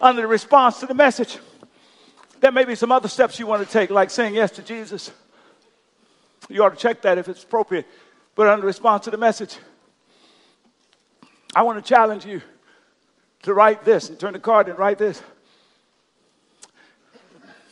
under 0.00 0.22
the 0.22 0.28
response 0.28 0.78
to 0.78 0.86
the 0.86 0.94
message. 0.94 1.38
There 2.38 2.52
may 2.52 2.64
be 2.64 2.76
some 2.76 2.92
other 2.92 3.08
steps 3.08 3.36
you 3.40 3.48
want 3.48 3.66
to 3.66 3.72
take, 3.72 3.90
like 3.90 4.10
saying 4.10 4.36
yes 4.36 4.52
to 4.52 4.62
Jesus. 4.62 5.10
You 6.48 6.62
ought 6.62 6.70
to 6.70 6.76
check 6.76 7.02
that 7.02 7.18
if 7.18 7.26
it's 7.26 7.42
appropriate. 7.42 7.88
But 8.36 8.46
under 8.46 8.64
response 8.64 9.06
to 9.06 9.10
the 9.10 9.18
message, 9.18 9.58
I 11.52 11.62
want 11.62 11.84
to 11.84 11.88
challenge 11.88 12.24
you 12.24 12.42
to 13.42 13.54
write 13.54 13.84
this 13.84 14.08
and 14.08 14.20
turn 14.20 14.34
the 14.34 14.38
card 14.38 14.68
and 14.68 14.78
write 14.78 14.98
this 14.98 15.20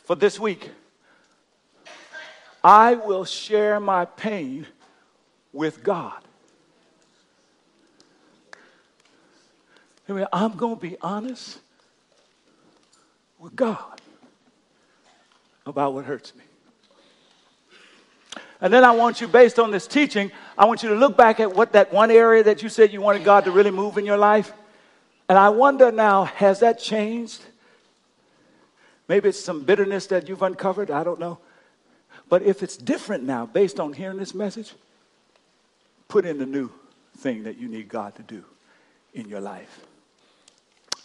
for 0.07 0.15
this 0.15 0.39
week. 0.39 0.71
I 2.63 2.95
will 2.95 3.25
share 3.25 3.77
my 3.81 4.05
pain 4.05 4.65
with 5.51 5.83
God. 5.83 6.21
I 10.07 10.13
mean, 10.13 10.25
I'm 10.31 10.55
going 10.55 10.77
to 10.77 10.81
be 10.81 10.95
honest 11.01 11.59
with 13.37 13.53
God 13.53 13.99
about 15.65 15.93
what 15.93 16.05
hurts 16.05 16.33
me. 16.35 16.45
And 18.61 18.71
then 18.71 18.85
I 18.85 18.91
want 18.91 19.19
you, 19.19 19.27
based 19.27 19.59
on 19.59 19.71
this 19.71 19.87
teaching, 19.87 20.31
I 20.57 20.65
want 20.65 20.83
you 20.83 20.89
to 20.89 20.95
look 20.95 21.17
back 21.17 21.41
at 21.41 21.53
what 21.53 21.73
that 21.73 21.91
one 21.91 22.11
area 22.11 22.43
that 22.45 22.63
you 22.63 22.69
said 22.69 22.93
you 22.93 23.01
wanted 23.01 23.25
God 23.25 23.43
to 23.43 23.51
really 23.51 23.71
move 23.71 23.97
in 23.97 24.05
your 24.05 24.17
life. 24.17 24.53
And 25.27 25.37
I 25.37 25.49
wonder 25.49 25.91
now, 25.91 26.23
has 26.23 26.61
that 26.61 26.79
changed? 26.79 27.41
Maybe 29.07 29.29
it's 29.29 29.39
some 29.39 29.63
bitterness 29.63 30.07
that 30.07 30.27
you've 30.27 30.41
uncovered. 30.41 30.91
I 30.91 31.03
don't 31.03 31.19
know. 31.19 31.39
But 32.29 32.43
if 32.43 32.61
it's 32.61 32.75
different 32.75 33.23
now, 33.23 33.45
based 33.45 33.79
on 33.79 33.93
hearing 33.93 34.17
this 34.17 34.33
message, 34.33 34.73
put 36.07 36.25
in 36.25 36.37
the 36.37 36.45
new 36.45 36.69
thing 37.17 37.43
that 37.43 37.57
you 37.57 37.67
need 37.67 37.87
God 37.87 38.15
to 38.15 38.23
do 38.23 38.43
in 39.13 39.29
your 39.29 39.39
life. 39.39 39.85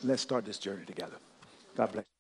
Let's 0.03 0.23
start 0.23 0.45
this 0.45 0.59
journey 0.59 0.85
together. 0.85 1.17
God 1.77 1.93
bless. 1.93 2.12